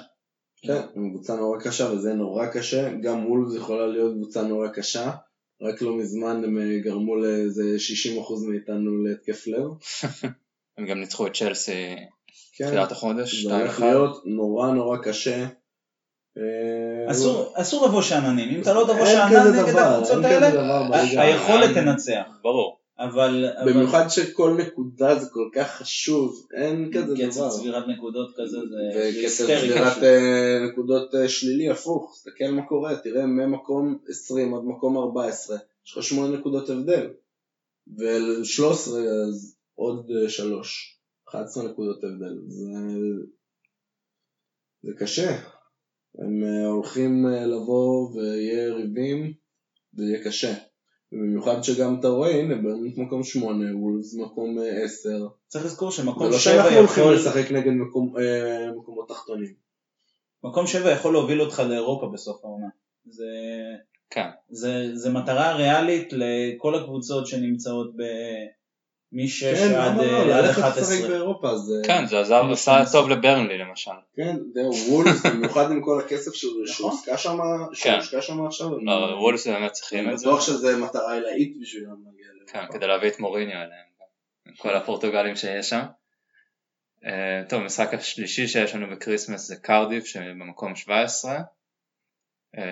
כן, 0.62 0.80
הם 0.96 1.10
קבוצה 1.10 1.36
נורא 1.36 1.58
קשה 1.60 1.92
וזה 1.92 2.14
נורא 2.14 2.46
קשה, 2.46 2.94
גם 2.94 3.26
וולפס 3.26 3.56
יכולה 3.56 3.86
להיות 3.86 4.14
קבוצה 4.14 4.42
נורא 4.42 4.68
קשה, 4.68 5.10
רק 5.62 5.82
לא 5.82 5.96
מזמן 5.96 6.44
הם 6.44 6.58
אה, 6.58 6.78
גרמו 6.78 7.16
לאיזה 7.16 7.62
60% 8.16 8.48
מאיתנו 8.48 9.04
להתקף 9.04 9.46
לב. 9.46 9.66
הם 10.78 10.86
גם 10.86 11.00
ניצחו 11.00 11.26
את 11.26 11.34
צ'לסי 11.34 11.96
כן, 12.56 12.66
תחילת 12.66 12.92
החודש, 12.92 13.44
זה 13.44 13.56
הולך 13.56 13.78
2-1. 13.78 13.82
להיות 13.82 14.22
נורא 14.24 14.70
נורא 14.70 14.98
קשה. 14.98 15.46
אה, 16.38 17.10
אסור, 17.10 17.52
אסור 17.56 17.86
לבוא 17.86 18.02
שאננים, 18.02 18.48
אם 18.48 18.62
אתה 18.62 18.72
לא 18.72 18.84
תבוא 18.84 19.06
שאנן 19.06 19.62
נגד 19.62 19.76
הקבוצות 19.76 20.24
האלה. 20.24 21.22
היכולת 21.22 21.74
תנצח. 21.74 22.38
ברור. 22.42 22.81
אבל... 22.98 23.52
אבל- 23.58 23.72
במיוחד 23.72 24.08
שכל 24.08 24.56
נקודה 24.66 25.18
זה 25.18 25.30
כל 25.30 25.48
כך 25.54 25.70
חשוב, 25.70 26.46
אין 26.56 26.90
כזה 26.94 27.14
קצב 27.16 27.40
דבר. 27.40 27.50
צבירת 27.50 27.84
נקודות 27.88 28.32
כזה 28.36 28.58
זה 28.58 28.76
וקצב 28.94 29.18
היסטרי 29.18 29.60
צבירת 29.60 29.92
פשוט. 29.92 30.02
אה, 30.02 30.58
נקודות 30.72 31.14
אה, 31.14 31.28
שלילי 31.28 31.70
הפוך, 31.70 32.12
תסתכל 32.14 32.50
מה 32.50 32.66
קורה, 32.66 32.96
תראה 32.96 33.26
ממקום 33.26 33.98
20 34.08 34.54
עד 34.54 34.62
מקום 34.64 34.98
14, 34.98 35.56
יש 35.86 35.96
לך 35.96 36.02
8 36.02 36.38
נקודות 36.38 36.70
הבדל, 36.70 37.10
ול-13 37.98 38.64
אז 39.28 39.56
עוד 39.74 40.10
3, 40.28 40.98
11 41.28 41.64
נקודות 41.64 42.04
הבדל, 42.04 42.38
זה, 42.46 42.64
זה 44.82 44.92
קשה, 44.98 45.30
הם 46.18 46.44
אה, 46.44 46.66
הולכים 46.66 47.26
אה, 47.26 47.46
לבוא 47.46 48.10
ויהיה 48.14 48.74
ריבים, 48.74 49.32
זה 49.92 50.04
יהיה 50.04 50.24
קשה. 50.24 50.71
ובמיוחד 51.12 51.62
שגם 51.62 52.00
אתה 52.00 52.08
רואה, 52.08 52.30
הנה, 52.30 52.54
באמת 52.54 52.98
מקום 52.98 53.22
8, 53.22 53.76
וולס 53.76 54.14
מקום 54.14 54.58
אה, 54.58 54.84
10, 54.84 55.26
צריך 55.48 55.64
לזכור 55.64 55.90
זה 55.90 55.96
שמקום 55.96 56.26
לא 56.26 56.38
שבע 56.38 56.52
שאנחנו 56.54 56.76
הולכים 56.78 57.02
יכול... 57.02 57.14
לשחק 57.14 57.50
נגד 57.50 57.72
מקום, 57.72 58.14
אה, 58.18 58.72
מקומות 58.76 59.08
תחתונים. 59.08 59.54
מקום 60.44 60.66
שבע 60.66 60.90
יכול 60.90 61.12
להוביל 61.12 61.40
אותך 61.40 61.62
לאירופה 61.68 62.10
בסוף 62.12 62.44
העונה. 62.44 62.68
זה, 63.10 63.24
כן. 64.10 64.28
זה, 64.48 64.90
זה 64.94 65.10
מטרה 65.10 65.56
ריאלית 65.56 66.08
לכל 66.12 66.74
הקבוצות 66.74 67.26
שנמצאות 67.26 67.96
ב... 67.96 68.02
מ-6 69.12 69.56
כן, 69.56 69.74
עד, 69.74 69.92
למה 69.92 70.02
לא? 70.02 70.34
עד 70.34 70.44
ללכת 70.44 70.58
11. 70.62 70.82
לשחק 70.82 71.08
באירופה, 71.08 71.56
זה... 71.56 71.74
כן, 71.86 72.06
זה 72.06 72.20
עזר, 72.20 72.52
עשה 72.52 72.82
טוב 72.92 73.08
לברנלי 73.08 73.58
למשל. 73.58 73.90
כן, 74.16 74.36
זהו, 74.54 74.72
וולפס, 74.88 75.22
במיוחד 75.26 75.70
עם 75.70 75.82
כל 75.82 76.00
הכסף 76.04 76.34
שהוא- 76.34 76.52
נכון. 76.64 76.66
שהושקע 76.90 77.16
שם, 77.16 77.38
כן. 77.82 78.00
שהושקע 78.00 78.22
שם 78.22 78.46
עכשיו. 78.46 78.78
לא, 78.80 79.16
וולפס 79.20 79.46
באמת 79.46 79.72
צריכים 79.72 80.10
את 80.10 80.18
זה. 80.18 80.26
בטוח 80.26 80.40
שזה 80.40 80.76
מטרה 80.76 81.14
עילאית 81.14 81.56
בשבילם 81.60 81.94
להגיע 82.04 82.26
כן, 82.46 82.58
לאירופה. 82.58 82.78
כדי 82.78 82.86
להביא 82.86 83.08
את 83.08 83.20
מוריניו 83.20 83.56
אליהם. 83.56 83.92
כל 84.58 84.74
הפורטוגלים 84.76 85.36
שיש 85.36 85.68
שם. 85.68 85.82
אה, 87.06 87.42
טוב, 87.48 87.62
המשחק 87.62 87.94
השלישי 87.94 88.48
שיש 88.48 88.74
לנו 88.74 88.86
בקריסמס 88.90 89.40
זה 89.48 89.56
קרדיף 89.56 90.04
שבמקום 90.04 90.76
17. 90.76 91.38
אה, 92.58 92.62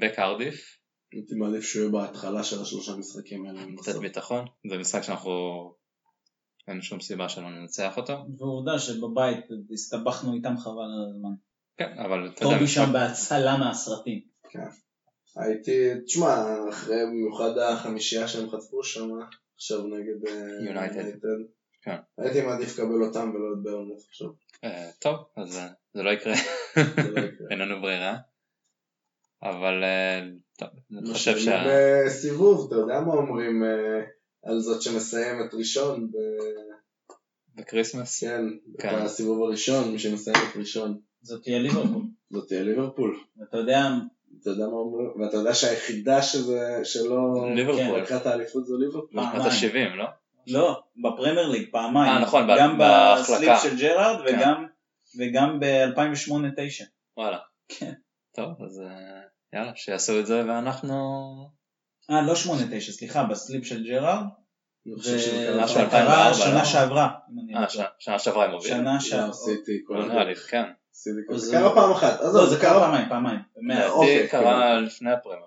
בקרדיף, 0.00 0.76
הייתי 1.12 1.34
מעדיף 1.34 1.64
שהוא 1.64 1.82
יהיה 1.82 1.92
בהתחלה 1.92 2.44
של 2.44 2.62
השלושה 2.62 2.96
משחקים 2.96 3.46
האלה. 3.46 3.60
קצת. 3.76 3.96
ביטחון. 3.96 4.44
זה 4.70 4.78
משחק 4.78 5.02
שאנחנו... 5.02 5.30
אין 6.68 6.82
שום 6.82 7.00
סיבה 7.00 7.28
שלא 7.28 7.50
ננצח 7.50 7.96
אותו. 7.96 8.12
ועובדה 8.38 8.78
שבבית 8.78 9.44
הסתבכנו 9.72 10.34
איתם 10.34 10.56
חבל 10.56 10.82
על 10.82 11.10
הזמן. 11.10 11.30
כן, 11.76 11.98
אבל 11.98 12.28
אתה 12.28 12.44
יודע, 12.44 12.54
טובי 12.54 12.68
שם 12.68 12.92
בהצלה 12.92 13.56
מהסרטים. 13.56 14.20
הייתי, 15.36 16.00
תשמע, 16.04 16.44
אחרי 16.70 17.06
במיוחד 17.06 17.58
החמישייה 17.58 18.28
שהם 18.28 18.50
חטפו 18.50 18.84
שם, 18.84 19.08
עכשיו 19.54 19.86
נגד 19.86 20.28
אה, 20.28 20.66
יונייטד. 20.66 20.96
יונייטד. 20.96 21.28
כן. 21.82 21.96
הייתי 22.18 22.42
מעדיף 22.42 22.78
לקבל 22.78 23.02
אותם 23.02 23.32
ולא 23.34 23.52
את 23.52 23.62
ברנף 23.62 24.08
עכשיו. 24.08 24.28
אה, 24.64 24.90
טוב, 24.98 25.16
אז 25.36 25.56
אה, 25.56 25.68
זה 25.94 26.02
לא 26.02 26.10
יקרה, 26.10 26.34
זה 26.74 27.10
לא 27.10 27.20
יקרה. 27.20 27.48
אין 27.50 27.58
לנו 27.58 27.80
ברירה. 27.80 28.16
אבל 29.42 29.84
אה, 29.84 30.20
טוב, 30.58 30.68
אני 30.98 31.12
חושב 31.12 31.38
שה... 31.38 31.64
בסיבוב, 32.06 32.66
אתה 32.66 32.76
יודע 32.80 33.00
מה 33.00 33.12
אומרים 33.12 33.64
אה, 33.64 34.00
על 34.44 34.60
זאת 34.60 34.82
שמסיימת 34.82 35.54
ראשון? 35.54 36.10
ב- 36.10 37.10
בקריסמס? 37.54 38.20
כן, 38.24 38.42
כן. 38.78 39.04
בסיבוב 39.04 39.42
הראשון, 39.42 39.92
מי 39.92 39.98
שמסיימת 39.98 40.56
ראשון, 40.56 40.98
זאת 41.22 41.42
תהיה 41.42 41.58
ליברפול. 41.58 42.02
זאת 42.30 42.48
תהיה 42.48 42.62
ליברפול. 42.62 43.20
ואתה 43.36 43.56
יודע, 43.56 43.88
אתה 44.40 44.50
יודע 44.50 44.66
מה 44.66 44.72
אומרים? 44.72 45.20
ואתה 45.20 45.36
יודע 45.36 45.54
שהיחידה 45.54 46.22
שזה, 46.22 46.80
שלא 46.84 47.50
ליברפול. 47.54 48.00
לקחה 48.00 48.16
את 48.16 48.26
האליפות 48.26 48.66
זו 48.66 48.78
ליברפול. 48.78 49.08
מה? 49.12 49.32
בשנות 49.34 49.46
ה-70, 49.46 49.96
לא? 49.96 50.04
לא, 50.46 50.82
בפרמייר 50.96 51.48
ליג 51.48 51.68
פעמיים. 51.72 52.12
אה, 52.12 52.20
נכון, 52.20 52.48
גם 52.58 52.78
בהחלקה. 52.78 53.32
ב 53.32 53.38
slip 53.38 53.62
של 53.62 53.78
ג'רארד 53.78 54.26
כן. 54.26 54.36
וגם, 54.38 54.66
וגם 55.18 55.60
ב-2008-2009. 55.60 56.84
וואלה. 57.16 57.38
כן. 57.68 57.92
טוב, 58.36 58.62
אז 58.64 58.80
אה, 58.80 59.20
יאללה, 59.52 59.72
שיעשו 59.76 60.20
את 60.20 60.26
זה 60.26 60.42
ואנחנו... 60.48 60.94
אה, 62.10 62.22
לא 62.22 62.32
8-9, 62.32 62.36
סליחה, 62.80 63.24
ב 63.24 63.32
slip 63.32 63.64
של 63.66 63.84
ג'רארד. 63.86 64.22
אני 64.86 64.94
חושב 64.98 65.18
שזה 65.18 65.46
קרה 65.52 65.64
משהו 65.64 65.76
וזה 65.80 65.90
פעם. 65.90 66.00
2004, 66.06 66.14
קרה 66.24 66.34
שנה 66.34 66.58
לא? 66.58 66.64
שעברה. 66.64 67.08
לא 67.52 67.58
אה. 67.60 67.68
שנה- 67.68 67.84
שנה 67.98 68.18
שעברה 68.18 68.44
הם 68.44 68.50
הובילו. 68.50 68.74
שנה 68.76 68.94
לא, 68.94 69.00
שעברה. 69.00 69.28
עשיתי 69.28 69.72
כל 69.86 69.94
לא 69.94 70.02
הזמן. 70.04 70.34
כן. 70.50 70.62
זה 70.92 71.10
זה- 71.36 71.52
קרה 71.56 71.74
פעם 71.74 71.90
אחת. 71.92 72.20
לא, 72.20 72.26
עזוב, 72.28 72.48
זה 72.48 72.60
קרה 72.60 72.80
פעמיים, 72.80 73.08
פעמיים. 73.08 73.40
במאה. 73.56 73.78
לא, 73.80 73.92
אוקיי, 73.92 74.16
לדעתי 74.16 74.28
קרה 74.30 74.80
לפני 74.80 75.12
הפרמייר. 75.12 75.44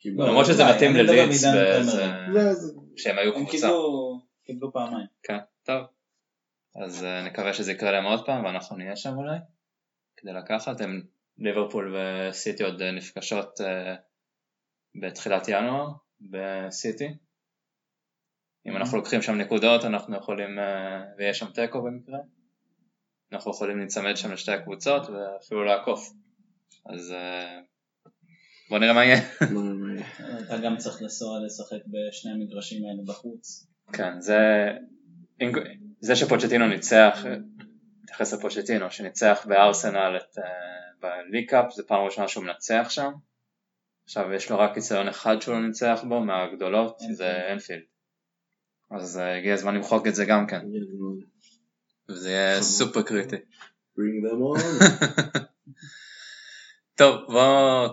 כאילו, 0.00 0.18
לא, 0.18 0.28
למרות 0.28 0.46
שזה 0.46 0.64
מתאים. 0.64 0.90
הפרמייר 0.96 1.26
לא, 2.28 2.52
זה- 2.52 2.72
שהם 2.96 3.18
היו 3.18 3.34
הם 3.34 3.40
קבוצה. 3.46 3.66
קיבלו, 3.66 4.20
קיבלו 4.46 4.72
פעמיים. 4.72 5.06
כן, 5.22 5.38
טוב. 5.62 5.82
אז 6.84 7.04
אה, 7.04 7.22
נקווה 7.22 7.52
שזה 7.54 7.72
יקרה 7.72 7.92
להם 7.92 8.04
עוד 8.04 8.26
פעם 8.26 8.44
ואנחנו 8.44 8.76
נהיה 8.76 8.96
שם 8.96 9.16
אולי. 9.16 9.36
כדי 10.16 10.32
לקחת. 10.32 10.80
הם 10.80 11.02
ליברפול 11.38 11.96
וסיטי 11.96 12.62
עוד 12.62 12.82
אה, 12.82 12.90
נפגשות 12.90 13.60
אה, 13.60 13.94
בתחילת 15.02 15.48
ינואר 15.48 15.88
בסיטי. 16.20 17.08
אם 18.66 18.76
אנחנו 18.76 18.98
לוקחים 18.98 19.22
שם 19.22 19.34
נקודות 19.34 19.84
אנחנו 19.84 20.16
יכולים, 20.16 20.58
אה, 20.58 21.02
ויש 21.18 21.38
שם 21.38 21.50
תיקו 21.50 21.82
במקרה, 21.82 22.18
אנחנו 23.32 23.50
יכולים 23.50 23.78
להיצמד 23.78 24.16
שם 24.16 24.32
לשתי 24.32 24.52
הקבוצות 24.52 25.02
ואפילו 25.08 25.64
לעקוף. 25.64 26.12
אז 26.94 27.14
בוא 28.70 28.78
נראה 28.78 28.92
מה 28.92 29.04
יהיה. 29.04 29.20
אתה 30.46 30.58
גם 30.64 30.76
צריך 30.76 31.02
לנסוע 31.02 31.38
לשחק 31.46 31.86
בשני 31.86 32.32
המגרשים 32.32 32.84
האלה 32.84 33.02
בחוץ. 33.06 33.66
כן, 33.92 34.20
זה, 34.20 34.38
זה 36.00 36.16
שפוצ'טינו 36.16 36.68
ניצח, 36.68 37.24
מתייחס 38.02 38.34
לפוצ'טינו, 38.34 38.90
שניצח 38.90 39.46
בארסנל 39.48 40.16
את 40.16 40.38
בליקאפ, 41.30 41.72
זו 41.72 41.82
פעם 41.86 42.04
ראשונה 42.04 42.28
שהוא 42.28 42.44
מנצח 42.44 42.86
שם. 42.88 43.12
עכשיו 44.04 44.32
יש 44.32 44.50
לו 44.50 44.58
רק 44.58 44.76
ניסיון 44.76 45.08
אחד 45.08 45.40
שהוא 45.40 45.54
לא 45.54 45.66
ניצח 45.66 46.04
בו, 46.08 46.20
מהגדולות, 46.20 46.98
זה 47.12 47.52
אנפילד. 47.52 47.82
אז 48.90 49.18
אה, 49.18 49.38
הגיע 49.38 49.54
הזמן 49.54 49.74
למחוק 49.74 50.06
את 50.06 50.14
זה 50.14 50.24
גם 50.24 50.46
כן, 50.46 50.60
וזה 52.08 52.30
יהיה 52.30 52.62
סופר 52.62 53.02
קריטי. 53.02 53.36
bring 53.98 54.26
them 54.26 54.58
on. 54.58 54.84
טוב, 56.98 57.16
בואו 57.28 57.88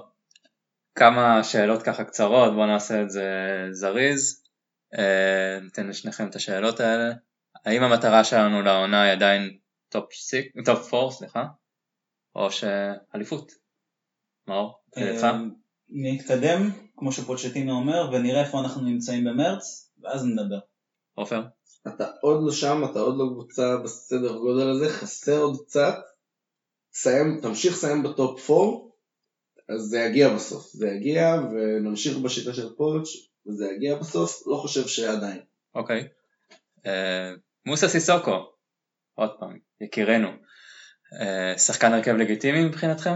כמה 0.96 1.44
שאלות 1.44 1.84
ככה 1.84 2.04
קצרות, 2.04 2.54
בואו 2.54 2.66
נעשה 2.66 3.02
את 3.02 3.10
זה 3.10 3.28
זריז. 3.72 4.44
אה, 4.98 5.60
ניתן 5.62 5.88
לשניכם 5.88 6.30
את 6.30 6.36
השאלות 6.36 6.80
האלה. 6.80 7.14
האם 7.66 7.84
המטרה 7.84 8.24
שלנו 8.24 8.62
לעונה 8.62 9.04
היא 9.04 9.12
עדיין 9.12 9.58
טופ 9.90 10.14
6, 10.14 10.36
טופ 10.66 10.94
4, 10.94 11.12
סליחה, 11.12 11.46
או 12.36 12.52
שאליפות? 12.52 13.52
מאור, 14.48 14.80
תלך. 14.92 15.24
אה, 15.24 15.40
נתקדם, 15.90 16.70
כמו 16.98 17.12
שפוצ'טינו 17.12 17.74
אומר, 17.74 18.10
ונראה 18.14 18.46
איפה 18.46 18.60
אנחנו 18.60 18.82
נמצאים 18.82 19.24
במרץ, 19.24 19.92
ואז 20.02 20.26
נדבר. 20.26 20.60
עופר? 21.16 21.42
אתה 21.88 22.12
עוד 22.22 22.44
לא 22.46 22.52
שם, 22.52 22.82
אתה 22.92 23.00
עוד 23.00 23.16
לא 23.18 23.26
קבוצה 23.34 23.78
בסדר 23.84 24.38
גודל 24.38 24.70
הזה, 24.70 24.90
חסר 24.90 25.42
עוד 25.42 25.58
קצת. 25.66 25.96
סיים, 26.94 27.40
תמשיך 27.42 27.74
לסיים 27.74 28.04
בטופ 28.04 28.50
4, 28.50 28.62
אז 29.70 29.82
זה 29.82 30.00
יגיע 30.00 30.30
בסוף. 30.36 30.72
זה 30.74 30.88
יגיע, 30.88 31.36
ונמשיך 31.52 32.18
בשיטה 32.18 32.54
של 32.54 32.76
פוץ', 32.76 33.10
וזה 33.48 33.66
יגיע 33.76 33.96
בסוף, 33.96 34.48
לא 34.48 34.56
חושב 34.56 34.88
שעדיין. 34.88 35.42
אוקיי. 35.76 36.08
אה, 36.86 37.32
מוסה 37.66 37.88
סיסוקו, 37.88 38.52
עוד 39.16 39.30
פעם, 39.40 39.60
יקירנו. 39.82 40.30
אה, 41.14 41.58
שחקן 41.58 41.94
הרכב 41.94 42.12
לגיטימי 42.16 42.66
מבחינתכם? 42.66 43.14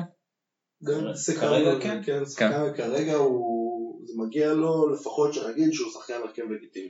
גם 0.83 1.13
זה 1.13 1.35
כרגע 1.35 1.71
כרגע, 1.71 1.79
כן. 1.81 2.03
כן, 2.05 2.25
שחקן 2.25 2.73
כרגע 2.77 3.13
הוא, 3.13 4.01
זה 4.07 4.13
מגיע 4.17 4.53
לו 4.53 4.89
לפחות 4.93 5.33
שנגיד 5.33 5.73
שהוא 5.73 5.91
שחקן 5.91 6.13
הרכב 6.13 6.43
לגיטימי. 6.51 6.89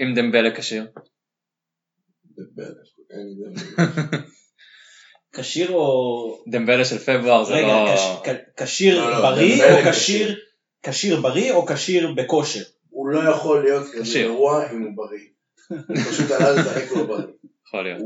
עם 0.00 0.14
דמבלה 0.14 0.56
כשיר? 0.56 0.86
אין 3.10 3.54
כשיר 5.36 5.72
או... 5.72 6.44
דמבלה 6.50 6.84
של 6.84 6.98
פברואר 6.98 7.44
זה 7.44 7.52
רגע, 7.52 7.66
לא... 7.66 8.22
כ- 8.24 8.62
כשיר 8.62 9.00
לא, 9.00 9.10
לא, 9.10 9.20
בריא 9.20 9.64
או 9.64 9.92
כשיר... 9.92 10.38
כשיר 10.82 11.20
בריא 11.20 11.52
או 11.52 11.66
כשיר 11.66 12.14
בכושר? 12.16 12.62
הוא 12.90 13.08
לא 13.08 13.30
יכול 13.30 13.62
להיות 13.64 13.86
כזה 13.92 14.02
כשיר. 14.02 14.28
גרוע 14.28 14.70
אם 14.72 14.82
הוא 14.82 14.96
בריא. 14.96 15.28
הוא 15.88 15.96
פשוט 15.96 16.30
עלה 16.30 16.50
לשחק 16.52 16.92
לא 16.96 17.06
בריא. 17.06 17.24
יכול 17.66 17.82
להיות. 17.84 18.00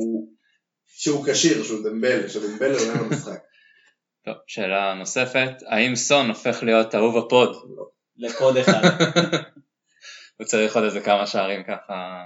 הוא- 0.84 0.90
שהוא 0.96 1.26
כשיר, 1.32 1.62
שהוא 1.64 1.84
דמבלה, 1.84 2.28
שדמבלה 2.28 2.78
עולה 2.78 3.02
למשחק. 3.02 3.38
טוב, 4.24 4.34
שאלה 4.46 4.94
נוספת, 4.94 5.50
האם 5.66 5.96
סון 5.96 6.28
הופך 6.28 6.62
להיות 6.62 6.94
אהוב 6.94 7.16
הפוד? 7.16 7.56
לקוד 8.16 8.56
אחד. 8.56 8.80
הוא 10.38 10.46
צריך 10.46 10.74
עוד 10.76 10.84
איזה 10.84 11.00
כמה 11.00 11.26
שערים 11.26 11.62
ככה... 11.64 12.22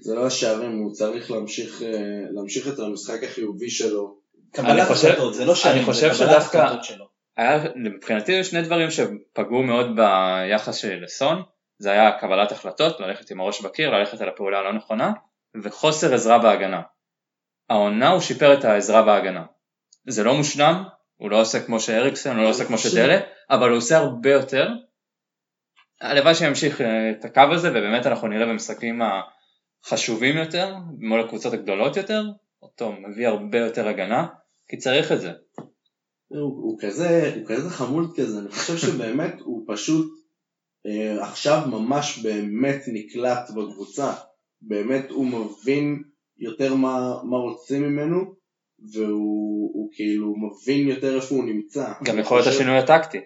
זה 0.00 0.14
לא 0.14 0.26
השערים, 0.26 0.78
הוא 0.78 0.92
צריך 0.92 1.30
להמשיך, 1.30 1.82
אה, 1.82 1.88
להמשיך 2.30 2.68
את 2.68 2.78
המשחק 2.78 3.22
החיובי 3.24 3.70
שלו. 3.70 4.18
אני 4.44 4.50
קבלת 4.66 4.88
חושב- 4.88 5.08
החלטות, 5.08 5.34
זה 5.34 5.44
לא 5.44 5.54
שערים, 5.54 5.76
אני 5.76 5.86
זה 5.86 5.92
חושב 5.92 6.06
קבלת 6.08 6.18
שדווקא- 6.42 6.56
החלטות 6.58 6.84
שלו. 6.84 7.04
היה 7.36 7.64
מבחינתי 7.76 8.32
היו 8.32 8.44
שני 8.44 8.62
דברים 8.62 8.88
שפגעו 8.90 9.62
מאוד 9.62 9.86
ביחס 9.96 10.76
שלי 10.76 11.00
לסון, 11.00 11.42
זה 11.78 11.90
היה 11.90 12.12
קבלת 12.20 12.52
החלטות, 12.52 13.00
ללכת 13.00 13.30
עם 13.30 13.40
הראש 13.40 13.60
בקיר, 13.60 13.90
ללכת 13.90 14.20
על 14.20 14.28
הפעולה 14.28 14.58
הלא 14.58 14.72
נכונה, 14.72 15.12
וחוסר 15.64 16.14
עזרה 16.14 16.38
בהגנה. 16.38 16.80
העונה 17.70 18.08
הוא 18.08 18.20
שיפר 18.20 18.54
את 18.58 18.64
העזרה 18.64 19.02
בהגנה. 19.02 19.44
זה 20.08 20.24
לא 20.24 20.34
מושלם, 20.34 20.84
הוא 21.16 21.30
לא 21.30 21.40
עושה 21.40 21.66
כמו 21.66 21.80
שאריקסון, 21.80 22.36
הוא 22.36 22.44
לא 22.44 22.48
עושה 22.48 22.64
כמו 22.64 22.78
שדלה, 22.78 23.18
אבל 23.50 23.68
הוא 23.68 23.78
עושה 23.78 23.96
הרבה 23.96 24.32
יותר. 24.32 24.68
הלוואי 26.00 26.34
שימשיך 26.34 26.80
אה, 26.80 27.10
את 27.10 27.24
הקו 27.24 27.42
הזה, 27.52 27.70
ובאמת 27.70 28.06
אנחנו 28.06 28.28
נראה 28.28 28.46
במשחקים 28.46 29.00
החשובים 29.02 30.36
יותר, 30.36 30.74
מול 30.98 31.20
הקבוצות 31.20 31.52
הגדולות 31.52 31.96
יותר, 31.96 32.22
אותו 32.62 32.92
מביא 32.92 33.28
הרבה 33.28 33.58
יותר 33.58 33.88
הגנה, 33.88 34.26
כי 34.68 34.76
צריך 34.76 35.12
את 35.12 35.20
זה. 35.20 35.32
הוא, 36.28 36.62
הוא 36.62 36.78
כזה, 36.80 37.32
הוא 37.36 37.46
כזה 37.46 37.70
חמוד 37.70 38.12
כזה, 38.16 38.38
אני 38.38 38.48
חושב 38.48 38.76
שבאמת 38.76 39.40
הוא 39.46 39.64
פשוט 39.68 40.06
אה, 40.86 41.22
עכשיו 41.22 41.62
ממש 41.66 42.18
באמת 42.18 42.82
נקלט 42.86 43.50
בקבוצה. 43.50 44.12
באמת 44.62 45.10
הוא 45.10 45.26
מבין 45.26 46.02
יותר 46.38 46.74
מה, 46.74 46.90
מה 47.24 47.36
רוצים 47.36 47.82
ממנו, 47.82 48.18
והוא 48.92 49.70
הוא 49.74 49.90
כאילו 49.92 50.34
מבין 50.36 50.88
יותר 50.88 51.16
איפה 51.16 51.34
הוא 51.34 51.44
נמצא. 51.44 51.92
גם 52.04 52.18
יכול 52.18 52.36
להיות 52.38 52.48
השינוי 52.48 52.78
הטקטי. 52.78 53.18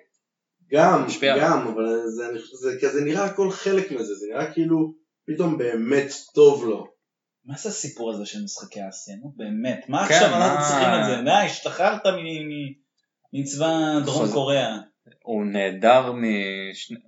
גם, 0.72 1.04
משפיע. 1.06 1.38
גם, 1.38 1.66
אבל 1.68 2.00
זה, 2.06 2.24
זה 2.60 2.78
כזה 2.82 3.04
נראה 3.04 3.24
הכל 3.24 3.50
חלק 3.50 3.92
מזה, 3.92 4.14
זה 4.14 4.26
נראה 4.32 4.52
כאילו 4.52 4.94
פתאום 5.26 5.58
באמת 5.58 6.08
טוב 6.34 6.64
לו. 6.64 6.86
מה 7.44 7.54
זה 7.58 7.68
הסיפור 7.68 8.10
הזה 8.12 8.26
של 8.26 8.38
משחקי 8.44 8.80
אסיה? 8.88 9.14
נו 9.22 9.32
באמת, 9.36 9.84
מה 9.88 10.08
כן, 10.08 10.14
עכשיו 10.14 10.30
מה- 10.30 10.46
אנחנו 10.52 10.64
צריכים 10.68 10.88
את 10.88 11.04
זה? 11.06 11.24
די, 11.24 11.46
השתחררת 11.46 12.06
מ- 12.06 12.10
מ- 12.48 12.80
מצבא 13.40 13.66
דרום 14.04 14.18
חוז- 14.18 14.32
קוריאה. 14.32 14.76
הוא 15.22 15.44
נהדר 15.44 16.12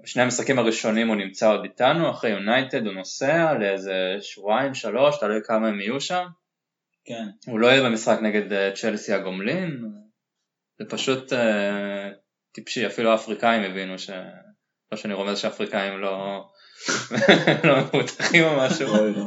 משני 0.03 0.22
המשחקים 0.22 0.59
הראשונים 0.59 1.09
הוא 1.09 1.16
נמצא 1.16 1.49
עוד 1.49 1.64
איתנו, 1.64 2.11
אחרי 2.11 2.30
יונייטד 2.30 2.86
הוא 2.86 2.95
נוסע 2.95 3.55
לאיזה 3.55 4.16
שבועיים 4.20 4.74
שלוש, 4.74 5.20
תלוי 5.20 5.40
כמה 5.45 5.68
הם 5.68 5.80
יהיו 5.80 6.01
שם. 6.01 6.26
כן. 7.05 7.28
הוא 7.47 7.61
לא 7.61 7.66
יהיה 7.66 7.82
במשחק 7.82 8.18
נגד 8.22 8.53
אה, 8.53 8.72
צ'לסי 8.74 9.12
הגומלין, 9.12 9.84
זה 10.78 10.84
פשוט 10.88 11.32
אה, 11.32 12.11
טיפשי, 12.53 12.86
אפילו 12.86 13.11
האפריקאים 13.11 13.70
הבינו 13.70 13.99
ש... 13.99 14.11
לא 14.93 14.99
שאני 14.99 15.14
רומז 15.14 15.38
שאפריקאים 15.38 16.01
לא, 16.01 16.45
לא 17.64 17.80
מפותחים 17.80 18.45
או 18.45 18.57
משהו. 18.57 18.86
לא. 18.86 19.26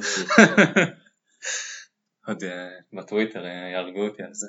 עוד 2.28 2.44
אה, 2.44 2.70
בטוויטר 2.94 3.46
אה, 3.46 3.70
יהרגו 3.74 4.08
אותי 4.08 4.24
על 4.24 4.34
זה. 4.34 4.48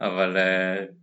אבל 0.00 0.36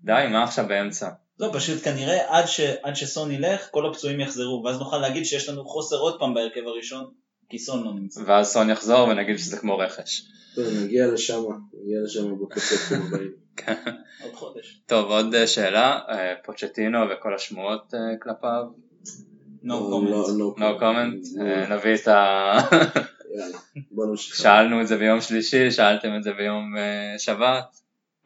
די, 0.03 0.27
מה 0.31 0.43
עכשיו 0.43 0.67
באמצע? 0.67 1.09
לא, 1.39 1.49
פשוט 1.53 1.83
כנראה 1.83 2.37
עד, 2.37 2.45
ש, 2.45 2.59
עד 2.59 2.95
שסון 2.95 3.31
ילך, 3.31 3.67
כל 3.71 3.85
הפצועים 3.85 4.19
יחזרו, 4.19 4.63
ואז 4.65 4.79
נוכל 4.79 4.97
להגיד 4.97 5.25
שיש 5.25 5.49
לנו 5.49 5.65
חוסר 5.65 5.95
עוד 5.95 6.19
פעם 6.19 6.33
בהרכב 6.33 6.67
הראשון, 6.67 7.05
כי 7.49 7.59
סון 7.59 7.83
לא 7.83 7.93
נמצא. 7.93 8.21
ואז 8.25 8.47
סון 8.47 8.69
יחזור 8.69 9.07
ונגיד 9.07 9.37
שזה 9.37 9.57
כמו 9.57 9.77
רכש. 9.77 10.21
טוב, 10.55 10.65
נגיע 10.83 11.07
לשם, 11.07 11.41
נגיע 11.83 11.97
לשם 12.05 12.35
בקצת 12.41 12.91
הבאים. 12.91 13.31
עוד 14.23 14.33
חודש. 14.33 14.81
טוב, 14.85 15.11
עוד 15.11 15.35
אה, 15.35 15.47
שאלה, 15.47 15.99
אה, 16.09 16.33
פוצ'טינו 16.45 16.99
וכל 17.09 17.35
השמועות 17.35 17.93
אה, 17.93 17.99
כלפיו, 18.21 18.63
No 19.63 19.67
לא, 19.67 19.89
comment. 19.91 20.37
לא 20.37 20.55
no 20.57 20.81
comment, 20.81 21.43
לא. 21.43 21.75
נביא 21.75 21.95
את 21.95 22.07
ה... 22.07 22.57
שאלנו 24.15 24.81
את 24.81 24.87
זה 24.87 24.97
ביום 24.97 25.21
שלישי, 25.21 25.71
שאלתם 25.71 26.15
את 26.17 26.23
זה 26.23 26.31
ביום 26.33 26.75
שבת, 27.17 27.77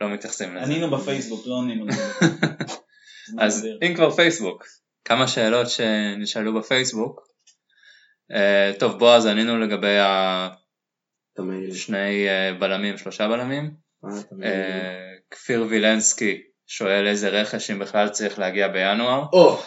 לא 0.02 0.14
מתייחסים 0.14 0.56
לזה. 0.56 0.66
ענינו 0.66 0.92
בפייסבוק, 0.92 1.48
לא 1.48 1.62
ענינו. 1.62 1.86
אז. 3.40 3.68
אם 3.88 3.96
כבר 3.96 4.12
פייסבוק, 4.12 4.66
כמה 5.06 5.28
שאלות 5.28 5.70
שנשאלו 5.70 6.54
בפייסבוק. 6.60 7.28
אה, 8.32 8.72
טוב, 8.80 9.00
בועז, 9.00 9.26
ענינו 9.26 9.60
לגבי 9.60 9.98
מעיל. 11.40 11.72
השני 11.72 12.30
אה, 12.30 12.54
בלמים, 12.60 12.98
שלושה 12.98 13.28
בלמים. 13.28 13.72
אה. 14.06 14.10
אה, 14.44 15.14
כפיר 15.32 15.66
וילנסקי 15.70 16.42
שואל 16.68 17.08
איזה 17.08 17.30
רכש 17.30 17.72
אם 17.72 17.80
בכלל 17.80 18.10
צריך 18.10 18.40
להגיע 18.40 18.68
בינואר. 18.68 19.24
או, 19.34 19.60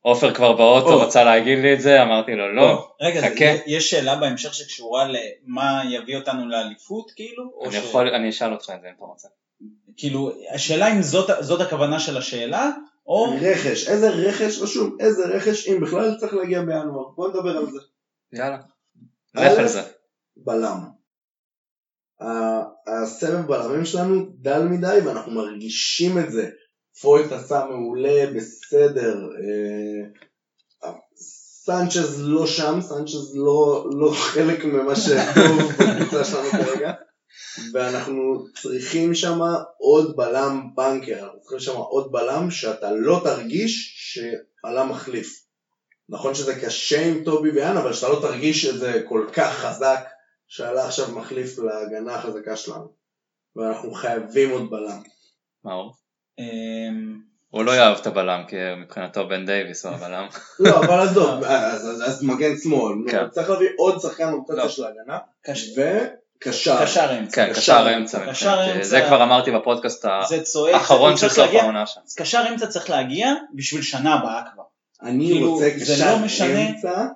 עופר 0.00 0.34
כבר 0.34 0.52
באוטו 0.52 0.92
או. 0.92 1.00
רצה 1.00 1.24
להגיד 1.24 1.58
לי 1.58 1.74
את 1.74 1.80
זה, 1.80 2.02
אמרתי 2.02 2.32
לו 2.32 2.54
לא. 2.54 2.94
רגע, 3.00 3.20
חכה. 3.20 3.44
יש 3.66 3.90
שאלה 3.90 4.16
בהמשך 4.16 4.54
שקשורה 4.54 5.08
למה 5.08 5.82
יביא 5.90 6.16
אותנו 6.16 6.48
לאליפות, 6.48 7.10
כאילו? 7.16 7.60
אני 7.64 7.72
ש- 7.72 7.76
יכול, 7.76 8.08
אני 8.08 8.30
אשאל 8.30 8.52
אותך 8.52 8.70
את 8.74 8.80
זה 8.80 8.88
אם 8.88 8.94
אתה 8.96 9.04
רוצה. 9.04 9.28
כאילו, 9.96 10.32
השאלה 10.54 10.92
אם 10.92 11.02
זאת, 11.02 11.30
זאת 11.40 11.60
הכוונה 11.60 12.00
של 12.00 12.16
השאלה, 12.16 12.70
או... 13.06 13.36
רכש, 13.40 13.88
איזה 13.88 14.10
רכש 14.10 14.58
רשום, 14.58 14.96
איזה 15.00 15.26
רכש 15.26 15.68
אם 15.68 15.80
בכלל 15.80 16.16
צריך 16.18 16.34
להגיע 16.34 16.60
בינואר. 16.60 17.08
בוא 17.16 17.28
נדבר 17.28 17.56
על 17.56 17.66
זה. 17.70 17.78
יאללה. 18.32 18.58
לך 19.34 19.58
על 19.58 19.68
זה. 19.68 19.82
בלם. 20.36 20.78
ה- 22.20 22.62
הסבב 22.86 23.46
בלמים 23.46 23.84
שלנו 23.84 24.26
דל 24.34 24.62
מדי 24.62 24.98
ואנחנו 25.06 25.32
מרגישים 25.32 26.18
את 26.18 26.32
זה. 26.32 26.50
פויט 27.00 27.32
עשה 27.32 27.64
מעולה, 27.70 28.24
בסדר. 28.36 29.16
אה, 29.16 30.90
סנצ'ז 31.64 32.22
לא 32.22 32.46
שם, 32.46 32.78
סנצ'ז 32.80 33.36
לא, 33.36 33.86
לא 33.92 34.12
חלק 34.14 34.64
ממה 34.64 34.96
שטוב 34.96 35.72
בקבוצה 35.78 36.24
שלנו 36.24 36.50
כרגע. 36.50 36.92
ואנחנו 37.72 38.44
צריכים 38.62 39.14
שם 39.14 39.38
עוד 39.78 40.16
בלם 40.16 40.68
בנקר, 40.74 41.18
אנחנו 41.24 41.40
צריכים 41.40 41.60
שם 41.60 41.76
עוד 41.76 42.12
בלם 42.12 42.50
שאתה 42.50 42.92
לא 42.92 43.20
תרגיש 43.24 43.94
שעלה 43.96 44.84
מחליף. 44.84 45.42
נכון 46.08 46.34
שזה 46.34 46.60
קשה 46.60 47.06
עם 47.06 47.24
טובי 47.24 47.50
ויאן, 47.50 47.76
אבל 47.76 47.92
שאתה 47.92 48.08
לא 48.12 48.18
תרגיש 48.22 48.66
את 48.66 48.78
זה 48.78 49.02
כל 49.08 49.26
כך 49.32 49.52
חזק 49.58 50.04
שעלה 50.48 50.84
עכשיו 50.86 51.12
מחליף 51.12 51.58
להגנה 51.58 52.14
החזקה 52.14 52.56
שלנו. 52.56 52.92
ואנחנו 53.56 53.92
חייבים 53.94 54.50
עוד 54.50 54.70
בלם. 54.70 55.02
מאור? 55.64 55.94
אמ, 56.38 57.20
הוא 57.50 57.64
לא 57.64 57.70
יאהב 57.72 57.98
את 57.98 58.06
הבלם 58.06 58.42
כי 58.48 58.56
מבחינתו 58.82 59.28
בן 59.28 59.46
דייוויס 59.46 59.86
הוא 59.86 59.94
הבלם. 59.94 60.26
לא, 60.60 60.78
אבל 60.80 61.00
עזוב, 61.00 61.44
אז- 61.44 62.22
מגן 62.22 62.56
שמאל, 62.56 62.94
כן. 63.10 63.28
צריך 63.30 63.50
להביא 63.50 63.68
עוד 63.78 64.00
שחקן 64.00 64.30
לא. 64.30 64.36
רוטציה 64.36 64.68
של 64.68 64.84
ההגנה, 64.84 65.18
קש- 66.42 66.46
וקשר. 66.48 66.82
קשר 66.84 67.18
אמצע. 67.18 67.36
כן, 67.46 67.52
קשר 67.52 67.60
קשר 67.60 67.96
אמצע. 67.96 68.26
קשר 68.30 68.50
מבחינתי. 68.50 68.72
אמצע. 68.78 68.88
זה 68.88 69.00
כבר 69.06 69.22
אמרתי 69.22 69.50
בפודקאסט. 69.50 70.04
האחרון 70.74 71.16
של 71.16 71.28
צריך 71.28 71.50
סוף 71.50 71.60
העונה 71.60 71.86
שם. 71.86 72.00
אז 72.06 72.14
קשר 72.14 72.42
אמצע 72.50 72.66
צריך 72.66 72.90
להגיע 72.90 73.28
בשביל 73.54 73.82
שנה 73.82 74.14
הבאה 74.14 74.42
כבר. 74.54 74.62
אני 75.02 75.26
כאילו, 75.26 75.52
רוצה 75.52 75.64
זה 75.78 75.94
קשר 75.94 76.16
לא 76.16 76.24
משנה. 76.24 76.68
אמצע 76.68 77.06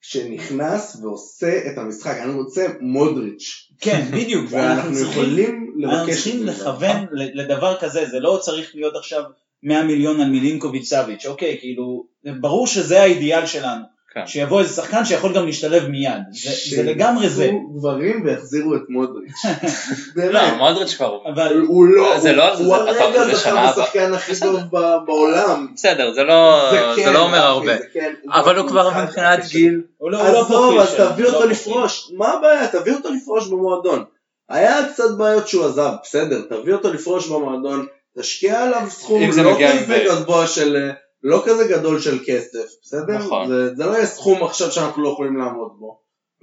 שנכנס 0.00 0.96
ועושה 1.02 1.58
את 1.72 1.78
המשחק, 1.78 2.16
אני 2.22 2.32
רוצה 2.34 2.66
מודריץ', 2.80 3.68
כן, 3.80 4.06
בדיוק. 4.10 4.46
ואנחנו 4.50 4.94
צריכים- 4.94 5.10
יכולים 5.12 5.74
אנחנו 5.84 6.02
לבקש 6.04 6.14
צריכים 6.14 6.48
את 6.48 6.54
זה. 6.54 6.62
לכוון 6.62 7.06
לדבר 7.12 7.76
כזה, 7.80 8.06
זה 8.06 8.20
לא 8.20 8.38
צריך 8.42 8.70
להיות 8.74 8.96
עכשיו 8.96 9.22
100 9.62 9.82
מיליון 9.82 10.20
על 10.20 10.28
מילינקוביץ' 10.28 10.88
סאביץ', 10.88 11.26
אוקיי, 11.26 11.56
כאילו, 11.60 12.04
ברור 12.40 12.66
שזה 12.66 13.02
האידיאל 13.02 13.46
שלנו, 13.46 13.84
כן. 14.14 14.26
שיבוא 14.26 14.60
איזה 14.60 14.74
שחקן 14.74 15.04
שיכול 15.04 15.34
גם 15.34 15.46
להשתלב 15.46 15.88
מיד, 15.88 16.12
זה- 16.30 16.76
זה 16.76 16.82
לגמרי 16.82 17.28
זה, 17.28 17.42
שיעשו 17.44 17.72
דברים 17.78 18.22
ויחזירו 18.24 18.74
את 18.76 18.80
מודריץ'. 18.88 19.32
באמת. 20.16 20.32
לא, 20.32 20.40
מודריץ' 20.58 20.94
כבר... 20.94 21.18
אבל 21.34 21.60
הוא 21.68 21.86
לא, 21.86 22.18
זה 22.20 22.32
לא- 22.32 22.54
הוא 22.58 22.66
זה- 22.92 23.04
הרגע 23.04 23.24
זה 23.24 23.34
זכה. 23.34 23.72
בשחקן 23.76 24.14
הכי 24.14 24.32
טוב 24.40 24.60
בעולם. 25.06 25.66
בסדר, 25.74 26.12
זה 26.14 26.22
לא 26.24 26.68
כן, 26.96 27.04
זה 27.04 27.10
לא 27.12 27.18
אומר 27.18 27.38
אחי, 27.38 27.46
הרבה. 27.46 27.76
זה 27.78 27.84
כן, 27.92 28.14
אבל 28.32 28.56
הוא 28.58 28.68
כבר 28.68 29.02
מבחינת. 29.04 29.40
גיל. 29.50 29.80
לא 30.00 30.10
לא 30.10 30.40
עזוב, 30.40 30.78
אז 30.78 30.94
תביא 30.94 31.24
לא 31.24 31.30
אותו. 31.36 31.48
לפרוש. 31.48 32.10
מה 32.16 32.28
הבעיה? 32.32 32.68
תביא 32.68 32.92
אותו 32.94 33.08
לפרוש 33.10 33.48
במועדון. 33.48 34.04
היה 34.48 34.76
קצת 34.92 35.10
בעיות 35.18 35.48
שהוא 35.48 35.64
עזב, 35.66 35.92
בסדר, 36.02 36.40
תביא 36.50 36.72
אותו 36.74 36.92
לפרוש 36.92 37.28
במועדון, 37.28 37.86
תשקיע 38.18 38.62
עליו 38.62 38.82
סכום 38.90 39.22
לא 39.44 39.56
כזה. 39.60 40.04
גבוה 40.08 40.46
של... 40.46 40.90
לא 41.22 41.42
כזה 41.46 41.68
גדול 41.68 42.00
של 42.00 42.18
כסף, 42.26 42.68
בסדר? 42.82 43.18
נכון. 43.18 43.48
זה, 43.48 43.74
זה 43.74 43.86
לא 43.86 43.90
יהיה 43.90 44.06
סכום 44.06 44.44
עכשיו 44.44 44.70
שאנחנו 44.72 45.02
לא 45.02 45.08
יכולים 45.08 45.36
לעמוד 45.36 45.68
בו. 45.78 45.98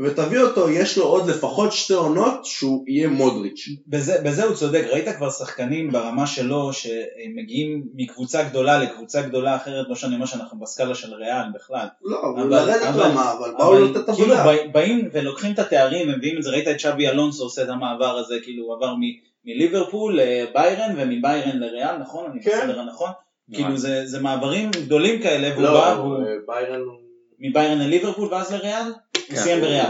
ותביא 0.05 0.39
אותו, 0.39 0.69
יש 0.69 0.97
לו 0.97 1.03
עוד 1.05 1.27
לפחות 1.29 1.71
שתי 1.73 1.93
עונות 1.93 2.45
שהוא 2.45 2.83
יהיה 2.87 3.07
מודריץ'. 3.07 3.65
בזה, 3.87 4.21
בזה 4.25 4.43
הוא 4.43 4.55
צודק, 4.55 4.85
ראית 4.91 5.07
כבר 5.17 5.29
שחקנים 5.29 5.91
ברמה 5.91 6.27
שלו 6.27 6.69
שמגיעים 6.73 7.83
מקבוצה 7.95 8.43
גדולה 8.43 8.77
לקבוצה 8.79 9.21
גדולה 9.21 9.55
אחרת, 9.55 9.85
לא 9.89 9.95
שאני 9.95 10.15
אומר 10.15 10.25
שאנחנו 10.25 10.59
בסקאלה 10.59 10.95
של 10.95 11.13
ריאל 11.13 11.43
בכלל, 11.55 11.87
לא, 12.03 12.17
אבל 12.21 12.41
אבל- 12.41 12.49
לרדת 12.49 12.81
אבל- 12.81 13.01
רמה, 13.03 13.31
אבל 13.31 13.51
באו 13.57 13.75
לתת 13.85 14.05
כאילו 14.15 14.33
עבודה. 14.33 14.43
בא- 14.43 14.67
באים 14.71 15.09
ולוקחים 15.13 15.53
את 15.53 15.59
התארים 15.59 16.09
ומביאים 16.13 16.37
את 16.37 16.43
זה, 16.43 16.49
ראית 16.49 16.67
את 16.67 16.79
שווי 16.79 17.09
אלונסו 17.09 17.43
עושה 17.43 17.63
את 17.63 17.69
המעבר 17.69 18.17
הזה, 18.17 18.35
כאילו 18.43 18.65
הוא 18.65 18.75
עבר 18.75 18.93
מ- 18.95 19.25
מליברפול 19.45 20.19
לביירן 20.21 20.93
ומביירן 20.97 21.57
לריאל, 21.59 21.97
נכון? 21.97 22.31
אני 22.31 22.43
כן. 22.43 22.51
בסדר 22.63 22.79
הנכון? 22.79 23.09
כאילו 23.53 23.77
זה, 23.77 24.05
זה 24.05 24.19
מעברים 24.19 24.71
גדולים 24.71 25.21
כאלה, 25.21 25.53
והוא 25.53 25.63
לא, 25.63 25.73
בא 25.73 25.99
והוא 25.99 26.17
ביירן 26.47 26.79
הוא... 26.79 26.95
מביירן 27.39 27.79
לליברפול 27.79 28.33
ואז 28.33 28.51
לריאל? 28.53 28.93
הוא 29.29 29.37
סיים 29.37 29.61
בריאל. 29.61 29.85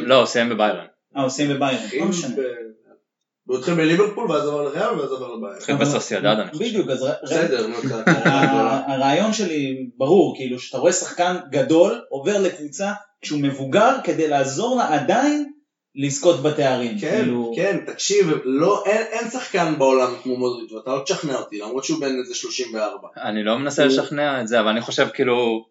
לא, 0.00 0.14
הוא 0.14 0.26
סיים 0.26 0.48
בביירן. 0.48 0.84
אה, 1.16 1.22
הוא 1.22 1.30
סיים 1.30 1.54
בביירן, 1.54 1.82
לא 2.00 2.06
משנה. 2.06 2.34
הוא 3.46 3.58
התחיל 3.58 3.74
בליברפול 3.74 4.30
ואז 4.30 4.48
עבר 4.48 4.62
לריאל 4.62 5.00
ואז 5.00 5.12
עבר 5.12 5.34
לביירן. 5.34 5.56
התחיל 5.56 5.76
בסוסיידד 5.76 6.26
אני 6.26 6.50
חושב. 6.50 6.64
בדיוק, 6.64 6.88
אז 6.90 7.06
בסדר, 7.22 7.66
הרעיון 8.86 9.32
שלי 9.32 9.86
ברור, 9.96 10.36
כאילו 10.36 10.58
שאתה 10.58 10.78
רואה 10.78 10.92
שחקן 10.92 11.36
גדול 11.50 12.00
עובר 12.08 12.38
לקבוצה 12.38 12.92
כשהוא 13.20 13.40
מבוגר 13.40 13.96
כדי 14.04 14.28
לעזור 14.28 14.76
לה 14.76 14.94
עדיין 14.94 15.52
לזכות 15.98 16.42
בתארים. 16.42 16.98
כן, 16.98 17.10
כאילו, 17.22 17.52
כן, 17.56 17.78
תקשיב, 17.86 18.26
לא, 18.44 18.82
אין, 18.86 19.02
אין 19.10 19.30
שחקן 19.30 19.74
בעולם 19.78 20.14
כמו 20.22 20.36
מודריץ' 20.36 20.72
ואתה 20.72 20.90
לא 20.90 21.00
תשכנע 21.04 21.36
אותי, 21.38 21.58
למרות 21.58 21.84
שהוא 21.84 22.00
בן 22.00 22.18
איזה 22.22 22.34
34. 22.34 23.08
אני 23.16 23.44
לא 23.44 23.58
מנסה 23.58 23.82
הוא- 23.82 23.90
לשכנע 23.92 24.40
את 24.40 24.48
זה, 24.48 24.60
אבל 24.60 24.68
אני 24.68 24.80
חושב 24.80 25.06
כאילו... 25.14 25.66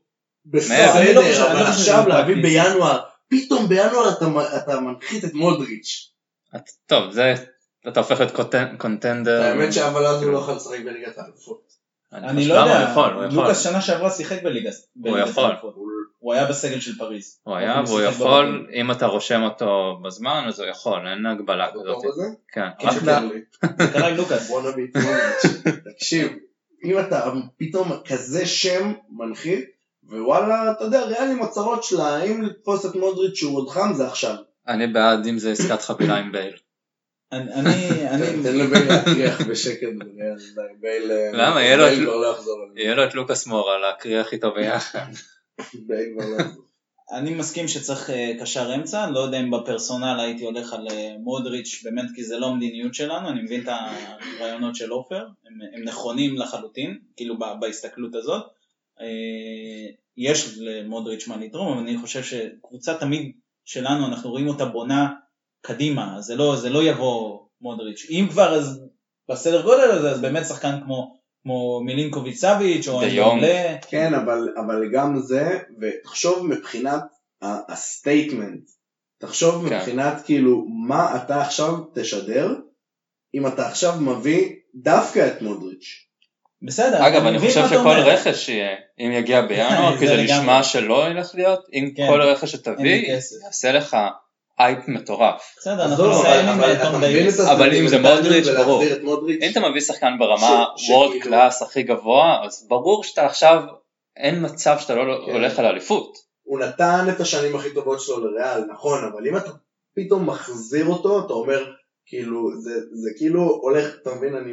בסדר, 0.45 0.97
אני 0.97 1.13
לא 1.13 1.21
חושב- 1.21 1.41
אני 1.41 1.51
אבל 1.61 1.65
חושב 1.71 1.80
עכשיו 1.80 2.07
להביא. 2.07 2.36
בינואר, 2.43 2.99
פתאום 3.28 3.67
בינואר 3.69 4.09
אתה, 4.09 4.25
אתה 4.57 4.80
מנחית 4.80 5.25
את 5.25 5.34
מודריץ'. 5.34 6.11
את- 6.55 6.69
טוב, 6.86 7.11
זה... 7.11 7.34
אתה 7.88 7.99
הופך 7.99 8.19
להיות 8.19 8.36
קונטנ- 8.36 8.78
קונטנדר. 8.78 9.41
האמת 9.41 9.73
שאבל 9.73 10.05
אז 10.05 10.23
הוא 10.23 10.32
לא 10.32 10.38
יכול 10.38 10.53
לשחק 10.55 10.80
בליגת 10.86 11.17
האלופות. 11.17 11.66
אני 12.13 12.47
לא? 12.47 12.53
יודע, 12.53 12.93
הוא 12.93 13.03
הוא. 13.05 13.23
לוקאס 13.23 13.63
שנה 13.63 13.81
שעברה 13.81 14.09
שיחק 14.09 14.43
בליגה. 14.43 14.69
בליגת 14.95 15.27
יכול. 15.27 15.51
הוא 16.19 16.33
היה 16.33 16.45
בסגל 16.45 16.79
של 16.79 16.97
פריז. 16.97 17.39
הוא 17.43 17.55
היה 17.55 17.79
הוא 17.79 17.87
והוא 17.87 18.01
יכול. 18.01 18.67
אם 18.73 18.91
אתה 18.91 19.05
רושם 19.05 19.41
אותו 19.43 19.99
בזמן 20.03 20.43
אז 20.47 20.59
הוא 20.59 20.69
יכול, 20.69 21.07
אין 21.07 21.25
הגבלה 21.25 21.69
אתה 21.69 21.73
כזאת. 21.73 22.03
כן, 22.53 22.67
כן. 22.79 22.91
זה 22.91 23.87
קרה 23.93 24.07
עם 24.07 24.17
לוקאס. 24.17 24.51
תקשיב, 25.93 26.27
אם 26.83 26.99
אתה 26.99 27.31
פתאום 27.57 27.91
כזה 28.05 28.45
שם 28.45 28.93
מנחית, 29.09 29.65
ווואלה, 30.03 30.71
אתה 30.71 30.83
יודע, 30.83 31.03
ריאל 31.03 31.31
עם 31.31 31.41
הצרות 31.41 31.83
שלה, 31.83 32.15
האם 32.15 32.41
לתפוס 32.41 32.85
את 32.85 32.95
מודריץ' 32.95 33.35
שהוא 33.35 33.57
עוד 33.57 33.69
חם 33.69 33.93
זה 33.93 34.07
עכשיו. 34.07 34.35
אני 34.67 34.87
בעד 34.87 35.27
אם 35.27 35.39
זה 35.39 35.51
עסקת 35.51 35.81
חבילה 35.81 36.17
עם 36.17 36.31
בייל. 36.31 36.53
אני, 37.32 37.53
אני, 37.53 38.09
אני, 38.09 38.43
תן 38.43 38.55
לבייל 38.57 38.88
להקריח 38.88 39.41
בשקט 39.41 39.88
בייל... 40.82 41.11
למה? 41.34 41.61
יהיה 41.63 41.75
לו 41.78 41.88
את- 41.88 41.91
בייל 41.91 42.05
כבר 42.05 42.15
לא. 42.15 42.36
יהיה 42.75 42.95
לו 42.95 43.03
את 43.03 43.13
לוקאס 43.15 43.47
מורה 43.47 43.78
להקריח 43.78 44.34
איתו 44.34 44.51
ביחד. 44.53 45.05
בייל 45.73 46.13
כבר 46.17 46.25
לא. 46.38 46.43
אני 47.11 47.32
מסכים 47.36 47.67
שצריך 47.67 48.09
אה, 48.09 48.32
קשר 48.39 48.75
אמצע, 48.75 49.09
לא 49.09 49.19
יודע 49.19 49.39
אם 49.39 49.51
בפרסונל 49.51 50.19
הייתי 50.19 50.45
הולך 50.45 50.73
על 50.73 50.88
אה, 50.91 51.15
מודריץ', 51.19 51.82
באמת 51.84 52.05
כי 52.15 52.23
זה 52.23 52.38
לא 52.38 52.45
המדיניות 52.47 52.93
שלנו, 52.93 53.30
אני 53.30 53.41
מבין 53.41 53.63
את 53.63 53.67
הרעיונות 54.39 54.75
של 54.75 54.89
עופר, 54.89 55.25
הם, 55.47 55.59
הם 55.73 55.84
נכונים 55.84 56.38
לחלוטין, 56.38 56.97
כאילו 57.15 57.38
ב- 57.39 57.59
בהסתכלות 57.59 58.15
הזאת. 58.15 58.43
אה, 59.01 59.05
יש 60.17 60.57
למודריץ' 60.57 61.28
מה 61.28 61.38
לתרום, 61.38 61.71
אבל 61.73 61.82
אני 61.82 61.97
חושב 61.97 62.23
שקבוצה 62.23 62.93
תמיד 62.93 63.32
שלנו, 63.65 64.07
אנחנו 64.07 64.30
רואים 64.30 64.47
אותה 64.47 64.65
בונה 64.65 65.09
קדימה, 65.68 66.15
זה 66.20 66.36
לא, 66.36 66.55
זה 66.55 66.70
לא 66.70 66.84
יבוא 66.84 67.39
מודריץ'. 67.61 68.05
אם 68.09 68.28
כבר 68.30 68.55
אז 68.55 68.82
בסדר 69.30 69.61
גודל 69.61 69.91
הזה, 69.91 70.11
אז 70.11 70.22
באמת 70.22 70.45
שחקן 70.45 70.80
כמו, 70.86 71.18
כמו 71.43 71.82
מילינקוביץ' 71.86 72.38
סאביץ' 72.38 72.88
או. 72.88 73.03
אנדולה, 73.03 73.76
כן, 73.89 74.13
אבל, 74.13 74.53
אבל 74.57 74.91
גם 74.93 75.20
זה, 75.20 75.59
ותחשוב 75.82 76.47
מבחינת 76.47 77.03
ה 77.41 77.53
statement, 77.53 78.63
תחשוב 79.20 79.70
כן. 79.70 79.76
מבחינת 79.76 80.22
כאילו 80.26 80.65
מה 80.88 81.15
אתה 81.15 81.41
עכשיו 81.41 81.74
תשדר, 81.93 82.55
אם 83.36 83.47
אתה 83.47 83.68
עכשיו 83.68 83.93
מביא 84.01 84.49
דווקא 84.76 85.28
את 85.28 85.41
מודריץ'. 85.41 86.07
בסדר, 86.61 87.07
אגב, 87.07 87.26
אני 87.26 87.39
חושב 87.39 87.68
שכל 87.68 87.78
אומר. 87.78 88.09
רכש 88.09 88.45
שיהיה, 88.45 88.76
אם 88.99 89.11
יגיע 89.11 89.41
בינואר, 89.47 89.97
כי 89.99 90.07
זה. 90.07 90.24
נשמע 90.24 90.63
שלא 90.63 91.09
הולך 91.09 91.31
להיות, 91.36 91.59
אם 91.74 91.89
כן. 91.95 92.07
כל 92.07 92.22
רכש 92.22 92.51
שתביא. 92.51 93.13
יעשה 93.45 93.72
לך 93.72 93.97
הייפ 94.59 94.88
מטורף. 94.87 95.55
בסדר, 95.59 95.85
אנחנו 95.85 96.09
נסיים 96.09 96.47
עם 96.49 96.91
תום 96.91 96.99
דייוויס. 96.99 97.39
אבל 97.39 97.75
אם 97.75 97.87
זה 97.87 97.97
מודריץ', 97.97 98.47
ברור. 98.47 98.83
אם 99.29 99.49
אתה 99.51 99.59
מביא 99.69 99.81
שחקן 99.81 100.13
ברמה 100.19 100.65
world 100.89 101.11
class 101.21 101.61
הכי 101.61 101.83
גבוה, 101.83 102.45
אז 102.45 102.67
ברור 102.67 103.03
שאתה 103.03 103.25
עכשיו, 103.25 103.61
אין 104.17 104.45
מצב 104.45 104.77
שאתה 104.79 104.95
לא 104.95 105.25
כן. 105.25 105.31
הולך 105.31 105.59
על 105.59 105.65
אליפות. 105.65 106.17
הוא 106.43 106.59
נתן 106.59 107.05
את 107.09 107.19
השנים 107.19 107.55
הכי 107.55 107.73
טובות 107.73 108.01
שלו 108.01 108.19
לריאל, 108.19 108.61
נכון, 108.71 109.03
אבל 109.03 109.27
אם 109.27 109.37
אתה 109.37 109.51
פתאום 109.95 110.29
מחזיר 110.29 110.85
אותו, 110.85 111.25
אתה 111.25 111.33
אומר, 111.33 111.65
כאילו, 112.05 112.61
זה, 112.61 112.71
זה 112.91 113.09
כאילו 113.17 113.41
הולך, 113.41 113.95
אתה 114.01 114.15
מבין, 114.15 114.35
אני 114.35 114.51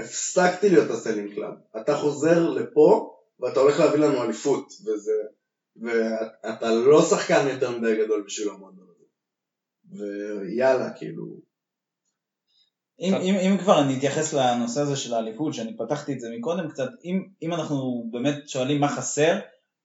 הפסקתי 0.00 0.70
להיות 0.70 0.90
ה 0.90 0.95
selling 0.95 1.34
club. 1.34 1.52
אתה 1.82 1.96
חוזר 1.96 2.50
לפה, 2.50 3.14
ואתה 3.40 3.60
הולך 3.60 3.80
להביא 3.80 4.00
לנו 4.00 4.22
אליפות, 4.22 4.66
וזה, 4.86 5.12
ואתה 5.82 6.70
לא 6.70 7.02
שחקן 7.02 7.48
יותר 7.48 7.70
מדי 7.70 8.04
גדול 8.04 8.24
בשביל 8.26 8.48
המועדון 8.48 8.84
הזה. 8.84 8.87
ויאללה, 9.92 10.90
כאילו, 10.90 11.24
אם. 13.00 13.14
אם, 13.14 13.34
אם 13.34 13.58
כבר 13.58 13.80
אני 13.80 13.98
אתייחס 13.98 14.32
לנושא 14.32 14.80
הזה 14.80 14.96
של 14.96 15.14
האליפות, 15.14 15.54
שאני 15.54 15.76
פתחתי 15.76 16.12
את 16.12 16.20
זה 16.20 16.28
מקודם 16.38 16.68
קצת, 16.68 16.90
אם, 17.04 17.28
אם 17.42 17.54
אנחנו 17.54 18.08
באמת 18.10 18.48
שואלים 18.48 18.80
מה 18.80 18.88
חסר, 18.88 19.38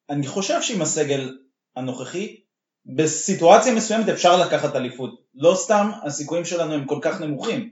אני 0.10 0.28
חושב 0.28 0.62
שעם 0.62 0.82
הסגל 0.82 1.38
הנוכחי, 1.76 2.39
בסיטואציה 2.86 3.76
מסוימת 3.76 4.10
אפשר 4.10 4.38
לקחת 4.38 4.76
אליפות. 4.76 5.22
לא 5.36 5.56
סתם 5.56 5.91
הסיכויים 6.04 6.45
שלנו 6.45 6.74
הם 6.74 6.86
כל 6.86 6.99
כך 7.01 7.22
נמוכים, 7.22 7.70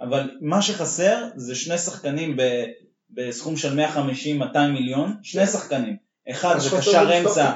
אבל 0.00 0.30
מה 0.40 0.62
שחסר 0.62 1.28
זה 1.36 1.54
שני 1.54 1.78
שחקנים 1.78 2.36
ב, 2.36 2.42
בסכום 3.10 3.56
של 3.56 3.80
150-200 3.80 4.58
מיליון, 4.72 5.16
שני 5.22 5.46
שחקנים. 5.46 5.96
אחד 6.30 6.58
זה 6.58 6.76
קשר 6.78 7.18
אמצע. 7.18 7.54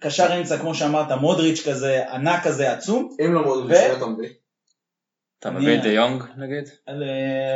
קשר 0.00 0.38
אמצע 0.38 0.58
כמו 0.58 0.74
שאמרת, 0.74 1.10
מודריץ' 1.12 1.68
כזה, 1.68 2.12
ענק 2.12 2.44
כזה 2.44 2.72
עצום, 2.72 3.16
אם 3.26 3.34
לא 3.34 3.44
מודריץ', 3.44 3.78
ו- 3.92 3.96
אתה 3.96 4.06
מביא? 4.06 4.28
אתה 5.38 5.48
אני- 5.48 5.58
מביא 5.58 5.78
את 5.78 5.82
דה 5.82 5.88
יונג 5.88 6.22
נגיד? 6.36 6.68
על, 6.86 7.02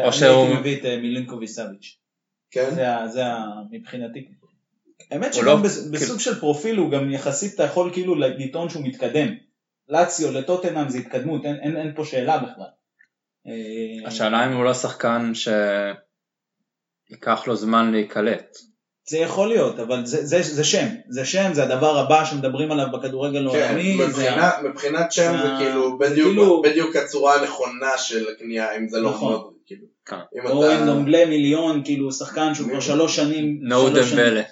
או 0.02 0.08
אני 0.08 0.12
שהוא- 0.12 0.44
הייתי 0.46 0.60
מביא 0.60 0.80
את 0.80 0.84
אה, 0.84 0.96
מילינקוביץ' 0.96 1.50
סאביץ'. 1.50 1.98
כן? 2.50 2.70
זה, 3.10 3.22
מבחינתי. 3.70 4.28
האמת 5.10 5.34
שגם 5.34 5.44
לא- 5.46 5.56
בס- 5.56 5.78
כאילו- 5.80 5.92
בסוג 5.92 6.20
של 6.20 6.40
פרופיל 6.40 6.76
הוא 6.76 6.90
גם 6.90 7.10
יחסית 7.10 7.54
אתה 7.54 7.62
יכול 7.62 7.92
כאילו 7.92 8.14
לטעון 8.14 8.68
שהוא 8.68 8.82
מתקדם. 8.84 9.28
לאציו 9.88 10.32
לטוטנאם 10.32 10.88
זה 10.88 10.98
התקדמות, 10.98 11.44
אין, 11.44 11.56
אין, 11.62 11.76
אין 11.76 11.92
פה 11.96 12.04
שאלה 12.04 12.38
בכלל. 12.38 12.66
אה, 13.46 13.52
השאלה 14.08 14.46
אם 14.46 14.52
הוא 14.52 14.64
לא 14.64 14.74
שחקן 14.74 15.32
שייקח 17.08 17.46
לו 17.46 17.56
זמן 17.56 17.92
להיקלט. 17.92 18.56
זה 19.08 19.18
יכול 19.18 19.48
להיות, 19.48 19.78
אבל 19.80 20.06
זה, 20.06 20.24
זה, 20.26 20.42
זה 20.42 20.64
שם, 20.64 20.86
זה 21.08 21.24
שם, 21.24 21.50
זה 21.54 21.62
הדבר 21.62 21.98
הבא 21.98 22.24
שמדברים 22.24 22.72
עליו 22.72 22.86
בכדורגל 22.92 23.50
כן, 23.52 23.62
העולמי, 23.62 23.98
זה 23.98 24.04
מבחינת- 24.06 25.12
שם 25.12 25.32
זה 25.42 25.48
זה 25.48 25.54
כאילו 25.58 25.98
בדיוק- 25.98 26.28
כאילו- 26.28 26.62
בדיוק 26.62 26.96
הצורה 26.96 27.34
הנכונה 27.34 27.98
של 27.98 28.26
הקנייה, 28.36 28.76
אם 28.76 28.88
זה 28.88 29.00
לא 29.00 29.10
נכון. 29.10 29.32
מאוד, 29.32 29.52
כאילו. 29.66 29.86
כן. 30.06 30.16
או 30.50 30.64
אתה- 30.64 30.78
עם 30.78 30.86
דומבלה 30.86 31.26
מיליון, 31.26 31.82
כאילו 31.84 32.12
שחקן 32.12 32.54
שהוא 32.54 32.68
כבר? 32.70 32.80
שלוש 32.80 33.16
שנים, 33.16 33.58
נו 33.62 33.88
דמבלה. 33.88 34.42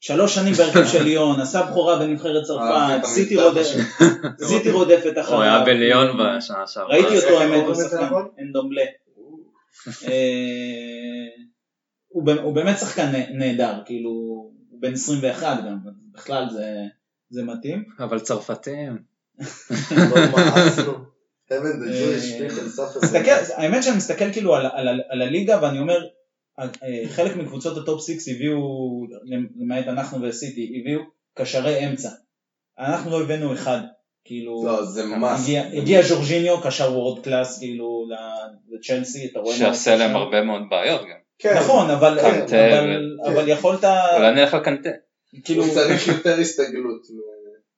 שלוש 0.00 0.34
שנים 0.34 0.52
בהרכב 0.54 0.86
של 0.86 1.02
ליון, 1.02 1.40
עשה 1.40 1.62
בכורה 1.62 1.98
בנבחרת 1.98 2.42
אהבתי 2.50 3.06
צרפת. 3.36 3.64
סיטי 4.44 4.70
רודפת 4.70 5.12
אחריו. 5.20 5.34
הוא 5.36 5.42
היה 5.42 5.64
בליון 5.64 6.06
בשנה 6.18 6.66
שעברה. 6.66 6.88
ראיתי 6.94 7.16
אותו 7.18 7.40
האמת, 7.40 7.64
הוא 7.66 7.74
שחקן, 7.74 8.04
נכון? 8.04 8.28
אה, 12.16 12.22
הוא 12.22 12.42
הוא 12.42 12.54
באמת 12.54 12.78
שחקן 12.78 13.12
נה- 13.12 13.30
נהדר, 13.30 13.74
כאילו, 13.86 14.10
הוא 14.10 14.52
בן 14.80 14.92
21 14.92 15.56
גם, 15.66 15.78
בכלל 16.12 16.46
זה- 16.52 16.84
זה 17.30 17.42
מתאים. 17.42 17.84
אבל 17.98 18.20
צרפתים. 18.20 18.98
אה, 23.22 23.36
האמת 23.56 23.82
שאני 23.82 23.96
מסתכל 23.96 24.32
כאילו 24.32 24.54
על, 24.56 24.66
הליגה 25.22 25.58
ואני 25.62 25.78
אומר, 25.78 25.98
אה, 26.58 26.68
חלק 27.08 27.36
מקבוצות 27.36 27.76
הטופ 27.76 28.02
6 28.06 28.28
הביאו, 28.28 28.60
למעט 29.56 29.86
אנחנו 29.86 30.22
וסיטי, 30.22 30.80
הביאו 30.80 31.00
קשרי 31.34 31.86
אמצע. 31.88 32.08
אנחנו 32.78 33.10
לא 33.10 33.22
הבאנו 33.22 33.52
אחד, 33.52 33.78
כאילו, 34.24 34.62
לא, 34.66 34.84
זה 34.84 35.04
ממש. 35.06 35.40
הגיע, 35.42 35.62
הגיע 35.66 36.02
ז'ורג'יניו, 36.02 36.60
קשר 36.60 36.92
world 36.92 37.24
class, 37.24 37.58
כאילו, 37.58 38.06
ל- 38.10 38.74
לצ'לסי, 38.74 39.26
אתה 39.26 39.38
רואה 39.40 39.56
שעשה 39.56 39.96
להם. 39.96 40.16
הרבה 40.16 40.42
מאוד 40.42 40.62
בעיות 40.70 41.00
גם. 41.00 41.19
כן. 41.40 41.56
נכון, 41.56 41.90
אבל, 41.90 42.18
קנטה 42.20 42.78
אבל, 42.80 43.10
ו- 43.24 43.32
אבל 43.32 43.48
יכולת, 43.48 43.84
אולי 43.84 44.32
נלך 44.34 44.54
לקנטה. 44.54 44.90
כאילו, 45.44 45.64
הוא 45.64 45.74
צריך 45.74 46.08
יותר 46.08 46.40
הסתגלות. 46.40 47.06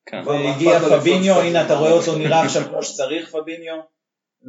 כן. 0.07 0.23
והגיע 0.27 0.79
פביניו, 0.79 1.41
הנה 1.41 1.67
אתה 1.67 1.79
רואה 1.79 1.93
אותו. 1.93 2.17
נראה 2.19 2.43
עכשיו 2.43 2.63
כמו 2.65 2.83
שצריך 2.83 3.31
פביניו, 3.31 3.77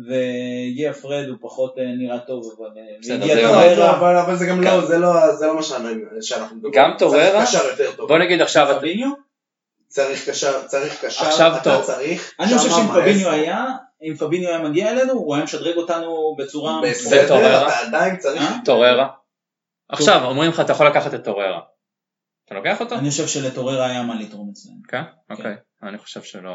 והגיע 0.07 0.93
פרד 0.93 1.25
הוא 1.29 1.37
פחות 1.41 1.77
אה, 1.77 1.83
נראה 1.97 2.19
טוב, 2.19 2.55
אבל 2.57 2.69
אה, 2.77 3.75
לא, 3.75 3.91
אבל 3.91 4.17
אבל 4.17 4.35
זה 4.35 4.45
גם 4.45 4.57
כן. 4.57 4.63
לא, 4.63 4.85
זה 4.85 4.97
לא, 4.97 5.35
זה 5.35 5.47
לא 5.47 5.55
מה 5.55 5.63
שאנחנו 5.63 6.55
מדברים. 6.55 6.73
גם 6.73 6.91
טוריירה? 6.99 7.43
בוא 7.97 8.17
נגיד 8.17 8.41
עכשיו, 8.41 8.75
פביניו? 8.79 9.09
צריך 9.87 10.29
קשר, 10.29 10.67
צריך 10.67 11.05
קשר, 11.05 11.25
עכשיו 11.25 11.53
אתה. 11.61 11.81
צריך. 11.81 12.33
אני 12.39 12.57
חושב 12.57 12.69
שאם 12.69 12.87
פביניו. 12.87 13.29
היה, 13.29 13.65
אם 14.03 14.15
פביניו 14.15 14.49
היה 14.49 14.59
מגיע 14.59 14.91
אלינו, 14.91 15.13
הוא 15.13 15.35
היה 15.35 15.43
משדרג 15.43 15.77
אותנו 15.77 16.35
בצורה... 16.37 16.81
בסדר? 16.83 17.67
אתה 17.67 17.79
עדיין 17.87 18.17
צריך. 18.17 18.41
אה? 18.41 18.57
טוררה. 18.65 19.07
עכשיו 19.89 20.25
אומרים 20.25 20.49
לך 20.49 20.59
אתה 20.59 20.71
יכול 20.71 20.87
לקחת 20.87 21.13
את 21.13 21.23
טוררה. 21.23 21.59
אתה 22.45 22.55
לוקח 22.55 22.79
אותו? 22.81 22.95
אני 22.95 23.09
חושב 23.09 23.27
שלטוררה 23.27 23.85
היה 23.85 24.03
מה 24.03 24.15
לתרום 24.21 24.49
אצלנו. 24.51 24.75
כן? 24.87 25.01
אוקיי. 25.29 25.55
אני 25.83 25.97
חושב 25.97 26.23
שלא... 26.23 26.51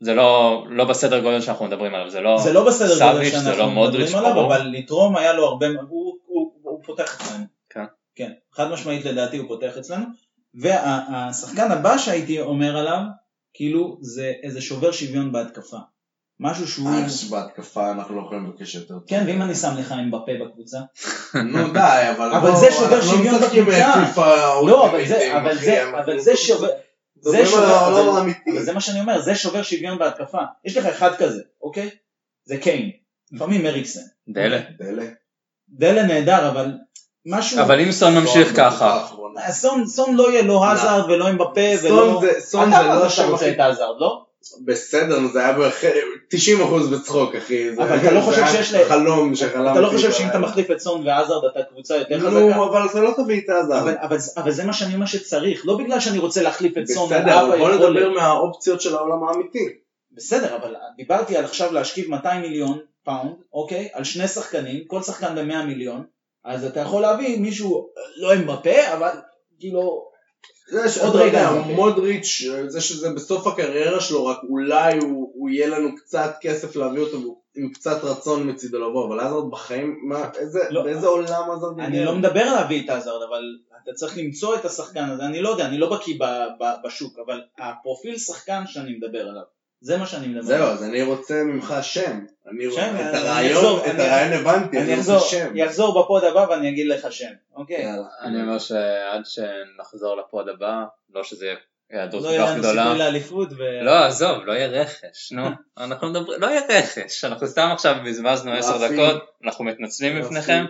זה 0.00 0.14
לא 0.14 0.64
לא 0.70 0.84
בסדר 0.84 1.20
גודל 1.20 1.40
שאנחנו 1.40 1.64
מדברים 1.64 1.94
עליו. 1.94 2.10
זה 2.10 2.20
לא... 2.20 2.38
זה 2.38 2.52
לא 2.52 2.66
בסדר 2.66 2.88
גודל 2.88 2.98
סאביץ', 2.98 3.32
זה 3.34 3.40
שאנחנו 3.44 3.58
לא 3.62 3.68
מודריץ', 3.70 4.08
מדברים 4.14 4.32
עליו. 4.32 4.46
אבל 4.46 4.66
לתרום 4.72 5.16
היה 5.16 5.32
לו 5.32 5.44
הרבה, 5.46 5.66
הוא- 5.66 6.18
הוא 6.26 6.52
הוא 6.62 6.82
פותח 6.84 7.16
אצלנו. 7.20 7.44
כן. 7.70 7.84
כן, 8.14 8.32
חד 8.52 8.70
משמעית 8.70 9.04
לדעתי 9.04 9.36
הוא 9.36 9.48
פותח 9.48 9.76
אצלנו. 9.78 10.04
והשחקן 10.54 11.70
הבא 11.72 11.98
שהייתי 11.98 12.40
אומר 12.40 12.76
עליו, 12.76 13.00
כאילו 13.54 13.98
זה 14.00 14.32
איזה 14.42 14.60
שובר 14.60 14.92
שוויון 14.92 15.32
בהתקפה. 15.32 15.76
משהו 16.40 16.68
שהוא... 16.68 16.88
אני 16.88 17.08
חושב 17.08 17.26
שבהתקפה 17.26 17.90
אנחנו 17.90 18.16
לא 18.16 18.22
יכולים 18.26 18.46
לבקש 18.46 18.74
יותר 18.74 18.94
טוב. 18.94 19.02
כן, 19.06 19.24
ואם 19.26 19.42
אני 19.42 19.54
שם 19.54 19.74
לך 19.78 19.92
עם 19.92 20.10
בפה 20.10 20.32
בקבוצה? 20.44 20.78
נו 21.52 21.72
די, 21.72 21.78
אבל 22.16 22.32
אבל 22.34 22.50
בוא, 22.50 22.60
זה 22.60 22.66
שובר 22.72 23.02
שוויון 23.02 23.34
לא 23.34 23.40
משחקים 23.40 23.64
בקבוצה. 23.64 24.22
לא, 24.66 24.90
אבל 24.90 25.06
זה, 25.06 25.36
אבל 25.36 25.52
אחי, 25.52 25.64
זה, 25.64 25.82
אנחנו 25.82 25.98
אבל 25.98 26.18
זה 26.20 26.36
שובר, 26.36 26.68
זה 27.20 27.46
שובר, 27.46 27.88
אבל- 27.88 28.62
זה 28.62 28.72
מה 28.72 28.80
שאני 28.80 29.00
אומר, 29.00 29.20
זה 29.22 29.34
שובר 29.34 29.62
שוויון 29.62 29.98
בהתקפה. 29.98 30.38
יש 30.64 30.76
לך 30.76 30.86
אחד 30.86 31.14
כזה, 31.18 31.42
אוקיי? 31.62 31.90
זה 32.44 32.56
קיין. 32.58 32.90
לפעמים 33.32 33.66
אריקסן. 33.66 34.00
דלה. 34.28 34.60
דלה. 34.78 35.04
דלה 35.68 36.02
נהדר, 36.02 36.48
אבל 36.48 36.72
משהו... 37.26 37.60
אבל 37.62 37.80
אם 37.80 37.92
סון 37.92 38.14
ממשיך 38.14 38.56
ככה. 38.56 39.06
סון, 39.86 40.14
לא 40.16 40.30
יהיה 40.32 40.42
לא 40.42 40.64
האזארד 40.64 41.10
ולא 41.10 41.28
עם 41.28 41.38
בפה 41.38 41.60
ולא... 41.82 42.22
סון 42.38 42.70
זה- 42.70 42.76
אתה 42.80 42.94
לא 42.94 43.08
שאתה 43.08 43.28
רוצה 43.28 43.50
את 43.50 43.60
האזארד, 43.60 43.96
לא? 44.00 44.25
בסדר, 44.64 45.18
זה 45.32 45.40
היה 45.44 45.52
בערך 45.52 45.84
90% 45.84 46.86
בצחוק, 46.92 47.34
אחי. 47.34 47.74
זה- 47.74 47.82
אבל 47.82 47.96
אתה 47.98 48.10
לא 48.12 48.20
זה 48.20 48.26
חושב 48.26 48.42
היה 48.42 48.52
שיש 48.52 48.74
ל- 48.74 48.84
חלום 48.88 49.34
שחלמתי. 49.34 49.72
אתה 49.72 49.80
לא 49.80 49.88
חושב 49.88 50.12
שאם. 50.12 50.28
אתה 50.28 50.38
מחליף 50.38 50.70
את 50.70 50.80
סון 50.80 51.06
ואזארד 51.06 51.44
אתה 51.44 51.60
קבוצה 51.70 51.96
יותר 51.96 52.18
חזקה? 52.20 52.30
נו, 52.30 52.64
אבל 52.70 52.86
אתה 52.90 53.00
לא 53.00 53.12
תביא 53.16 53.40
את 53.44 53.48
העזר. 53.48 53.94
אבל, 54.36 54.50
זה 54.50 54.64
מה 54.64 54.72
שאני 54.72 54.94
אומר 54.94 55.06
שצריך, 55.06 55.62
לא 55.66 55.76
בגלל 55.78 56.00
שאני 56.00 56.18
רוצה 56.18 56.42
להחליף 56.42 56.78
את 56.78 56.86
סון 56.86 57.08
בסדר, 57.10 57.40
אבל 57.46 57.58
בוא. 57.58 57.70
נדבר 57.70 58.10
מהאופציות 58.10 58.80
של 58.80 58.94
העולם 58.96 59.28
האמיתי. 59.28 59.68
בסדר, 60.12 60.56
אבל 60.56 60.74
דיברתי 60.96 61.36
על 61.36 61.44
עכשיו 61.44 61.72
להשכיב 61.72 62.10
200 62.10 62.42
מיליון 62.42 62.78
פאונד, 63.04 63.32
אוקיי? 63.52 63.88
על 63.92 64.04
שני 64.04 64.28
שחקנים, 64.28 64.84
כל 64.86 65.02
שחקן 65.02 65.34
ב-100 65.34 65.62
מיליון, 65.66 66.04
אז 66.44 66.64
אתה 66.64 66.80
יכול 66.80 67.02
להביא 67.02 67.38
מישהו 67.40 67.88
לא 68.16 68.32
אמבפה, 68.32 68.92
אבל 68.92 69.10
כאילו... 69.60 70.15
זה 70.68 70.88
ש- 70.88 70.98
עוד 70.98 71.16
רגע 71.16 71.52
זה. 71.52 71.58
מודריץ', 71.58 72.42
זה 72.66 72.80
שזה 72.80 73.10
בסוף 73.10 73.46
הקריירה 73.46 74.00
שלו, 74.00 74.26
רק 74.26 74.38
אולי 74.48 74.98
הוא 74.98 75.32
הוא 75.34 75.50
יהיה 75.50 75.66
לנו 75.68 75.96
קצת 75.96 76.34
כסף 76.40 76.76
להביא 76.76 77.02
אותו 77.02 77.18
עם 77.56 77.72
קצת 77.72 78.04
רצון 78.04 78.50
מצידו 78.50 78.78
לבוא, 78.78 79.06
אבל 79.08 79.20
הזארד 79.20 79.50
בחיים, 79.50 80.00
מה, 80.02 80.30
איזה, 80.38 80.60
לא. 80.70 80.82
באיזה 80.82 81.06
עולם 81.06 81.50
הזארד 81.50 81.80
אני 81.80 82.04
לא 82.04 82.14
מדבר 82.14 82.40
על 82.40 82.54
להביא 82.54 82.84
את 82.84 82.90
הזארד, 82.90 83.22
אבל 83.28 83.42
אתה 83.82 83.92
צריך 83.92 84.18
למצוא 84.18 84.54
את 84.54 84.64
השחקן 84.64 85.04
הזה, 85.10 85.22
אני 85.26 85.42
לא 85.42 85.48
יודע, 85.48 85.66
אני 85.66 85.78
לא 85.78 85.96
בקיא 85.96 86.18
בשוק, 86.84 87.18
אבל 87.26 87.40
הפרופיל 87.58 88.18
שחקן 88.18 88.62
שאני 88.66 88.96
מדבר 88.96 89.28
עליו, 89.28 89.42
זה 89.80 89.96
מה 89.96 90.06
שאני 90.06 90.26
מדבר 90.28 90.42
זהו. 90.42 90.66
אז 90.66 90.82
אני 90.84 91.02
רוצה 91.02 91.42
ממך 91.44 91.74
שם. 91.82 92.20
אני 92.52 92.64
שם, 92.74 92.94
את 92.96 93.00
אני 93.00 93.18
הרעיון, 93.18 93.56
אחזור, 93.56 93.78
את 93.86 93.90
אני- 93.90 94.02
הרעיון 94.02 94.32
הבנתי, 94.32 94.76
אני 94.78 94.84
אני 94.92 95.00
אחזור, 95.00 95.16
רוצה 95.16 95.28
שם. 95.30 95.56
יחזור 95.56 96.02
בפוד 96.02 96.24
הבא 96.24 96.46
ואני 96.50 96.68
אגיד 96.68 96.86
לך 96.86 97.12
שם, 97.12 97.30
אוקיי? 97.56 97.86
אני 98.22 98.42
אומר 98.42 98.58
שעד 98.58 99.22
שנחזור 99.24 100.16
לפוד 100.16 100.48
הבא, 100.48 100.82
לא 101.14 101.24
שזה 101.24 101.46
יהיה 101.46 101.56
היעדרות 101.90 102.22
לא 102.24 102.28
כל 102.28 102.34
יהיה 102.34 102.46
כך 102.46 102.52
לנו 102.52 102.58
גדולה. 102.62 102.82
סיכוי 102.84 102.98
לאליפות 102.98 103.48
ו... 103.52 103.56
לא, 103.82 104.04
עזוב, 104.04 104.38
לא 104.44 104.52
יהיה 104.52 104.66
רכש, 104.68 105.32
נו. 105.32 105.42
אנחנו 105.78 106.10
מדברים, 106.10 106.40
לא 106.40 106.46
יהיה 106.46 106.60
רכש. 106.68 107.24
אנחנו 107.24 107.46
סתם 107.46 107.68
עכשיו 107.72 107.94
בזבזנו 108.06 108.52
עשר 108.52 108.76
רפי. 108.76 108.94
דקות, 108.94 109.22
אנחנו 109.44 109.64
מתנצלים 109.64 110.16
רפי. 110.16 110.26
בפניכם. 110.26 110.64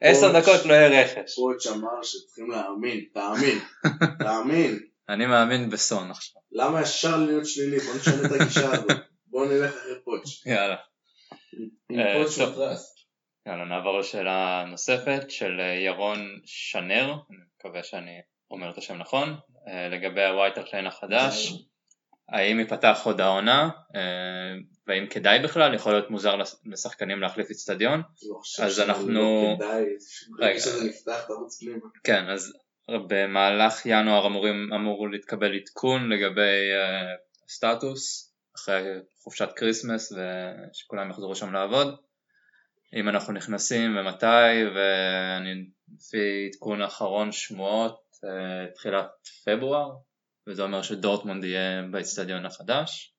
עשר. 0.00 0.40
דקות 0.40 0.66
לא 0.66 0.74
יהיה 0.74 1.02
רכש. 1.02 1.34
קודש 1.34 1.66
אמר 1.66 2.02
שצריכים 2.02 2.50
להאמין, 2.50 3.00
תאמין, 3.14 3.58
תאמין. 4.24 4.78
אני 5.10 5.26
מאמין 5.26 5.70
בסון 5.70 6.10
עכשיו. 6.10 6.42
למה 6.52 6.80
ישר 6.82 7.16
להיות 7.16 7.46
שלילי? 7.46 7.78
בוא 7.80 7.94
נשנה 7.94 8.26
את 8.26 8.40
הגישה 8.40 8.72
הזאת. 8.72 8.90
בוא 9.26 9.46
נלך 9.46 9.70
אחרי 9.76 9.94
פוטש. 10.04 10.46
יאללה. 10.46 10.76
עם 11.90 12.00
אה, 12.00 12.24
טוב. 12.36 12.50
מטרס. 12.52 12.94
יאללה, 13.46 13.64
נעבור 13.64 13.98
לשאלה 13.98 14.64
נוספת 14.70 15.22
של 15.30 15.60
אה, 15.60 15.66
ירון 15.66 16.40
שנר, 16.44 17.14
אני 17.30 17.38
מקווה 17.58 17.82
שאני 17.82 18.20
אומר 18.50 18.70
את 18.70 18.78
השם 18.78 18.98
נכון, 18.98 19.36
אה, 19.68 19.88
לגבי 19.88 20.24
הווייט 20.24 20.48
הארט 20.48 20.64
ליין 20.72 20.86
החדש. 20.86 21.52
האם 22.28 22.58
ייפתח 22.60 23.00
עוד 23.04 23.20
העונה, 23.20 23.70
והאם 24.86 25.06
כדאי 25.06 25.38
בכלל, 25.38 25.74
יכול 25.74 25.92
להיות 25.92 26.10
מוזר 26.10 26.36
לש- 26.36 26.54
לשחקנים 26.66 27.20
להחליף 27.20 27.50
אצטדיון. 27.50 28.02
אז 28.62 28.80
אנחנו- 28.80 29.08
לא 29.08 29.56
כדאי, 30.36 30.60
שזה 30.60 30.84
נפתח 30.88 31.24
ת'רוץ 31.26 31.60
פנימה. 31.62 31.86
כן, 32.04 32.28
אז 32.28 32.52
במהלך 33.08 33.86
ינואר 33.86 34.26
אמורים, 34.26 34.72
אמור 34.74 35.10
להתקבל 35.10 35.54
עדכון 35.54 36.08
לגבי 36.08 36.72
אה, 36.74 37.14
סטטוס, 37.48 38.32
אחרי 38.56 38.82
חופשת 39.22 39.48
כריסמס 39.56 40.12
ושכולם 40.12 41.10
יחזרו 41.10 41.34
שם 41.34 41.52
לעבוד. 41.52 41.96
אם 42.94 43.08
אנחנו 43.08 43.32
נכנסים 43.32 43.96
ומתי, 43.96 44.64
ואני 44.74 45.64
לפי 45.96 46.48
עדכון 46.48 46.82
האחרון 46.82 47.32
שמועות, 47.32 48.00
אה, 48.24 48.72
תחילת 48.74 49.10
פברואר, 49.44 49.90
וזה 50.46 50.62
אומר 50.62 50.82
שדורטמונד 50.82 51.44
יהיה 51.44 51.82
באצטדיון 51.90 52.46
החדש, 52.46 53.14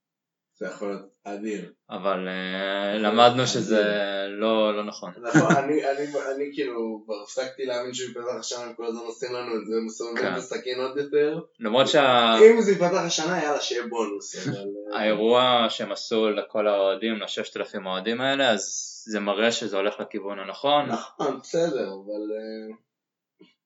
זה 0.61 0.67
יכול 0.67 0.87
להיות 0.87 1.01
אדיר. 1.23 1.71
אבל 1.89 2.27
אה, 2.27 2.97
למדנו 2.97 3.47
שזה 3.47 3.83
לא, 4.29 4.77
לא 4.77 4.83
נכון. 4.83 5.13
נכון, 5.21 5.55
אני, 5.55 5.91
אני, 5.91 6.05
אני 6.35 6.51
כאילו 6.53 7.01
כבר 7.05 7.21
הפסקתי 7.23 7.65
להאמין 7.65 7.91
ייפתח 8.07 8.21
השנה, 8.39 8.63
הם 8.63 8.73
כל 8.73 8.85
הזמן 8.85 8.99
עושים 8.99 9.33
לנו 9.33 9.55
את 9.55 9.65
זה, 9.67 9.75
הם 9.77 9.85
מסובבים 9.85 10.17
כן. 10.17 10.33
את 10.33 10.37
הסכין 10.37 10.79
עוד 10.79 10.97
יותר. 10.97 11.39
למרות 11.59 11.87
שה... 11.87 12.35
אם 12.51 12.61
זה 12.61 12.71
ייפתח 12.71 13.01
השנה, 13.05 13.43
יאללה, 13.43 13.61
שיהיה 13.61 13.87
בונוס. 13.87 14.35
אה, 14.47 14.99
האירוע 14.99 15.65
שהם 15.69 15.91
עשו 15.91 16.29
לכל 16.29 16.67
האוהדים, 16.67 17.19
לששת 17.21 17.57
אלפים 17.57 17.87
האוהדים 17.87 18.21
האלה, 18.21 18.49
אז 18.51 18.61
זה 19.07 19.19
מראה 19.19 19.51
שזה 19.51 19.77
הולך 19.77 19.99
לכיוון 19.99 20.39
הנכון, 20.39 20.85
נכון, 20.85 21.39
בסדר, 21.39 21.87
אבל... 21.87 22.31
אה, 22.37 22.75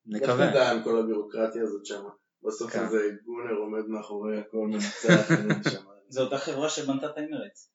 נקווה. 0.08 0.52
תדע 0.52 0.72
עם 0.72 0.84
כל 0.84 1.00
הבירוקרטיה 1.00 1.64
הזאת 1.64 1.86
שם. 1.86 2.04
בסוף 2.44 2.72
כן. 2.72 2.84
איזה 2.84 2.98
גונר 3.26 3.54
עומד 3.54 3.88
מאחורי 3.88 4.40
הכל 4.40 4.68
מנצח. 4.68 5.28
שם. 5.72 5.95
זו 6.10 6.24
אותה 6.24 6.38
חברה 6.38 6.70
שבנתה 6.70 7.06
את 7.06 7.18
האמרץ. 7.18 7.72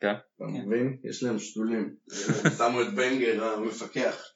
כן. 0.00 0.14
אתה 0.36 0.44
מבין? 0.44 0.96
יש 1.04 1.22
להם 1.22 1.38
שתולים. 1.38 1.96
שמו 2.58 2.82
את 2.82 2.94
בנגר 2.94 3.44
המפקח. 3.44 4.32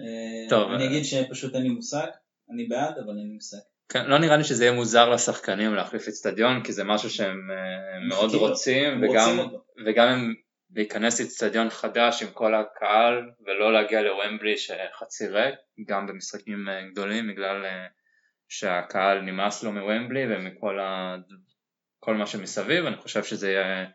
אה, 0.00 0.48
טוב, 0.48 0.72
אני 0.72 0.84
אה. 0.84 0.88
אגיד 0.88 1.04
שפשוט 1.04 1.54
אין 1.54 1.62
לי 1.62 1.68
מושג, 1.68 2.06
אני 2.50 2.66
בעד, 2.66 2.98
אבל 2.98 3.08
אין 3.08 3.26
לי 3.26 3.34
מושג. 3.34 3.58
כן, 3.88 4.06
לא 4.06 4.18
נראה 4.18 4.36
לי 4.36 4.44
שזה 4.44 4.64
יהיה 4.64 4.74
מוזר 4.74 5.10
לשחקנים 5.10 5.74
להחליף 5.74 6.08
אצטדיון, 6.08 6.62
כי 6.64 6.72
זה 6.72 6.84
משהו 6.84 7.10
שהם 7.10 7.50
אה, 7.50 8.08
מאוד. 8.08 8.34
רוצים, 8.34 9.02
וגם. 9.02 9.48
וגם 9.86 10.08
הם 10.08 10.34
להיכנס 10.70 11.20
לאצטדיון 11.20 11.70
חדש 11.70 12.22
עם 12.22 12.28
כל 12.32 12.54
הקהל, 12.54 13.30
ולא 13.46 13.72
להגיע 13.72 14.02
לוומבלי 14.02 14.56
שחצי 14.56 15.26
ריק, 15.26 15.54
גם 15.86 16.06
במשחקים 16.06 16.66
גדולים, 16.92 17.28
בגלל 17.28 17.64
שהקהל 18.48 19.20
נמאס 19.20 19.62
לו 19.62 19.72
מוומבלי 19.72 20.24
ומכל. 20.36 20.78
כל 22.00 22.14
מה 22.14 22.26
שמסביב, 22.26 22.84
אני 22.84 22.96
חושב 22.96 23.24
שזה 23.24 23.50
יהיה, 23.50 23.86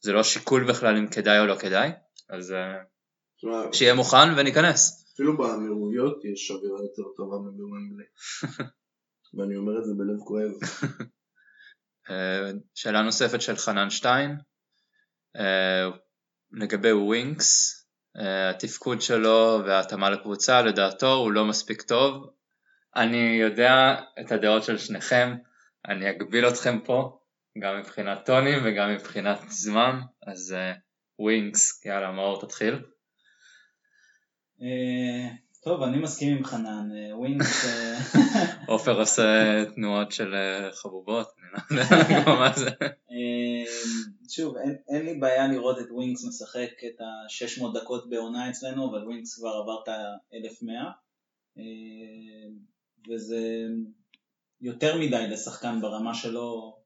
זה 0.00 0.12
לא 0.12 0.22
שיקול 0.22 0.68
בכלל 0.68 0.96
אם 0.96 1.06
כדאי 1.06 1.38
או 1.38 1.46
לא 1.46 1.56
כדאי, 1.56 1.90
אז 2.28 2.52
אה, 2.52 2.82
שיהיה 3.72 3.94
מוכן 3.94 4.34
וניכנס. 4.36 5.00
אפילו 5.14 5.36
באמירויות 5.38 6.24
יש 6.24 6.50
אווירה 6.50 6.78
יותר 6.82 7.02
טובה 7.16 7.36
מבוומבלי. 7.36 8.04
ואני 9.34 9.56
אומר 9.56 9.78
את 9.78 9.84
זה 9.84 9.92
בלב 9.96 10.18
כואב. 10.24 10.50
אה, 12.10 12.50
שאלה 12.74 13.02
נוספת 13.02 13.40
של 13.40 13.56
חנן 13.56 13.90
שטיין, 13.90 14.36
אה, 15.36 15.88
לגבי 16.52 16.92
ווינקס, 16.92 17.80
אה, 18.16 18.50
התפקוד 18.50 19.00
שלו 19.00 19.58
וההתאמה 19.66 20.10
לקבוצה, 20.10 20.62
לדעתו 20.62 21.12
הוא 21.12 21.32
לא 21.32 21.44
מספיק 21.44 21.82
טוב. 21.82 22.30
אני 22.96 23.38
יודע 23.40 23.96
את 24.20 24.32
הדעות 24.32 24.64
של 24.64 24.78
שניכם, 24.78 25.34
אני 25.88 26.10
אגביל 26.10 26.48
אתכם 26.48 26.78
פה, 26.84 27.19
גם 27.58 27.78
מבחינת 27.78 28.26
טונים 28.26 28.58
וגם 28.64 28.94
מבחינת 28.94 29.38
זמן, 29.48 30.00
אז 30.26 30.54
ווינקס, 31.18 31.86
יאללה 31.86 32.12
מאור 32.12 32.40
תתחיל. 32.40 32.74
אה, 34.62 35.28
טוב, 35.64 35.82
אני 35.82 35.98
מסכים 35.98 36.36
עם 36.36 36.44
חנן, 36.44 36.88
אה, 36.96 37.16
ווינקס, 37.18 37.64
אה, 37.64 37.98
עופר 38.72 39.00
עושה 39.00 39.62
תנועות 39.74 40.12
של 40.12 40.34
אה, 40.34 40.72
חבובות, 40.72 41.28
אני 41.38 41.78
לא 41.78 41.82
יודע 41.82 42.24
מה 42.40 42.52
זה. 42.56 42.70
אה, 42.82 43.64
שוב, 44.28 44.56
אין, 44.56 44.76
אין 44.88 45.06
לי 45.06 45.18
בעיה 45.18 45.48
לראות 45.48 45.78
את 45.78 45.90
ווינקס 45.90 46.24
משחק 46.24 46.70
את 46.86 47.00
ה-600 47.00 47.80
דקות 47.80 48.10
בעונה 48.10 48.50
אצלנו, 48.50 48.90
אבל 48.90 49.04
ווינקס 49.04 49.38
כבר 49.38 49.50
עבר 49.62 49.82
את 49.82 49.88
ה-1100, 49.88 50.72
אה, 51.58 51.62
וזה 53.10 53.38
יותר 54.60 54.98
מדי 54.98 55.28
לשחקן 55.30 55.80
ברמה 55.80 56.14
שלו 56.14 56.76
אה, 56.76 56.79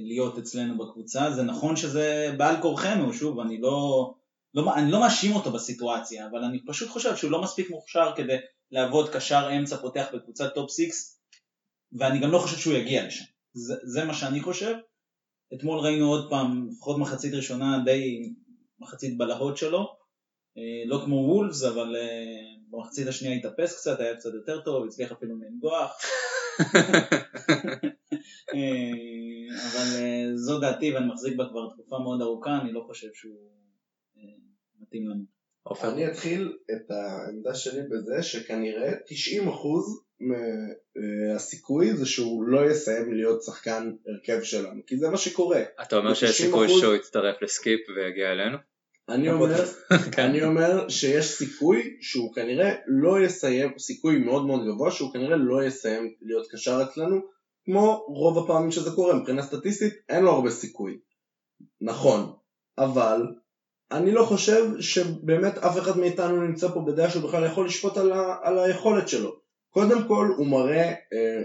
להיות 0.00 0.38
אצלנו 0.38 0.78
בקבוצה. 0.78 1.30
זה 1.30 1.42
נכון 1.42 1.76
שזה 1.76 2.34
בעל 2.36 2.56
כורחנו, 2.62 3.12
שוב, 3.12 3.40
אני 3.40 3.60
לא, 3.60 4.14
לא, 4.54 4.74
אני 4.74 4.90
לא 4.90 5.00
מאשים 5.00 5.34
אותו 5.34 5.50
בסיטואציה, 5.50 6.26
אבל 6.26 6.44
אני 6.44 6.64
פשוט 6.66 6.88
חושב 6.88 7.16
שהוא 7.16 7.30
לא 7.30 7.42
מספיק 7.42 7.70
מוכשר 7.70 8.12
כדי 8.16 8.36
לעבוד 8.70 9.10
קשר 9.10 9.48
אמצע 9.58 9.76
פותח 9.76 10.06
בקבוצת 10.14 10.54
טופ 10.54 10.70
6, 10.70 10.82
ואני 11.92 12.18
גם 12.18 12.30
לא 12.30 12.38
חושב 12.38 12.56
שהוא 12.56 12.74
יגיע 12.74 13.06
לשם. 13.06 13.24
זה, 13.54 13.74
זה 13.82 14.04
מה 14.04 14.14
שאני 14.14 14.40
חושב. 14.40 14.74
אתמול 15.54 15.78
ראינו 15.78 16.08
עוד 16.08 16.30
פעם, 16.30 16.68
לפחות 16.70 16.98
מחצית 16.98 17.34
ראשונה 17.34 17.82
די 17.84 18.32
מחצית 18.78 19.18
בלהות 19.18 19.56
שלו, 19.56 19.96
אה, 20.58 20.62
לא 20.86 21.02
כמו 21.04 21.16
וולפס, 21.16 21.62
אבל 21.62 21.96
אה, 21.96 22.42
במחצית 22.70 23.08
השנייה 23.08 23.36
התאפס 23.36 23.76
קצת, 23.76 24.00
היה 24.00 24.16
קצת 24.16 24.30
יותר 24.34 24.60
טוב, 24.60 24.86
הצליח 24.86 25.12
אפילו 25.12 25.34
לנגוח, 25.36 25.92
אבל 29.52 30.02
אה, 30.02 30.24
זו 30.34 30.60
דעתי 30.60 30.92
ואני 30.94 31.06
מחזיק 31.06 31.36
בה 31.36 31.44
כבר 31.50 31.68
תקופה 31.74 31.98
מאוד 31.98 32.22
ארוכה, 32.22 32.60
אני 32.62 32.72
לא 32.72 32.80
חושב 32.86 33.08
שהוא 33.14 33.50
אה, 34.16 34.22
מתאים 34.80 35.08
לנו. 35.08 35.24
אני 35.84 36.06
אתחיל 36.06 36.52
את 36.70 36.90
העמדה 36.90 37.54
שלי 37.54 37.82
בזה 37.82 38.22
שכנראה 38.22 38.92
90% 38.92 38.92
מהסיכוי 40.20 41.96
זה 41.96 42.06
שהוא 42.06 42.44
לא 42.44 42.70
יסיים 42.70 43.14
להיות 43.14 43.42
שחקן 43.42 43.92
הרכב 44.06 44.42
שלנו, 44.42 44.80
כי 44.86 44.96
זה 44.96 45.10
מה 45.10 45.16
שקורה. 45.16 45.62
אתה 45.82 45.96
אומר 45.96 46.14
שיש 46.14 46.40
90% 46.40 46.44
סיכוי 46.44 46.68
שהוא 46.68 46.94
יצטרף 46.94 47.42
לסקיפ 47.42 47.80
ויגיע 47.96 48.32
אלינו? 48.32 48.58
אני 49.08 49.30
אומר, 49.30 49.64
כן. 50.12 50.22
אני 50.22 50.44
אומר 50.44 50.88
שיש 50.88 51.26
סיכוי 51.26 51.96
שהוא 52.00 52.34
כנראה 52.34 52.74
לא 52.86 53.20
יסיים, 53.20 53.78
סיכוי 53.78 54.18
מאוד 54.18 54.46
מאוד 54.46 54.60
גבוה 54.66 54.90
שהוא 54.90 55.12
כנראה 55.12 55.36
לא 55.36 55.64
יסיים 55.64 56.14
להיות 56.22 56.46
קשר 56.52 56.82
אצלנו, 56.82 57.20
כמו 57.64 58.04
רוב 58.08 58.44
הפעמים 58.44 58.70
שזה 58.70 58.90
קורה, 58.90 59.14
מבחינה 59.14 59.42
סטטיסטית 59.42 59.94
אין 60.08 60.24
לו 60.24 60.30
הרבה 60.30 60.50
סיכוי. 60.50 60.98
נכון, 61.80 62.32
אבל 62.78 63.26
אני 63.92 64.12
לא 64.12 64.24
חושב 64.24 64.80
שבאמת 64.80 65.58
אף 65.58 65.78
אחד 65.78 65.98
מאיתנו 65.98 66.42
נמצא 66.42 66.68
פה 66.68 66.80
בדעה 66.86 67.10
שהוא 67.10 67.28
בכלל 67.28 67.46
יכול 67.46 67.66
לשפוט 67.66 67.96
על, 67.96 68.12
ה, 68.12 68.36
על 68.42 68.58
היכולת 68.58 69.08
שלו. 69.08 69.36
קודם 69.70 70.08
כל 70.08 70.34
הוא 70.36 70.46
מראה 70.46 70.88
אה, 70.88 71.42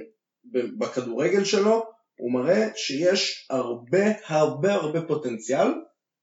בכדורגל 0.79 1.43
שלו, 1.43 1.83
הוא 2.19 2.33
מראה 2.33 2.67
שיש 2.75 3.47
הרבה 3.49 4.05
הרבה 4.27 4.73
הרבה 4.73 5.01
פוטנציאל 5.01 5.67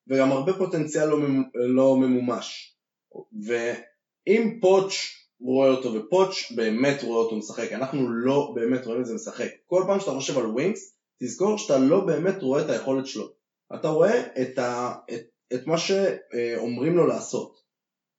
וגם 0.08 0.32
הרבה 0.32 0.52
פוטנציאל 0.52 1.08
לא, 1.08 1.18
לא 1.54 1.96
ממומש. 1.96 2.76
ואם 3.46 4.58
פוטש 4.60 5.23
רואה 5.44 5.70
אותו 5.70 5.94
ופוטש 5.94 6.52
באמת 6.52 7.02
רואה 7.02 7.18
אותו 7.18 7.36
משחק, 7.36 7.72
אנחנו 7.72 8.10
לא 8.10 8.52
באמת 8.54 8.86
רואים 8.86 9.00
את 9.00 9.06
זה 9.06 9.14
משחק. 9.14 9.48
כל 9.66 9.82
פעם 9.86 10.00
שאתה 10.00 10.10
חושב 10.10 10.38
על 10.38 10.46
ווינקס, 10.46 10.96
תזכור 11.22 11.58
שאתה 11.58 11.78
לא 11.78 12.00
באמת 12.00 12.42
רואה 12.42 12.62
את 12.62 12.70
היכולת 12.70 13.06
שלו. 13.06 13.28
אתה 13.74 13.88
רואה 13.88 14.20
את, 14.42 14.58
ה, 14.58 14.94
את, 15.14 15.22
את 15.54 15.66
מה 15.66 15.78
שאומרים 15.78 16.96
לו 16.96 17.06
לעשות, 17.06 17.60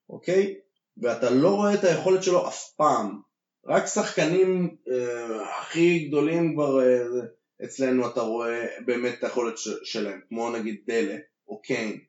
אוקיי? 0.09 0.55
ואתה 0.97 1.30
לא 1.30 1.55
רואה 1.55 1.73
את 1.73 1.84
היכולת 1.84 2.23
שלו 2.23 2.47
אף 2.47 2.73
פעם. 2.78 3.21
רק 3.67 3.86
שחקנים 3.86 4.76
אה, 4.91 5.59
הכי 5.59 6.07
גדולים 6.07 6.53
כבר 6.53 6.82
אה, 6.82 7.03
אצלנו 7.63 8.07
אתה 8.07 8.21
רואה 8.21 8.65
באמת 8.86 9.13
את 9.19 9.23
היכולת 9.23 9.57
ש, 9.57 9.69
שלהם, 9.84 10.19
כמו 10.30 10.49
נגיד 10.49 10.82
דלה 10.88 11.17
או 11.47 11.61
קיין, 11.61 11.99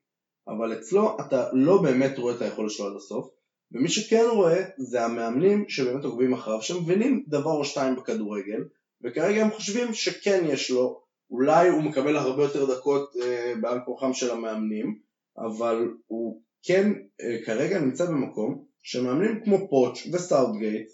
אבל 0.48 0.78
אצלו 0.78 1.16
אתה 1.26 1.48
לא 1.52 1.82
באמת 1.82 2.18
רואה 2.18 2.34
את 2.34 2.42
היכולת 2.42 2.70
שלו 2.70 2.86
עד 2.86 2.96
הסוף, 2.96 3.35
ומי 3.72 3.88
שכן 3.88 4.24
רואה 4.30 4.64
זה 4.76 5.04
המאמנים 5.04 5.68
שבאמת 5.68 6.04
עוקבים 6.04 6.32
אחריו, 6.32 6.62
שמבינים 6.62 7.24
דבר 7.28 7.52
או 7.52 7.64
שתיים 7.64 7.96
בכדורגל, 7.96 8.64
וכרגע 9.04 9.42
הם 9.42 9.50
חושבים 9.50 9.94
שכן 9.94 10.44
יש 10.48 10.70
לו, 10.70 11.00
אולי 11.30 11.68
הוא 11.68 11.82
מקבל 11.82 12.16
הרבה 12.16 12.42
יותר 12.42 12.74
דקות 12.74 13.12
אה, 13.22 13.54
בעל 13.60 13.78
כורחם 13.84 14.12
של 14.12 14.30
המאמנים, 14.30 14.98
אבל 15.38 15.88
הוא 16.06 16.42
כן 16.62 16.92
אה, 17.20 17.38
כרגע 17.46 17.78
נמצא 17.78 18.06
במקום 18.06 18.64
שמאמנים 18.82 19.40
כמו 19.44 19.68
פוטש 19.70 20.06
וסאוטגייט 20.12 20.92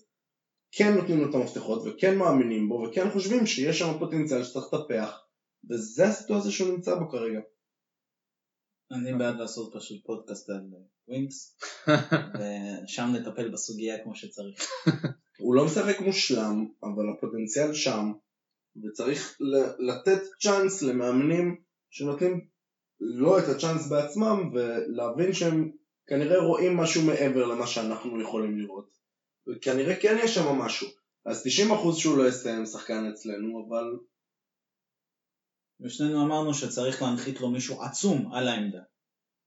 כן 0.73 0.95
נותנים 0.95 1.21
לו 1.21 1.31
את 1.31 1.35
המפתחות 1.35 1.83
וכן 1.87 2.19
מאמינים 2.19 2.69
בו 2.69 2.87
וכן 2.89 3.11
חושבים 3.11 3.47
שיש 3.47 3.79
שם 3.79 3.99
פוטנציאל 3.99 4.45
שצריך 4.45 4.67
לטפח 4.75 5.21
וזה 5.71 6.05
הסיטואציה 6.05 6.51
שהוא 6.51 6.69
נמצא 6.69 6.95
בו 6.95 7.09
כרגע. 7.09 7.41
אני 8.93 9.19
בעד 9.19 9.37
לעשות 9.37 9.73
פשוט 9.77 10.05
פודקאסט 10.07 10.51
על 10.51 10.61
ווינקס, 11.09 11.59
ושם 12.39 13.09
נטפל 13.15 13.49
בסוגיה 13.49 14.05
כמו 14.05 14.17
שצריך. 14.17 14.69
הוא 15.43 15.55
לא 15.55 15.65
משחק 15.65 16.01
מושלם 16.01 16.67
אבל 16.83 17.05
הפוטנציאל 17.11 17.75
שם 17.75 18.13
וצריך 18.85 19.39
לתת 19.79 20.23
צ'אנס 20.41 20.83
למאמנים 20.83 21.57
שנותנים 21.91 22.47
לו 23.01 23.39
את 23.39 23.45
הצ'אנס 23.45 23.89
בעצמם 23.89 24.51
ולהבין 24.55 25.33
שהם 25.33 25.71
כנראה 26.07 26.39
רואים 26.39 26.77
משהו 26.77 27.03
מעבר 27.03 27.47
למה 27.47 27.67
שאנחנו 27.67 28.23
יכולים 28.23 28.59
לראות. 28.59 28.91
וכנראה 29.49 29.97
כן 29.97 30.17
יש 30.25 30.35
שם 30.35 30.47
משהו. 30.47 30.89
אז 31.27 31.47
90% 31.47 31.99
שהוא 31.99 32.19
לא 32.19 32.29
יסיים 32.29 32.67
שחקן 32.67 33.11
אצלנו 33.13 33.67
אבל 33.69 33.85
ושנינו 35.85 36.25
אמרנו 36.25 36.55
שצריך 36.55 37.03
להנחית 37.03 37.41
לו 37.41 37.51
מישהו 37.51 37.83
עצום 37.83 38.33
על 38.35 38.49
העמדה. 38.49 38.79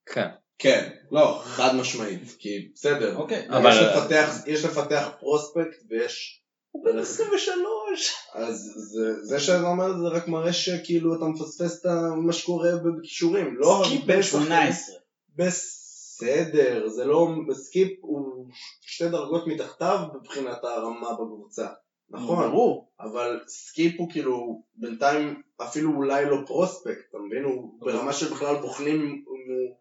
כן. 0.06 0.28
כן, 0.58 0.90
לא, 1.12 1.42
חד 1.44 1.76
משמעית, 1.76 2.36
כי 2.40 2.70
בסדר, 2.74 3.16
אוקיי. 3.16 3.50
אבל- 3.50 3.70
יש, 3.70 3.78
לפתח, 3.78 4.36
יש 4.48 4.66
לפתח 4.66 5.10
פרוספקט 5.20 5.84
ויש... 5.90 6.42
הוא 6.72 6.86
בן 6.86 7.00
23. 7.00 8.14
אז 8.34 8.74
זה, 8.76 9.24
זה 9.24 9.40
שאתה 9.40 9.68
אומר 9.68 9.98
זה 9.98 10.08
רק 10.08 10.28
מראה 10.28 10.54
שכאילו 10.54 11.16
אתה 11.16 11.26
מפספס 11.26 11.86
את 11.86 11.92
מה 12.26 12.34
שקורה 12.34 12.70
בכישורים, 12.76 13.56
לא 13.58 13.84
סקיפ 13.86 14.06
בן 14.06 14.24
שחקנים. 14.24 14.46
18. 14.46 14.96
בסדר, 15.36 16.88
זה 16.88 17.06
לא, 17.06 17.28
סקיפ 17.54 17.92
הוא 18.02 18.46
שתי 18.82 19.10
דרגות 19.10 19.48
מתחתיו 19.48 20.00
מבחינת 20.16 20.64
הרמה 20.64 21.14
בקבוצה, 21.14 21.68
נכון, 22.10 22.52
ברור. 22.52 22.92
אבל 23.00 23.40
סקיפ 23.48 24.00
הוא 24.00 24.12
כאילו 24.12 24.64
בינתיים 24.76 25.42
אפילו 25.62 25.96
אולי 25.96 26.26
לא 26.26 26.38
prospect, 26.48 27.10
אתה 27.10 27.18
מבין? 27.18 27.44
הוא 27.44 27.80
ברמה 27.80 28.14
של 28.14 28.34
בכלל 28.34 28.56
בוחנים 28.56 29.02
אם 29.02 29.24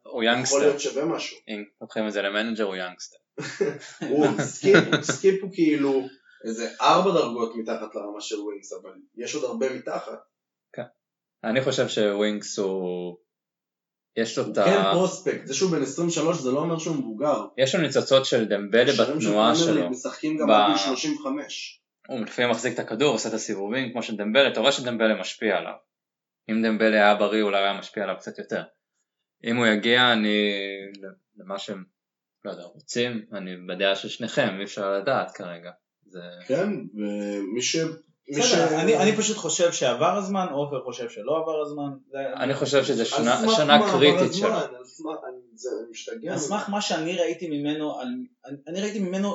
הוא 0.03 0.23
יכול 0.43 0.61
להיות 0.61 0.81
שווה 0.81 1.05
משהו. 1.05 1.37
אם 1.49 1.65
לוקחים 1.81 2.07
את 2.07 2.13
זה 2.13 2.23
ל 2.23 2.28
manager 2.28 2.65
הוא 2.65 2.77
youngster. 2.77 3.17
הוא 4.11 4.27
סקיפ, 4.41 4.77
סקיפ 5.03 5.43
הוא 5.43 5.51
כאילו 5.53 6.03
איזה 6.45 6.71
ארבע 6.81 7.11
דרגות 7.11 7.57
מתחת 7.57 7.95
לרמה 7.95 8.21
של 8.21 8.41
ווינקס, 8.41 8.73
אבל 8.73 8.91
יש 9.17 9.35
עוד 9.35 9.45
הרבה 9.45 9.75
מתחת. 9.75 10.19
אני 11.45 11.65
חושב 11.65 11.89
שווינקס 11.89 12.59
הוא 12.59 13.17
יש 14.17 14.39
לו 14.39 14.45
את 14.53 14.59
ה... 14.59 14.65
כן 14.65 14.83
prospect, 14.93 15.47
זה 15.47 15.55
שהוא 15.55 15.71
בן 15.71 15.83
23 15.83 16.39
זה 16.39 16.53
לא 16.53 16.59
אומר 16.59 16.79
שהוא 16.79 16.97
מבוגר. 16.97 17.45
יש 17.59 17.75
לו 17.75 17.81
ניצוצות 17.81 18.25
של 18.25 18.45
דמבלה 18.45 18.93
של 18.93 19.03
בתנועה 19.03 19.55
פרמייר 19.55 19.75
שלו. 19.75 19.91
משחקים 19.91 20.39
גם 20.39 20.49
ב- 20.49 20.51
עד 20.51 20.67
גיל 20.69 20.77
35. 20.77 21.84
הוא 22.09 22.21
לפעמים 22.21 22.51
מחזיק 22.51 22.75
את 22.75 22.79
הכדור, 22.79 23.13
עושה 23.13 23.29
את 23.29 23.35
הסיבובים 23.35 23.93
כמו 23.93 24.03
של 24.03 24.17
דמבלה, 24.17 24.49
אתה 24.49 24.61
רואה 24.61 24.73
שדמבלה 24.73 25.21
משפיע 25.21 25.57
עליו. 25.57 25.75
אם 26.51 26.63
דמבלה 26.67 26.97
היה 26.97 27.15
בריא 27.15 27.43
אולי 27.43 27.59
היה 27.63 27.73
משפיע 27.79 28.03
עליו 28.03 28.17
קצת 28.19 28.39
יותר. 28.39 28.63
אם 29.45 29.57
הוא 29.57 29.67
יגיע 29.67 30.13
אני 30.13 30.51
למה 31.37 31.59
שהם 31.59 31.85
לא 32.45 32.51
יודע, 32.51 32.63
רוצים, 32.63 33.27
אני 33.33 33.51
בדעה 33.69 33.97
של 33.97 34.09
שניכם, 34.09 34.57
אי 34.59 34.65
אפשר 34.65 34.93
לדעת 34.93 35.31
כרגע. 35.31 35.71
זה... 36.07 36.21
כן, 36.47 36.69
ומי 36.95 37.63
ש... 37.63 37.77
בסדר, 38.39 38.81
אני- 38.81 38.97
אני 38.99 39.17
פשוט 39.17 39.37
חושב 39.37 39.73
שעבר 39.73 40.17
הזמן, 40.17 40.47
עופר 40.51 40.85
חושב 40.85 41.09
שלא 41.11 41.39
עבר 41.43 41.61
הזמן. 41.63 41.99
זה- 42.11 42.33
אני 42.43 42.55
חושב 42.55 42.85
שזה 42.85 43.03
על 43.03 43.09
שנה, 43.09 43.37
שנה 43.57 43.79
מה, 43.79 43.93
קריטית 43.93 44.35
שלו. 44.35 44.55
על 46.33 46.39
סמך- 46.39 46.69
מה 46.69 46.81
שאני 46.81 47.17
ראיתי 47.19 47.49
ממנו, 47.51 48.01
על- 48.01 48.09
אני- 48.47 48.57
אני 48.69 48.81
ראיתי 48.81 48.99
ממנו 48.99 49.35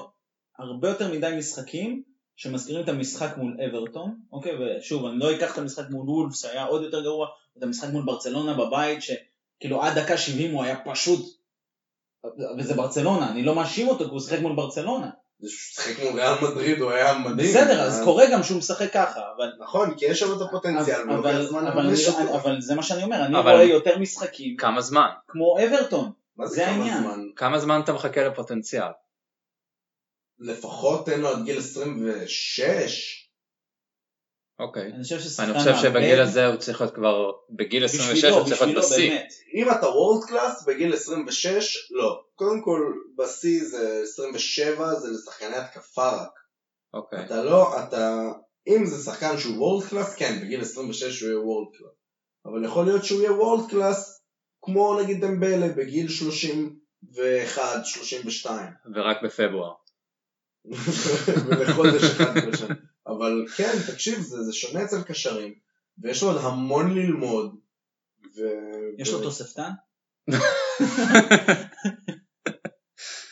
הרבה 0.59 0.89
יותר 0.89 1.11
מדי 1.11 1.35
משחקים 1.37 2.03
שמזכירים 2.39 2.83
את 2.83 2.89
המשחק 2.89 3.37
מול 3.37 3.57
אברטון, 3.69 4.15
אוקיי, 4.31 4.51
ושוב, 4.59 5.05
אני 5.05 5.19
לא 5.19 5.35
אקח 5.35 5.53
את 5.53 5.57
המשחק 5.57 5.89
מול 5.89 6.09
וולפס 6.09 6.41
שהיה 6.41 6.65
עוד 6.65 6.83
יותר 6.83 7.01
גרוע, 7.01 7.27
את 7.57 7.63
המשחק 7.63 7.87
מול 7.89 8.03
ברצלונה 8.05 8.53
בבית, 8.53 8.99
שכאילו 9.01 9.81
עד 9.83 9.99
דקה 9.99 10.17
70 10.17 10.51
הוא 10.51 10.63
היה 10.63 10.75
פשוט, 10.85 11.25
וזה 12.57 12.73
ברצלונה, 12.73 13.31
אני 13.31 13.43
לא 13.43 13.55
מאשים 13.55 13.87
אותו 13.87 14.05
כי 14.05 14.11
הוא 14.11 14.19
שיחק 14.19 14.39
מול 14.39 14.55
ברצלונה. 14.55 15.09
זה 15.39 15.49
שהוא 15.49 15.83
שיחק 15.83 16.03
מול 16.03 16.19
ריאל 16.21 16.33
מדריד, 16.41 16.79
הוא 16.79 16.91
היה 16.91 17.17
מדהים. 17.17 17.49
בסדר, 17.49 17.81
אז 17.81 17.99
אה, 17.99 18.05
קורה 18.05 18.25
גם 18.31 18.43
שהוא 18.43 18.57
משחק 18.57 18.93
ככה, 18.93 19.21
אבל... 19.37 19.51
נכון, 19.59 19.95
כי 19.97 20.05
יש 20.05 20.19
שם 20.19 20.35
את 20.37 20.41
הפוטנציאל, 20.41 21.01
אבל- 21.11 22.61
זה 22.61 22.75
מה 22.75 22.83
שאני 22.83 23.03
אומר, 23.03 23.25
אני 23.25 23.37
רואה 23.39 23.63
יותר 23.63 23.97
משחקים 23.97 24.57
כמה 24.57 24.81
זמן? 24.81 25.07
כמו 25.27 25.57
אברטון. 25.59 26.11
מה 26.37 26.47
זה 26.47 26.67
העניין. 26.67 27.03
זמן? 27.03 27.19
כמה 27.35 27.59
זמן 27.59 27.81
אתה 27.83 27.93
מחכה 27.93 28.27
לפוטנציאל? 28.27 28.91
לפחות 30.39 31.05
תן 31.05 31.21
לו 31.21 31.29
עד 31.29 31.45
גיל 31.45 31.57
26. 31.57 33.29
אוקיי. 34.59 34.91
אני 34.93 35.03
חושב 35.03 35.19
ששחקן 35.19 35.49
אני 35.49 35.59
חושב 35.59 35.75
שבגיל 35.81 36.21
הזה 36.21 36.45
הוא 36.47 36.57
צריך 36.57 36.81
להיות 36.81 36.95
כבר, 36.95 37.31
בגיל 37.49 37.85
26 37.85 38.17
בשבילו, 38.17 38.37
הוא 38.37 38.47
צריך 38.47 38.61
להיות 38.61 38.85
בשיא. 38.85 39.19
אם 39.55 39.71
אתה 39.71 39.87
world 39.87 40.25
class 40.27 40.63
בגיל 40.67 40.93
26, 40.93 41.91
לא. 41.91 42.23
קודם 42.35 42.61
כל, 42.61 42.93
בשיא 43.17 43.63
זה 43.63 44.01
27, 44.03 44.95
זה 44.95 45.11
לשחקני 45.11 45.55
התקפה 45.55 46.09
רק. 46.09 46.31
אוקיי. 46.93 47.25
אתה 47.25 47.43
לא, 47.43 47.83
אתה... 47.83 48.31
אם 48.67 48.85
זה 48.85 49.11
שחקן 49.11 49.37
שהוא 49.37 49.57
world 49.57 49.85
class, 49.89 50.15
כן, 50.15 50.39
בגיל 50.41 50.61
26 50.61 51.21
הוא 51.21 51.29
יהיה 51.29 51.39
world 51.39 51.67
class. 51.77 51.91
אבל 52.45 52.65
יכול 52.65 52.85
להיות 52.85 53.05
שהוא 53.05 53.21
יהיה 53.21 53.33
world 53.33 53.69
class, 53.69 54.21
כמו 54.61 55.01
נגיד 55.01 55.25
דמבלה, 55.25 55.67
בגיל 55.67 56.09
31, 56.09 57.85
32. 57.85 58.67
ורק 58.95 59.17
בפברואר. 59.23 59.73
ולחודש 61.47 62.03
אחד 62.03 62.37
בשנה. 62.47 62.75
אבל 63.07 63.45
כן, 63.57 63.71
תקשיב, 63.91 64.19
זה, 64.19 64.43
זה 64.43 64.53
שונה 64.53 64.83
אצל 64.83 65.01
קשרים, 65.01 65.53
ויש 66.03 66.23
לו 66.23 66.29
עוד 66.31 66.41
המון 66.43 66.95
ללמוד. 66.97 67.55
ו... 68.37 68.41
יש 68.97 69.09
ו- 69.09 69.11
לו 69.11 69.21
תוספתן? 69.23 69.69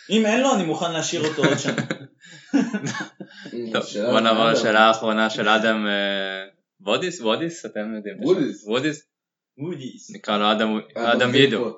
אם 0.10 0.26
אין 0.26 0.42
לו, 0.42 0.56
אני 0.56 0.64
מוכן 0.64 0.92
להשאיר 0.94 1.28
אותו 1.28 1.46
עוד 1.46 1.58
שנה. 1.58 1.86
טוב, 3.74 3.84
בוא 4.12 4.20
נעבור. 4.20 4.46
לשאלה 4.52 4.80
האחרונה 4.80 5.30
של 5.30 5.50
אדם 5.50 5.88
אה, 5.88 6.44
וודיס? 6.82 7.22
וודיס? 7.22 7.66
אתם 7.66 7.96
יודעים. 7.96 8.16
וודיס. 8.24 8.64
וודיס? 8.68 9.02
וודיס. 9.58 10.12
נקרא 10.16 10.38
לו 10.38 10.52
אדם- 10.52 10.80
אדם. 10.96 11.06
אדם 11.22 11.36
יידו. 11.36 11.78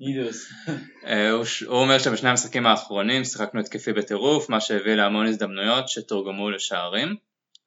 אידוס. 0.00 0.52
אה, 1.06 1.30
הוא 1.30 1.44
ש- 1.44 1.62
הוא 1.62 1.78
אומר 1.78 1.98
שבשני 1.98 2.28
המשחקים 2.30 2.66
האחרונים 2.66 3.24
שיחקנו 3.24 3.60
התקפי 3.60 3.92
בטירוף, 3.92 4.48
מה 4.48 4.60
שהביא 4.60 4.94
להמון 4.94 5.26
הזדמנויות 5.26 5.88
שתורגמו 5.88 6.50
לשערים, 6.50 7.16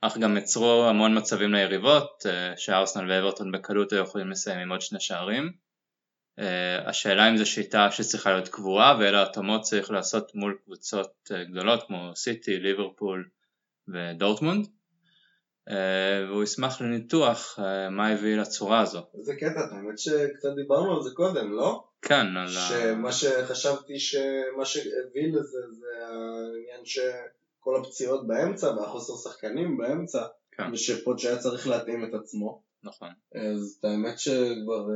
אך 0.02 0.18
גם 0.18 0.38
יצרו 0.38 0.86
המון 0.90 1.18
מצבים 1.18 1.54
ליריבות, 1.54 2.26
אה, 2.26 2.54
שארסנל 2.58 3.12
ואברטון 3.12 3.52
בקלות 3.52 3.92
היו 3.92 4.04
יכולים 4.04 4.32
לסיים 4.32 4.60
עם 4.60 4.72
עוד 4.72 4.82
שני 4.82 5.00
שערים. 5.00 5.52
אה, 6.40 6.90
השאלה 6.90 7.30
אם 7.30 7.38
זו 7.38 7.46
שיטה 7.46 7.92
שצריכה 7.92 8.32
להיות 8.32 8.48
קבועה 8.48 8.98
ואילו 9.00 9.22
התאמות 9.22 9.62
צריך 9.62 9.92
לעשות 9.92 10.36
מול 10.36 10.58
קבוצות 10.66 11.32
אה, 11.32 11.44
גדולות 11.44 11.84
כמו 11.88 12.12
סיטי, 12.16 12.60
ליברפול 12.60 13.30
ודורטמונד. 13.88 14.68
אה, 15.70 16.26
והוא 16.28 16.44
ישמח 16.44 16.82
לניתוח 16.82 17.60
אה, 17.60 17.90
מה 17.90 18.08
הביא 18.08 18.38
לצורה 18.38 18.80
הזו. 18.82 19.00
איזה 19.20 19.36
קטע, 19.36 19.60
האמת 19.72 20.00
שקצת 20.00 20.50
דיברנו 20.56 20.96
על 20.96 21.04
זה 21.04 21.10
קודם, 21.14 21.52
לא? 21.52 21.84
כן, 22.02 22.26
על 22.38 22.48
ה... 22.48 22.70
שמה 22.70 23.12
שחשבתי 23.12 24.00
שמה 24.00 24.66
שהביא 24.66 25.34
לזה 25.34 25.60
זה 25.72 26.06
העניין 26.06 26.86
שכל 26.86 27.82
הפציעות 27.82 28.28
באמצע 28.28 28.68
והחוסר 28.68 29.30
שחקנים 29.30 29.78
באמצע, 29.78 30.24
כן. 30.52 30.72
ושפוצ' 30.74 31.20
היה 31.20 31.38
צריך 31.38 31.68
להתאים 31.68 32.06
את 32.06 32.14
עצמו. 32.14 32.62
נכון. 32.84 33.10
אז 33.36 33.78
את 33.80 33.86
האמת 33.86 34.20
שכבר... 34.20 34.88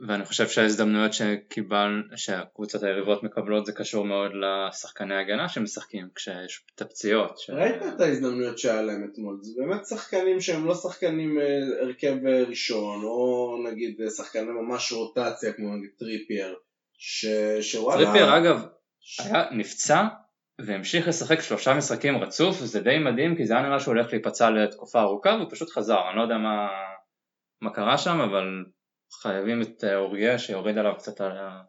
ואני 0.00 0.24
חושב 0.24 0.48
שההזדמנויות 0.48 1.12
שקיבל, 1.12 2.02
שהקבוצות 2.16 2.82
היריבות 2.82 3.22
מקבלות 3.22 3.66
זה 3.66 3.72
קשור 3.72 4.04
מאוד 4.04 4.30
לשחקני 4.34 5.14
הגנה 5.14 5.48
שמשחקים 5.48 6.08
כשיש 6.14 6.64
את 6.74 6.82
הפציעות. 6.82 7.38
ש... 7.38 7.50
ראית 7.50 7.82
את 7.94 8.00
ההזדמנויות 8.00 8.58
שהיה 8.58 8.82
להם 8.82 9.08
אתמול, 9.12 9.38
זה 9.42 9.62
באמת 9.62 9.86
שחקנים 9.86 10.40
שהם 10.40 10.66
לא 10.66 10.74
שחקנים 10.74 11.40
אה, 11.40 11.58
הרכב 11.82 12.26
אה, 12.26 12.42
ראשון, 12.48 13.04
או 13.04 13.56
נגיד 13.70 14.00
אה, 14.00 14.10
שחקני 14.10 14.42
ממש 14.42 14.92
רוטציה 14.92 15.52
כמו 15.52 15.76
נגיד 15.76 15.90
טריפייר, 15.98 16.54
ש... 16.98 17.26
שוואלה... 17.60 18.04
טריפייר 18.04 18.38
אגב 18.38 18.66
היה 19.18 19.44
נפצע 19.50 20.06
והמשיך 20.60 21.08
לשחק 21.08 21.40
שלושה 21.40 21.74
משחקים 21.74 22.16
רצוף 22.16 22.62
וזה 22.62 22.80
די 22.80 22.98
מדהים 22.98 23.36
כי 23.36 23.46
זה 23.46 23.54
היה 23.54 23.62
נראה 23.62 23.80
שהוא 23.80 23.94
הולך 23.94 24.12
להיפצע 24.12 24.50
לתקופה 24.50 25.00
ארוכה 25.00 25.30
והוא 25.30 25.50
פשוט 25.50 25.70
חזר, 25.70 26.08
אני 26.08 26.16
לא 26.16 26.22
יודע 26.22 26.38
מה, 26.38 26.68
מה 27.62 27.70
קרה 27.70 27.98
שם 27.98 28.20
אבל 28.20 28.64
חייבים 29.22 29.62
את 29.62 29.84
אה, 29.84 29.96
אורייה 29.96 30.38
שיוריד 30.38 30.78
עליו 30.78 30.92
קצת 30.98 31.20
על 31.20 31.36
ה- 31.36 31.62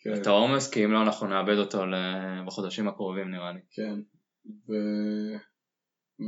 כן. 0.00 0.14
את 0.14 0.26
העומס 0.26 0.70
כי 0.70 0.84
אם 0.84 0.92
לא 0.92 1.02
אנחנו 1.02 1.26
נאבד 1.26 1.56
אותו 1.58 1.82
בחודשים 2.46 2.88
הקרובים 2.88 3.30
נראה 3.30 3.52
לי. 3.52 3.60
כן. 3.70 3.94
ו... 4.68 4.72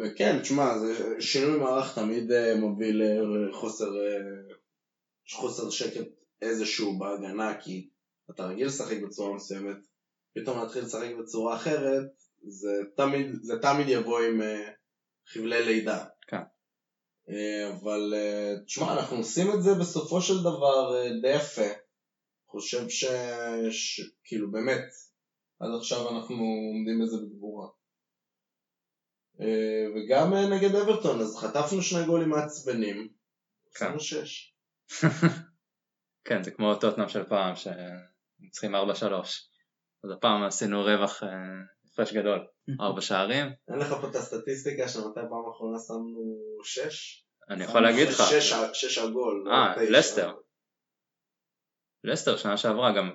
וכן, 0.00 0.40
תשמע, 0.40 0.78
זה 0.78 1.20
שינוי 1.20 1.58
מערך 1.58 1.94
תמיד 1.98 2.32
אה, 2.32 2.54
מוביל 2.56 3.02
לחוסר 3.50 3.84
אה, 3.84 4.54
חוסר 5.32 5.70
שקט 5.70 6.06
איזשהו 6.42 6.98
בהגנה, 6.98 7.60
כי 7.60 7.88
אתה 8.30 8.46
רגיל 8.46 8.66
לשחק 8.66 8.96
בצורה 9.02 9.34
מסוימת, 9.34 9.76
פתאום 10.34 10.58
להתחיל 10.58 10.82
לשחק 10.82 11.10
בצורה 11.20 11.56
אחרת, 11.56 12.06
זה 12.48 12.70
תמיד, 12.96 13.26
זה 13.42 13.54
תמיד 13.62 13.88
יבוא 13.88 14.20
עם 14.20 14.40
חבלי 15.28 15.64
לידה. 15.64 16.04
אה, 17.30 17.70
אבל 17.70 18.14
אה, 18.14 18.54
תשמע, 18.66 18.92
אנחנו 18.92 19.16
עושים 19.16 19.52
את 19.54 19.62
זה 19.62 19.70
בסופו 19.80 20.20
של 20.20 20.40
דבר 20.40 20.96
אה, 20.96 21.20
די 21.22 21.36
יפה. 21.36 21.72
חושב 22.46 22.88
ש... 22.88 23.04
ש... 23.70 24.00
כאילו 24.24 24.52
באמת, 24.52 24.84
עד 25.60 25.70
עכשיו 25.78 26.16
אנחנו 26.16 26.44
עומדים 26.72 27.02
בזה 27.02 27.16
בגבורה. 27.16 27.68
וגם 29.94 30.34
נגד 30.34 30.74
אברטון, 30.74 31.20
אז 31.20 31.36
חטפנו 31.36 31.82
שני 31.82 32.06
גולים 32.06 32.28
מעצבנים. 32.28 33.08
כן. 33.74 33.86
עשינו 33.86 34.00
שש. 34.00 34.54
כן 36.26 36.42
זה 36.42 36.50
כמו 36.50 36.74
טוטנאם 36.74 37.08
של 37.08 37.24
פעם 37.24 37.54
שצריכים 37.56 38.74
4-3 38.74 38.78
אז 40.04 40.10
הפעם 40.16 40.42
עשינו 40.42 40.82
רווח 40.82 41.22
הפרש 41.94 42.12
גדול, 42.12 42.46
ארבע 42.80 43.00
שערים, 43.00 43.52
אין 43.68 43.78
לך 43.78 43.94
פה 44.00 44.08
את 44.08 44.14
הסטטיסטיקה 44.14 44.88
של 44.88 44.98
מתי 44.98 45.20
פעם 45.30 45.50
אחרונה 45.54 45.78
שמנו 45.86 46.38
שש? 46.64 47.24
אני 47.50 47.64
יכול 47.64 47.80
להגיד 47.80 48.08
לך, 48.08 48.22
שש, 48.30 48.54
שש 48.72 48.98
על 48.98 49.12
גול. 49.12 49.42
לא 49.44 49.52
אה, 49.52 49.74
תשע. 49.76 49.90
לסטר. 49.90 50.32
לסטר 52.04 52.36
שנה 52.36 52.56
שעברה 52.56 52.92
גם 52.92 53.10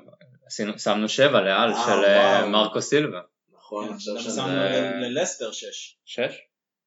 שמנו 0.78 1.10
שבע 1.10 1.42
לאל 1.42 1.74
אה, 1.74 1.84
של 1.86 2.06
אה. 2.06 2.50
מרקו 2.50 2.82
סילבה, 2.82 3.20
נכון, 3.54 3.94
עכשיו 3.94 4.16
גם 4.16 4.22
שאני... 4.22 4.36
שמנו 4.36 5.02
ללסטר 5.02 5.52
6. 5.52 5.98
שש? 6.06 6.42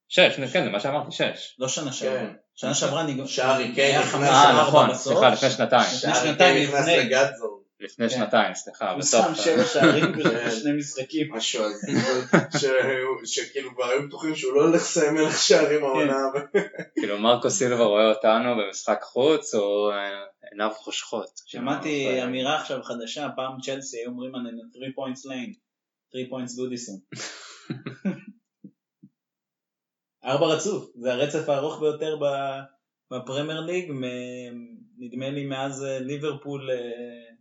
שש, 0.09 0.41
כן 0.53 0.65
זה 0.65 0.71
מה 0.71 0.81
שאמרתי, 0.81 1.13
שש. 1.13 1.57
לא 1.59 1.69
שנה 1.69 1.93
שעברה. 1.93 2.19
כן. 2.19 2.35
שנה 2.55 2.75
שעברה 2.75 3.03
נגמר. 3.03 3.27
שערי 3.27 3.75
קיין 3.75 3.91
היה 3.91 4.01
נכנס. 4.01 4.13
חמש 4.13 4.29
אה 4.29 4.63
נכון, 4.63 4.91
בסוף. 4.91 5.13
סליחה 5.13 5.29
לפני 5.29 5.51
שנתיים, 5.51 5.83
לפני 5.83 5.99
שערי 5.99 6.29
שנתיים 6.29 6.55
קיין 6.55 6.69
נכנס 6.69 6.89
לפני. 6.89 7.62
לפני 7.83 8.09
כן. 8.09 8.15
שנתיים, 8.15 8.55
סליחה, 8.55 8.93
הוא 8.93 9.03
שם 9.03 9.35
שבע 9.35 9.65
שערים 9.65 10.05
כן. 10.05 10.23
בשני 10.47 10.73
משחקים. 10.73 11.35
משהו 11.35 11.65
אז 11.65 11.87
שכאילו 13.25 13.75
כבר 13.75 13.85
היו 13.85 14.07
בטוחים 14.09 14.35
שהוא 14.35 14.55
לא 14.55 14.61
הולך 14.61 14.83
לסיים 14.83 15.15
מלך 15.15 15.39
שערים 15.39 15.85
העונה. 15.85 16.17
כאילו 17.01 17.19
מרקו 17.19 17.51
סילבה 17.51 17.85
רואה 17.85 18.09
אותנו 18.09 18.57
במשחק 18.57 18.99
חוץ, 19.03 19.55
הוא 19.55 19.93
אה, 19.93 20.25
עיניו 20.51 20.71
חושכות. 20.77 21.41
שמעתי 21.47 22.07
כאילו, 22.09 22.25
אמירה 22.25 22.61
עכשיו 22.61 22.83
חדשה, 22.83 23.29
פעם 23.37 23.61
צ'לסי 23.63 23.99
היו 23.99 24.11
אומרים 24.11 24.35
עלינו 24.35 24.63
3 24.73 24.89
points 24.89 25.27
lane, 25.31 25.55
3 26.13 26.23
points 26.31 26.57
גודיסון. 26.57 26.97
ארבע 30.25 30.47
רצוף, 30.47 30.91
זה 30.95 31.13
הרצף 31.13 31.49
הארוך 31.49 31.81
ביותר 31.81 32.17
ב- 32.17 32.61
בפרמייר 33.11 33.61
ליג, 33.61 33.93
מ- 33.93 34.83
נדמה 34.99 35.31
לי 35.31 35.45
מאז 35.45 35.85
אה, 35.85 35.99
ליברפול 35.99 36.71
אה, 36.71 37.32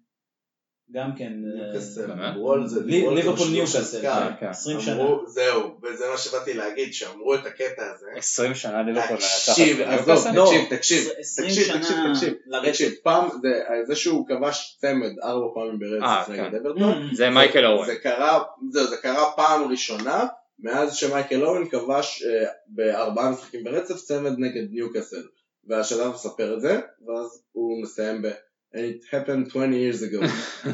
גם 0.93 1.09
כן. 1.17 1.25
אה, 1.25 1.65
ניוקאסל, 1.65 2.07
באמת? 2.07 2.33
אמרו 2.35 2.53
על 2.53 2.67
זה, 2.67 2.79
ליברפול 2.85 3.47
ניוקאסל, 3.51 3.77
הזכר. 3.77 4.29
כן. 4.39 4.47
20 4.47 4.77
אמרו- 4.77 5.19
שנה. 5.19 5.29
זהו, 5.29 5.61
וזה 5.83 6.05
מה 6.11 6.17
שבאתי 6.17 6.53
להגיד, 6.53 6.93
שאמרו 6.93 7.35
את 7.35 7.45
הקטע 7.45 7.83
הזה. 7.95 8.05
20 8.15 8.55
שנה 8.55 8.83
ליברפול 8.83 9.17
תקשיב, 9.17 9.81
עזוב? 9.81 10.27
לא, 10.35 10.45
תקשיב, 10.45 10.77
תקשיב, 10.77 11.07
20 11.19 11.49
תקשיב, 11.49 12.35
תקשיב, 12.65 12.91
פעם, 13.03 13.29
זה- 13.41 13.47
זה 13.87 13.95
שהוא 13.95 14.27
כבש 14.27 14.77
צמד 14.81 15.19
ארבע 15.23 15.47
פעמים 15.53 15.79
אה, 16.03 16.23
ברצף 16.23 16.27
כן. 16.27 16.33
נגד 16.45 16.55
אברטון, 16.55 17.09
Mm. 17.11 17.15
זה 17.15 17.29
מייקל 17.29 17.65
אורן. 17.65 17.85
זה 17.85 17.95
קרה, 17.95 18.39
זהו, 18.71 18.87
זה 18.87 18.97
קרה 18.97 19.31
פעם 19.35 19.71
ראשונה 19.71 20.25
מאז 20.59 20.95
שמייקל 20.95 21.43
אורן 21.45 21.65
כבש 21.69 22.23
אה, 22.23 22.45
בארבעה 22.67 23.31
משחקים 23.31 23.63
ברצף 23.63 23.95
צמד 23.95 24.31
נגד 24.37 24.71
ניוקאסל. 24.71 25.23
והשלב 25.67 26.07
מספר 26.13 26.53
את 26.55 26.61
זה, 26.61 26.79
ואז 27.07 27.43
הוא 27.51 27.81
מסיים 27.83 28.21
ב- 28.21 28.31
it 28.73 29.03
happened 29.11 29.49
20 29.49 29.73
years 29.73 30.01
ago. 30.01 30.25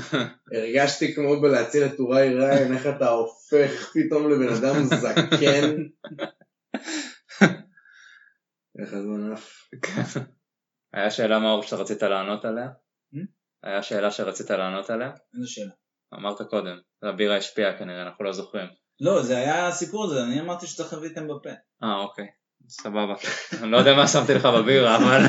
הרגשתי 0.55 1.13
כמו 1.13 1.41
בלהציל 1.41 1.85
את 1.85 1.97
טוראי 1.97 2.35
ריין, 2.35 2.73
איך 2.73 2.87
אתה 2.87 3.09
הופך 3.09 3.91
פתאום 3.93 4.31
לבן 4.31 4.53
אדם 4.53 4.83
זקן. 4.83 5.83
איך 8.79 8.93
הזמן 8.93 9.31
עף. 9.31 9.69
היה 10.93 11.11
שאלה 11.11 11.39
מאור 11.39 11.63
שרצית 11.63 12.03
לענות 12.03 12.45
עליה? 12.45 12.67
Hmm? 13.13 13.25
היה 13.63 13.83
שאלה 13.83 14.11
שרצית 14.11 14.49
לענות 14.49 14.89
עליה? 14.89 15.11
איזה 15.35 15.47
שאלה. 15.47 15.71
אמרת 16.13 16.41
קודם, 16.41 16.77
הבירה 17.03 17.37
השפיעה 17.37 17.77
כנראה, 17.77 18.01
אנחנו 18.01 18.25
לא 18.25 18.33
זוכרים. 18.33 18.67
לא, 18.99 19.23
זה 19.23 19.37
היה 19.37 19.67
הסיפור 19.67 20.05
הזה, 20.05 20.23
אני 20.23 20.41
אמרתי 20.41 20.67
שצריך 20.67 20.93
להביא 20.93 21.09
אתם 21.09 21.27
בפה. 21.27 21.49
אה, 21.83 21.95
אוקיי, 21.99 22.27
סבבה. 22.69 23.13
אני 23.61 23.71
לא 23.71 23.77
יודע 23.77 23.93
מה 23.95 24.07
שמתי 24.07 24.33
לך 24.33 24.45
בבירה, 24.45 24.97
אבל... 24.97 25.21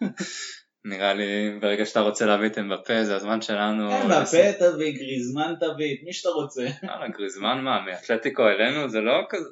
נראה 0.84 1.14
לי 1.14 1.58
ברגע 1.60 1.86
שאתה 1.86 2.00
רוצה 2.00 2.26
להביא 2.26 2.48
את 2.48 2.58
אמבפה 2.58 3.04
זה 3.04 3.16
הזמן 3.16 3.42
שלנו. 3.42 3.90
כן, 3.90 4.08
בפה 4.08 4.52
תביא, 4.52 4.98
גריזמן 4.98 5.54
תביא, 5.60 5.94
את 5.94 5.98
מי 6.04 6.12
שאתה 6.12 6.28
רוצה. 6.28 6.62
יאללה, 6.82 7.08
גריזמן 7.08 7.60
מה, 7.64 7.80
מאתלטיקו 7.86 8.42
אלינו 8.48 8.88
זה 8.88 9.00
לא 9.00 9.20
כזה... 9.28 9.48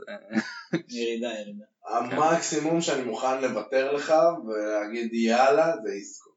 ירידה, 0.89 1.29
ירידה. 1.41 1.65
המקסימום 1.89 2.81
שאני 2.81 3.03
מוכן 3.03 3.43
לוותר 3.43 3.93
לך 3.93 4.15
ולהגיד 4.47 5.15
יאללה 5.15 5.73
זה 5.85 5.93
איסקו. 5.93 6.31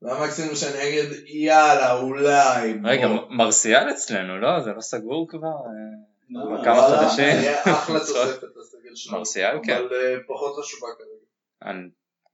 זה 0.00 0.12
המקסימום 0.12 0.54
שאני 0.54 0.88
אגיד 0.88 1.26
יאללה 1.26 1.92
אולי. 1.92 2.74
רגע, 2.84 3.08
מרסיאל 3.30 3.90
אצלנו, 3.90 4.38
לא? 4.38 4.60
זה 4.60 4.72
לא 4.72 4.80
סגור 4.80 5.28
כבר? 5.28 5.48
אה, 5.48 6.18
לא, 6.30 6.64
כמה 6.64 6.82
חודשים? 6.82 7.52
אחלה 7.64 7.98
תוספת 8.06 8.48
לסגל 8.56 8.94
שלנו. 8.94 9.18
מרסיאל, 9.18 9.58
כן. 9.64 9.76
אבל 9.76 9.92
אה, 9.92 10.16
פחות 10.26 10.64
חשובה 10.64 10.86
כרגע. 10.98 11.78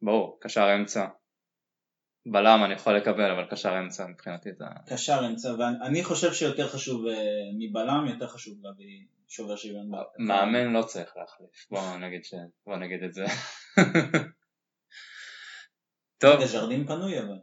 ברור, 0.03 0.39
קשר 0.41 0.75
אמצע. 0.75 1.05
בלם 2.27 2.65
אני 2.65 2.75
יכול 2.75 2.97
לקבל, 2.97 3.31
אבל 3.31 3.45
קשר 3.51 3.79
אמצע 3.79 4.07
מבחינתי 4.07 4.49
זה... 4.59 4.65
קשר 4.87 5.27
אמצע, 5.27 5.55
ואני 5.59 6.05
חושב 6.05 6.33
שיותר 6.33 6.69
חשוב 6.69 7.07
אה, 7.07 7.15
מבלם, 7.59 8.07
יותר 8.09 8.27
חשוב 8.27 8.55
להביא 8.63 9.01
שובר 9.29 9.57
שוויון. 9.57 9.91
מאמן 10.19 10.73
לא 10.73 10.83
צריך 10.83 11.17
להחליף, 11.17 11.67
בוא 11.71 11.97
נגיד, 11.97 12.25
ש... 12.25 12.35
בוא 12.67 12.77
נגיד 12.77 13.03
את 13.03 13.15
זה. 13.15 13.25
טוב, 16.19 16.37
רגע, 16.37 16.47
ז'רדין 16.47 16.87
פנוי 16.87 17.21
אבל. 17.21 17.39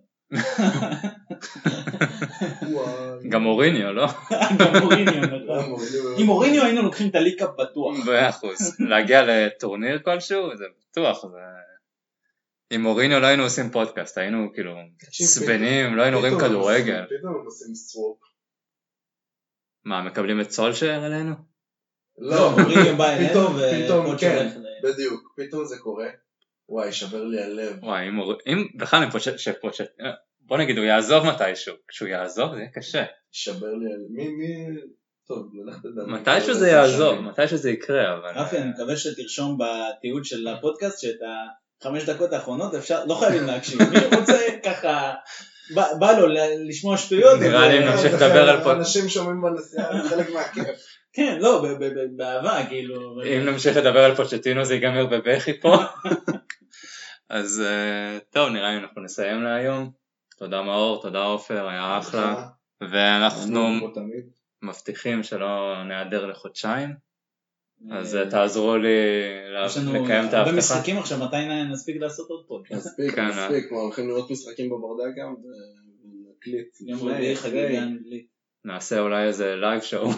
גם 3.30 3.46
אוריניו, 3.46 3.94
לא? 3.94 4.08
גם 4.60 4.82
מוריניו, 4.82 5.22
נכון. 5.22 5.76
עם 6.18 6.26
מוריניו 6.26 6.64
היינו 6.64 6.82
לוקחים 6.82 7.10
את 7.10 7.16
הליקאפ 7.16 7.50
בטוח. 7.58 8.06
מאה 8.06 8.30
אחוז. 8.30 8.76
להגיע 8.80 9.22
לטורניר 9.26 10.00
כלשהו, 10.00 10.58
זה 10.58 10.66
בטוח. 10.92 11.22
זה... 11.22 11.38
עם 12.72 12.86
אוריניו 12.86 13.20
לא 13.20 13.26
היינו 13.26 13.44
עושים 13.44 13.70
פודקאסט, 13.72 14.18
היינו 14.18 14.50
כאילו 14.54 14.72
עצבנים, 15.24 15.96
לא 15.96 16.02
היינו 16.02 16.20
רואים 16.20 16.40
כדורגל. 16.40 17.02
עושים- 17.04 17.18
פתאום 17.20 17.36
הם 17.40 17.46
עושים 17.46 17.76
סוואפ. 17.76 18.18
מה, 19.86 20.02
מקבלים 20.04 20.42
את 20.42 20.52
סולשר 20.52 21.06
אלינו? 21.06 21.34
לא, 22.18 22.52
מוריניו 22.52 22.98
בא 22.98 23.10
אלינו 23.10 23.30
פתאום, 23.30 23.54
פתאום, 23.86 24.06
וקוד 24.06 24.20
כן. 24.20 24.50
בדיוק, 24.84 25.34
פתאום 25.38 25.66
זה 25.66 25.78
קורה. 25.78 26.08
וואי, 26.70 26.92
שבר 26.92 27.24
לי 27.24 27.44
הלב. 27.44 27.84
וואי, 27.84 28.08
אם, 28.48 28.68
בכלל 28.76 29.04
שפושט, 29.38 29.86
בוא 30.42 30.58
נגיד 30.58 30.78
הוא 30.78 30.86
יעזוב 30.86 31.24
מתישהו, 31.26 31.76
כשהוא 31.88 32.08
יעזוב 32.10 32.52
זה 32.54 32.60
יהיה 32.60 32.72
קשה. 32.72 33.04
שבר 33.32 33.74
לי 33.74 33.94
הלב. 33.94 34.08
מי, 34.10 34.28
מי... 34.28 34.82
טוב. 35.28 35.52
מתישהו 36.08 36.54
זה 36.54 36.70
יעזוב, 36.70 37.20
מתישהו 37.20 37.58
זה 37.58 37.70
יקרה, 37.72 38.14
אבל... 38.14 38.30
רפי, 38.40 38.58
אני 38.58 38.70
מקווה 38.70 38.98
שתרשום 38.98 39.58
בתיעוד 39.58 40.26
של 40.26 40.48
הפודקאסט 40.48 41.00
שאת 41.02 41.20
החמש 41.82 42.04
דקות 42.04 42.34
האחרונות 42.34 42.76
אפשר, 42.76 43.06
לא 43.06 43.16
חייבים 43.16 43.48
להקשיב, 43.48 43.80
מי 43.90 44.16
רוצה 44.18 44.38
ככה, 44.66 45.14
בא 45.76 45.94
בא 46.00 46.12
לו 46.12 46.28
ל- 46.28 46.68
לשמוע 46.70 46.98
שטויות, 46.98 47.40
נראה 47.40 47.68
לי 47.68 47.78
אם 47.80 47.84
נמשיך 47.92 48.14
לדבר 48.14 48.50
על 48.50 48.64
פוד- 48.64 48.76
אנשים 48.76 49.10
שומעים 49.10 49.42
בנסיעה, 49.42 50.02
זה 50.04 50.10
חלק 50.10 50.30
מהכיף. 50.30 50.66
כן, 51.14 51.38
לא, 51.42 51.62
ב- 51.64 51.68
ב- 51.68 51.94
ב- 52.00 52.18
באהבה, 52.18 52.66
כאילו, 52.70 53.22
אם 53.24 53.46
נמשיך 53.46 53.78
לדבר 53.78 54.04
על 54.04 54.16
פוצ'טינו 54.16 54.66
זה 54.66 54.74
ייגמר 54.74 55.06
בבכי 55.06 55.60
פה. 55.62 55.76
אז 57.30 57.64
אה, 57.66 58.18
טוב, 58.30 58.50
נראה 58.50 58.70
לי 58.72 58.78
אנחנו 58.78 59.02
נסיים 59.02 59.44
להיום. 59.44 59.92
תודה 60.38 60.62
מאור, 60.62 61.02
תודה 61.02 61.24
עופר, 61.24 61.68
היה 61.68 61.98
אחלה. 62.00 62.46
ואנחנו. 62.82 63.70
מבטיחים 64.62 65.24
שלא 65.24 65.76
ניעדר 65.88 66.26
לחודשיים, 66.26 66.94
אז 67.90 68.16
אה, 68.16 68.22
אה, 68.22 68.30
תעזרו 68.30 68.78
לי 68.78 68.90
יש 69.66 69.78
לנו 69.78 69.94
לקיים 69.94 70.26
את 70.26 70.34
הרבה 70.34 70.50
ההבטחה. 70.50 70.58
משחקים 70.58 70.98
עכשיו, 70.98 71.20
מתי 71.20 71.38
נספיק 71.72 71.96
לעשות 72.02 72.30
עוד 72.30 72.46
פודקאסט? 72.48 72.88
מספיק, 72.88 73.16
כן, 73.16 73.28
מספיק. 73.28 73.68
כבר 73.68 73.78
הולכים 73.78 74.08
לראות 74.08 74.32
משחקים 74.32 74.70
בברדק 74.70 75.18
גם, 75.18 75.36
ונקליט. 75.36 76.82
יום 76.82 77.08
רביעי. 77.08 77.36
חגיגה 77.36 77.84
אנגלית, 77.84 78.28
נעשה 78.66 79.00
אולי 79.00 79.28
איזה 79.28 79.56
live 79.56 79.82
show, 79.82 80.10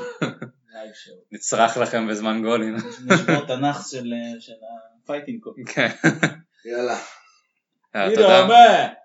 live 0.74 0.94
show. 0.94 1.16
נצרח 1.32 1.78
לכם 1.78 2.08
בזמן 2.08 2.42
גולים. 2.44 2.76
נשבור 3.06 3.54
הנאחס 3.54 3.92
של 3.92 4.54
ה 5.04 5.08
Fighting 5.08 5.40
Cock. 5.42 5.56
כן. 5.74 5.90
יאללה. 6.66 6.98
אה, 7.96 8.10
תודה 8.10 8.22
תודה. 8.22 8.46
רבה. 8.46 9.03